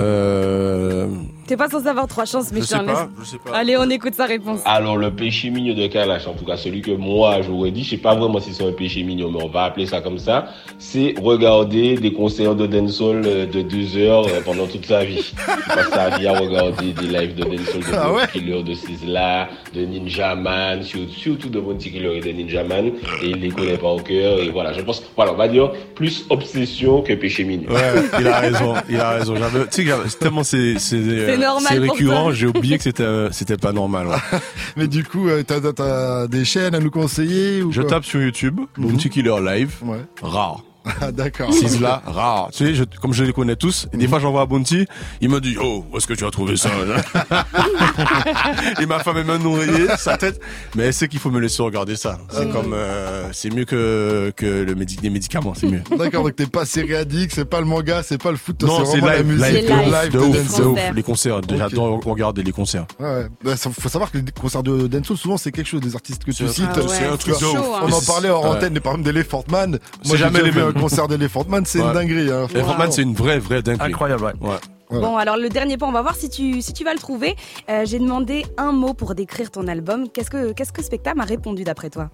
Euh, 0.00 1.08
T'es 1.50 1.56
pas 1.56 1.68
censé 1.68 1.88
avoir 1.88 2.06
trois 2.06 2.26
chances, 2.26 2.52
mais 2.52 2.60
Je 2.60 2.66
sais 2.66 2.76
pas, 2.76 2.82
laisse. 2.84 2.96
je 3.20 3.24
sais 3.24 3.38
pas. 3.44 3.56
Allez, 3.56 3.76
on 3.76 3.90
écoute 3.90 4.14
sa 4.14 4.26
réponse. 4.26 4.60
Alors, 4.64 4.96
le 4.96 5.10
péché 5.10 5.50
mignon 5.50 5.74
de 5.74 5.88
Kalash, 5.88 6.28
en 6.28 6.34
tout 6.34 6.44
cas 6.44 6.56
celui 6.56 6.80
que 6.80 6.92
moi 6.92 7.42
j'aurais 7.42 7.72
dit, 7.72 7.82
je 7.82 7.90
sais 7.90 7.96
pas 7.96 8.14
vraiment 8.14 8.38
si 8.38 8.54
c'est 8.54 8.64
un 8.64 8.70
péché 8.70 9.02
mignon, 9.02 9.32
mais 9.32 9.42
on 9.42 9.48
va 9.48 9.64
appeler 9.64 9.86
ça 9.86 10.00
comme 10.00 10.18
ça, 10.18 10.46
c'est 10.78 11.14
regarder 11.20 11.96
des 11.96 12.12
concerts 12.12 12.54
de 12.54 12.68
dancehall 12.68 13.22
euh, 13.26 13.46
de 13.46 13.62
deux 13.62 13.96
heures 13.96 14.26
euh, 14.28 14.40
pendant 14.44 14.68
toute 14.68 14.86
sa 14.86 15.02
vie. 15.04 15.32
Passe 15.66 15.88
sa 15.92 16.16
vie 16.18 16.28
à 16.28 16.38
regarder 16.38 16.92
des 16.92 17.06
lives 17.08 17.34
de 17.34 17.42
dancehall 17.42 17.80
de 17.80 17.94
Ah 17.96 18.12
ouais? 18.12 18.22
Killer, 18.32 18.62
de 18.62 18.74
Sizzla, 18.74 19.48
de 19.74 19.80
Ninja 19.86 20.36
Man, 20.36 20.84
surtout, 20.84 21.12
surtout 21.12 21.48
de 21.48 21.58
Bounty 21.58 21.90
Killer 21.90 22.18
et 22.18 22.20
de 22.20 22.30
Ninja 22.30 22.62
Man, 22.62 22.92
et 23.22 23.26
il 23.28 23.40
les 23.40 23.48
connaît 23.50 23.76
pas 23.76 23.88
au 23.88 23.98
cœur, 23.98 24.38
et 24.38 24.50
voilà, 24.50 24.72
je 24.72 24.82
pense, 24.82 25.02
voilà, 25.16 25.32
on 25.32 25.36
va 25.36 25.48
dire 25.48 25.72
plus 25.96 26.26
obsession 26.30 27.02
que 27.02 27.12
péché 27.14 27.42
mignon. 27.42 27.70
Ouais, 27.72 28.02
il 28.20 28.28
a 28.28 28.38
raison, 28.38 28.74
il 28.88 29.00
a 29.00 29.10
raison. 29.10 29.34
J'avais, 29.34 29.64
tu 29.64 29.66
sais, 29.72 29.82
que 29.82 29.88
j'avais- 29.88 30.08
c'est 30.08 30.18
tellement 30.20 30.44
c'est, 30.44 30.78
c'est, 30.78 31.39
normal 31.40 31.72
c'est 31.72 31.78
récurrent, 31.78 32.32
j'ai 32.32 32.46
oublié 32.46 32.76
que 32.78 32.82
c'était, 32.84 33.02
euh, 33.02 33.30
c'était 33.32 33.56
pas 33.56 33.72
normal. 33.72 34.06
ouais. 34.08 34.38
Mais 34.76 34.86
du 34.86 35.04
coup, 35.04 35.28
euh, 35.28 35.42
t'as, 35.42 35.60
t'as 35.72 36.26
des 36.26 36.44
chaînes 36.44 36.74
à 36.74 36.80
nous 36.80 36.90
conseiller 36.90 37.62
ou 37.62 37.72
Je 37.72 37.80
quoi 37.82 37.90
tape 37.90 38.04
sur 38.04 38.20
YouTube, 38.20 38.60
Bounty 38.76 39.10
Killer 39.10 39.36
Live, 39.44 39.74
Ouais. 39.82 40.00
rare. 40.22 40.62
Ah, 41.00 41.12
d'accord. 41.12 41.52
Sizzla, 41.52 42.02
rare. 42.06 42.48
Tu 42.52 42.66
sais, 42.66 42.74
je- 42.74 42.84
comme 43.00 43.12
je 43.12 43.24
les 43.24 43.32
connais 43.32 43.56
tous, 43.56 43.88
et 43.92 43.96
des 43.96 44.08
fois 44.08 44.18
j'envoie 44.18 44.42
à 44.42 44.46
Bounty, 44.46 44.86
il 45.20 45.28
me 45.30 45.40
dit, 45.40 45.56
oh, 45.60 45.84
où 45.92 45.96
est-ce 45.96 46.06
que 46.06 46.14
tu 46.14 46.24
as 46.24 46.30
trouvé 46.30 46.56
ça 46.56 46.70
Et 48.80 48.86
ma 48.86 48.98
femme 49.00 49.18
est 49.18 49.24
même 49.24 49.42
nourrie, 49.42 49.66
sa 49.98 50.16
tête. 50.16 50.40
Mais 50.76 50.84
elle 50.84 50.94
sait 50.94 51.08
qu'il 51.08 51.18
faut 51.18 51.30
me 51.30 51.40
laisser 51.40 51.62
regarder 51.62 51.96
ça. 51.96 52.18
C'est 52.30 52.46
Mm. 52.46 52.52
comme, 52.52 52.72
euh, 52.74 53.28
c'est 53.32 53.50
mieux 53.52 53.64
que, 53.64 54.32
que 54.36 54.46
le 54.46 54.74
médi- 54.74 54.98
les 55.02 55.10
médicaments, 55.10 55.54
c'est 55.54 55.66
mieux. 55.66 55.82
D'accord, 55.96 56.24
donc 56.24 56.36
t'es 56.36 56.46
pas 56.46 56.64
série 56.64 56.94
addict, 56.94 57.32
c'est 57.34 57.44
pas 57.44 57.60
le 57.60 57.66
manga, 57.66 58.02
c'est 58.02 58.20
pas 58.20 58.30
le 58.30 58.36
foot, 58.36 58.62
Non, 58.62 58.84
c'est 58.84 59.00
la 59.00 59.18
live, 59.18 59.26
musique, 59.26 59.68
live, 59.68 59.96
live 60.02 60.12
de 60.12 60.18
de 60.18 60.24
ouf, 60.24 60.58
de 60.58 60.64
ouf. 60.64 60.78
Les 60.94 61.02
concerts, 61.02 61.40
j'adore 61.48 62.00
regarder 62.04 62.42
les 62.42 62.52
concerts. 62.52 62.86
Ouais, 62.98 63.06
ouais. 63.06 63.26
Bah, 63.44 63.56
ça- 63.56 63.70
faut 63.70 63.88
savoir 63.88 64.10
que 64.10 64.18
les 64.18 64.24
concerts 64.38 64.62
de 64.62 64.86
dancehall, 64.86 65.16
souvent, 65.16 65.36
c'est 65.36 65.52
quelque 65.52 65.68
chose 65.68 65.80
des 65.80 65.94
artistes 65.94 66.24
que 66.24 66.30
tu 66.32 66.46
cites. 66.48 66.64
ah 66.74 66.80
c'est 66.88 67.06
un 67.06 67.16
truc 67.16 67.38
de 67.40 67.44
ouf. 67.46 67.58
On 67.58 67.92
en 67.92 67.98
hein. 67.98 68.00
parlait 68.06 68.30
en 68.30 68.42
Ouais. 68.42 68.48
antenne, 68.48 68.72
mais 68.72 68.80
par 68.80 68.92
exemple 68.92 69.06
d'Elephant 69.12 69.44
Man. 69.50 69.78
C'est 70.02 70.08
Moi, 70.08 70.16
jamais 70.16 70.42
les 70.42 70.52
mêmes. 70.52 70.72
Concert 70.80 71.08
d'Elephant 71.08 71.44
Man, 71.48 71.64
c'est 71.66 71.78
une 71.80 71.92
dinguerie. 71.92 72.30
Hein. 72.30 72.46
Elephant 72.54 72.76
Man, 72.78 72.90
c'est 72.92 73.02
une 73.02 73.14
vraie, 73.14 73.38
vraie 73.38 73.62
dinguerie. 73.62 73.88
Incroyable, 73.90 74.24
ouais. 74.24 74.48
ouais. 74.48 74.56
Bon, 74.90 75.16
alors 75.16 75.36
le 75.36 75.48
dernier 75.48 75.76
point, 75.78 75.88
on 75.88 75.92
va 75.92 76.02
voir 76.02 76.16
si 76.16 76.28
tu, 76.28 76.60
si 76.62 76.72
tu 76.72 76.82
vas 76.84 76.92
le 76.92 76.98
trouver. 76.98 77.36
Euh, 77.68 77.84
J'ai 77.84 77.98
demandé 78.00 78.44
un 78.56 78.72
mot 78.72 78.92
pour 78.92 79.14
décrire 79.14 79.50
ton 79.52 79.68
album. 79.68 80.08
Qu'est-ce 80.08 80.30
que, 80.30 80.52
qu'est-ce 80.52 80.72
que 80.72 80.82
Specta 80.82 81.14
m'a 81.14 81.24
répondu 81.24 81.62
d'après 81.62 81.90
toi? 81.90 82.10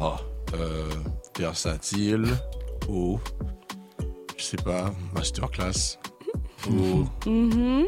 Oh, 0.00 0.14
euh, 0.54 0.88
versatile, 1.38 2.24
ou, 2.88 3.18
je 4.36 4.42
sais 4.44 4.56
pas, 4.56 4.92
masterclass, 5.14 5.98
ou, 6.70 7.04
Mhm. 7.28 7.84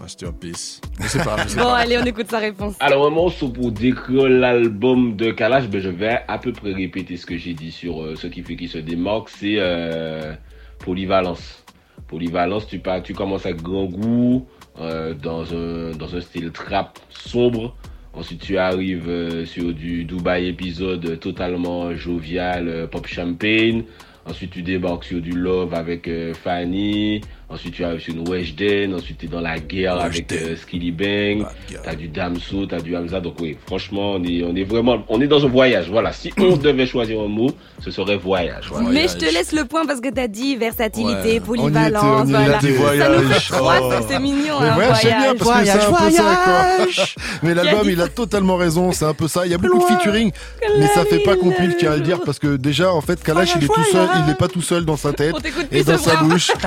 Masterpiece. 0.00 0.80
Je 1.00 1.08
sais 1.08 1.18
pas. 1.24 1.36
je 1.44 1.48
sais 1.48 1.56
Bon, 1.58 1.64
pas. 1.64 1.76
allez, 1.78 1.98
on 1.98 2.04
écoute 2.04 2.28
sa 2.30 2.38
réponse. 2.38 2.74
Alors, 2.80 3.06
un 3.06 3.10
morceau 3.10 3.48
pour 3.48 3.72
décrire 3.72 4.28
l'album 4.28 5.16
de 5.16 5.30
Kalash, 5.30 5.68
ben, 5.68 5.80
je 5.80 5.88
vais 5.88 6.18
à 6.28 6.38
peu 6.38 6.52
près 6.52 6.72
répéter 6.72 7.16
ce 7.16 7.26
que 7.26 7.36
j'ai 7.36 7.54
dit 7.54 7.70
sur 7.72 8.02
euh, 8.02 8.14
ce 8.16 8.26
qui 8.26 8.42
fait 8.42 8.56
qu'il 8.56 8.68
se 8.68 8.78
démarque, 8.78 9.28
c'est 9.30 9.56
euh, 9.58 10.34
polyvalence. 10.78 11.64
Polyvalence, 12.08 12.66
tu, 12.66 12.78
pars, 12.78 13.02
tu 13.02 13.14
commences 13.14 13.46
avec 13.46 13.62
grand 13.62 13.86
goût, 13.86 14.46
euh, 14.80 15.14
dans, 15.14 15.42
un, 15.54 15.90
dans 15.92 16.14
un 16.14 16.20
style 16.20 16.50
trap 16.52 16.98
sombre. 17.10 17.74
Ensuite, 18.14 18.40
tu 18.40 18.56
arrives 18.58 19.08
euh, 19.08 19.44
sur 19.44 19.72
du 19.74 20.04
Dubaï 20.04 20.46
épisode 20.48 21.18
totalement 21.20 21.94
jovial, 21.94 22.68
euh, 22.68 22.86
pop 22.86 23.06
champagne. 23.06 23.84
Ensuite, 24.24 24.50
tu 24.50 24.62
débarques 24.62 25.04
sur 25.04 25.20
du 25.20 25.32
Love 25.32 25.74
avec 25.74 26.08
euh, 26.08 26.32
Fanny. 26.34 27.20
Ensuite, 27.48 27.74
tu 27.74 27.84
arrives 27.84 28.00
sur 28.00 28.12
une 28.12 28.28
Weshden. 28.28 28.92
Ensuite, 28.94 29.18
tu 29.18 29.26
es 29.26 29.28
dans 29.28 29.40
la 29.40 29.58
guerre 29.60 30.00
avec 30.00 30.32
euh, 30.32 30.56
Skilly 30.56 30.90
Bang. 30.90 31.46
T'as 31.84 31.94
du 31.94 32.08
Damso, 32.08 32.66
t'as 32.66 32.80
du 32.80 32.96
Hamza. 32.96 33.20
Donc 33.20 33.34
oui, 33.40 33.56
franchement, 33.66 34.14
on 34.14 34.24
est, 34.24 34.42
on 34.42 34.54
est 34.56 34.64
vraiment, 34.64 35.04
on 35.08 35.20
est 35.20 35.28
dans 35.28 35.44
un 35.44 35.48
voyage. 35.48 35.88
Voilà. 35.88 36.12
Si 36.12 36.32
on 36.38 36.56
devait 36.56 36.86
choisir 36.86 37.20
un 37.20 37.28
mot, 37.28 37.50
ce 37.84 37.92
serait 37.92 38.16
voyage. 38.16 38.66
Voilà. 38.70 38.88
Mais 38.90 39.06
je 39.06 39.16
te 39.16 39.24
laisse 39.32 39.52
le 39.52 39.64
point 39.64 39.86
parce 39.86 40.00
que 40.00 40.08
t'as 40.08 40.26
dit 40.26 40.56
versatilité, 40.56 41.34
Ouais. 41.34 41.40
polyvalence, 41.40 42.02
On 42.04 42.26
y 42.26 42.30
était, 42.30 42.36
on 42.36 42.68
y 42.68 42.72
voilà. 42.72 42.96
était. 42.96 42.98
Ça 42.98 43.08
nous 43.10 43.18
fait 43.18 43.24
Voyage. 43.24 43.48
trois, 43.48 43.74
Oh. 43.80 43.90
ça, 43.92 44.00
c'est 44.08 44.18
mignon, 44.18 44.60
Mais 44.60 44.66
un 44.68 44.74
voyage, 44.74 44.96
c'est 45.00 45.06
bien 45.08 45.34
voyage. 45.34 45.38
parce 45.38 45.60
que 45.60 45.66
c'est 45.66 45.70
un 45.70 45.92
peu 45.92 46.10
ça, 46.10 46.40
quoi. 46.44 47.04
Mais 47.44 47.54
l'album, 47.54 47.88
il 47.88 48.00
a 48.00 48.08
totalement 48.08 48.56
raison, 48.56 48.90
c'est 48.90 49.04
un 49.04 49.14
peu 49.14 49.28
ça. 49.28 49.46
Il 49.46 49.52
y 49.52 49.54
a 49.54 49.58
beaucoup 49.58 49.78
de 49.78 49.84
featuring, 49.84 50.32
mais 50.80 50.86
ça 50.88 51.04
fait 51.04 51.20
pas 51.20 51.36
compile, 51.36 51.70
je 51.72 51.76
tiens 51.76 51.92
à 51.92 51.96
le 51.96 52.02
dire, 52.02 52.20
parce 52.24 52.38
que 52.40 52.56
déjà, 52.56 52.92
en 52.92 53.00
fait, 53.00 53.22
Kalash, 53.22 53.52
il 53.56 53.64
est 53.64 53.68
tout 53.68 53.84
seul, 53.84 54.08
il 54.20 54.26
n'est 54.26 54.34
pas 54.34 54.48
tout 54.48 54.62
seul 54.62 54.84
dans 54.84 54.96
sa 54.96 55.12
tête 55.12 55.34
et 55.70 55.84
dans 55.84 55.98
sa 55.98 56.16
bouche. 56.16 56.50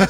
Euh, 0.00 0.06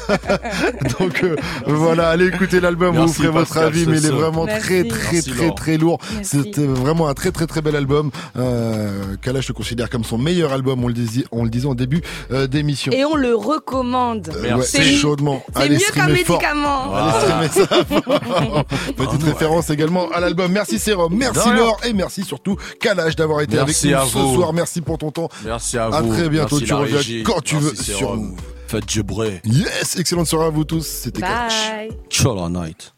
Donc 0.99 1.23
euh, 1.23 1.35
voilà, 1.65 2.09
allez 2.09 2.27
écouter 2.27 2.59
l'album, 2.59 2.95
vous 2.95 3.07
ferez 3.07 3.27
votre 3.29 3.47
Pascal, 3.53 3.67
avis, 3.67 3.85
mais 3.87 3.97
il 3.99 4.05
est 4.05 4.09
vraiment 4.09 4.45
Merci. 4.45 4.61
très 4.61 4.83
très 4.83 5.13
Merci, 5.13 5.29
très 5.31 5.51
très 5.51 5.77
lourd. 5.77 5.99
C'était 6.23 6.65
vraiment 6.65 7.07
un 7.07 7.13
très 7.13 7.31
très 7.31 7.47
très 7.47 7.61
bel 7.61 7.75
album. 7.75 8.11
Euh, 8.37 9.15
Kalash 9.21 9.47
le 9.47 9.53
considère 9.53 9.89
comme 9.89 10.03
son 10.03 10.17
meilleur 10.17 10.51
album, 10.53 10.83
on 10.83 10.87
le 10.87 10.93
disait, 10.93 11.25
on 11.31 11.43
le 11.43 11.49
disait 11.49 11.67
en 11.67 11.75
début 11.75 12.01
euh, 12.31 12.47
d'émission. 12.47 12.91
Et 12.91 13.05
on 13.05 13.15
le 13.15 13.35
recommande. 13.35 14.29
Ouais, 14.41 14.61
C'est 14.63 14.83
chaudement. 14.83 15.43
C'est 15.55 15.69
mieux 15.69 15.79
qu'un 15.93 16.07
médicament. 16.07 16.93
Allez 16.93 17.47
streamer 17.49 17.67
ça. 17.67 18.63
Petite 18.97 19.23
référence 19.23 19.69
également 19.69 20.09
à 20.11 20.19
l'album. 20.19 20.51
Merci 20.51 20.79
Sérum, 20.79 21.13
merci. 21.15 21.49
Laure 21.49 21.79
et 21.85 21.93
merci 21.93 22.23
surtout 22.23 22.57
Kalash 22.79 23.15
d'avoir 23.15 23.41
été 23.41 23.55
Merci 23.55 23.93
avec 23.93 24.01
à 24.01 24.03
nous 24.05 24.29
ce 24.29 24.35
soir. 24.35 24.53
Merci 24.53 24.81
pour 24.81 24.97
ton 24.97 25.11
temps. 25.11 25.29
Merci 25.45 25.77
à 25.77 25.85
À 25.85 26.01
vous. 26.01 26.13
très 26.13 26.29
bientôt. 26.29 26.57
Merci 26.57 26.65
tu 26.67 26.73
reviens 26.73 27.23
quand 27.23 27.41
tu 27.41 27.55
Merci 27.55 27.91
veux 27.91 27.95
sur. 27.97 28.15
Move. 28.15 28.56
Faites 28.67 28.85
du 28.85 29.03
bruit. 29.03 29.39
Yes, 29.45 29.97
excellente 29.97 30.27
soirée 30.27 30.47
à 30.47 30.49
vous 30.49 30.65
tous. 30.65 30.85
C'était. 30.85 31.21
Bye. 31.21 31.89
Chill 32.09 32.27
all 32.37 32.51
night. 32.51 32.93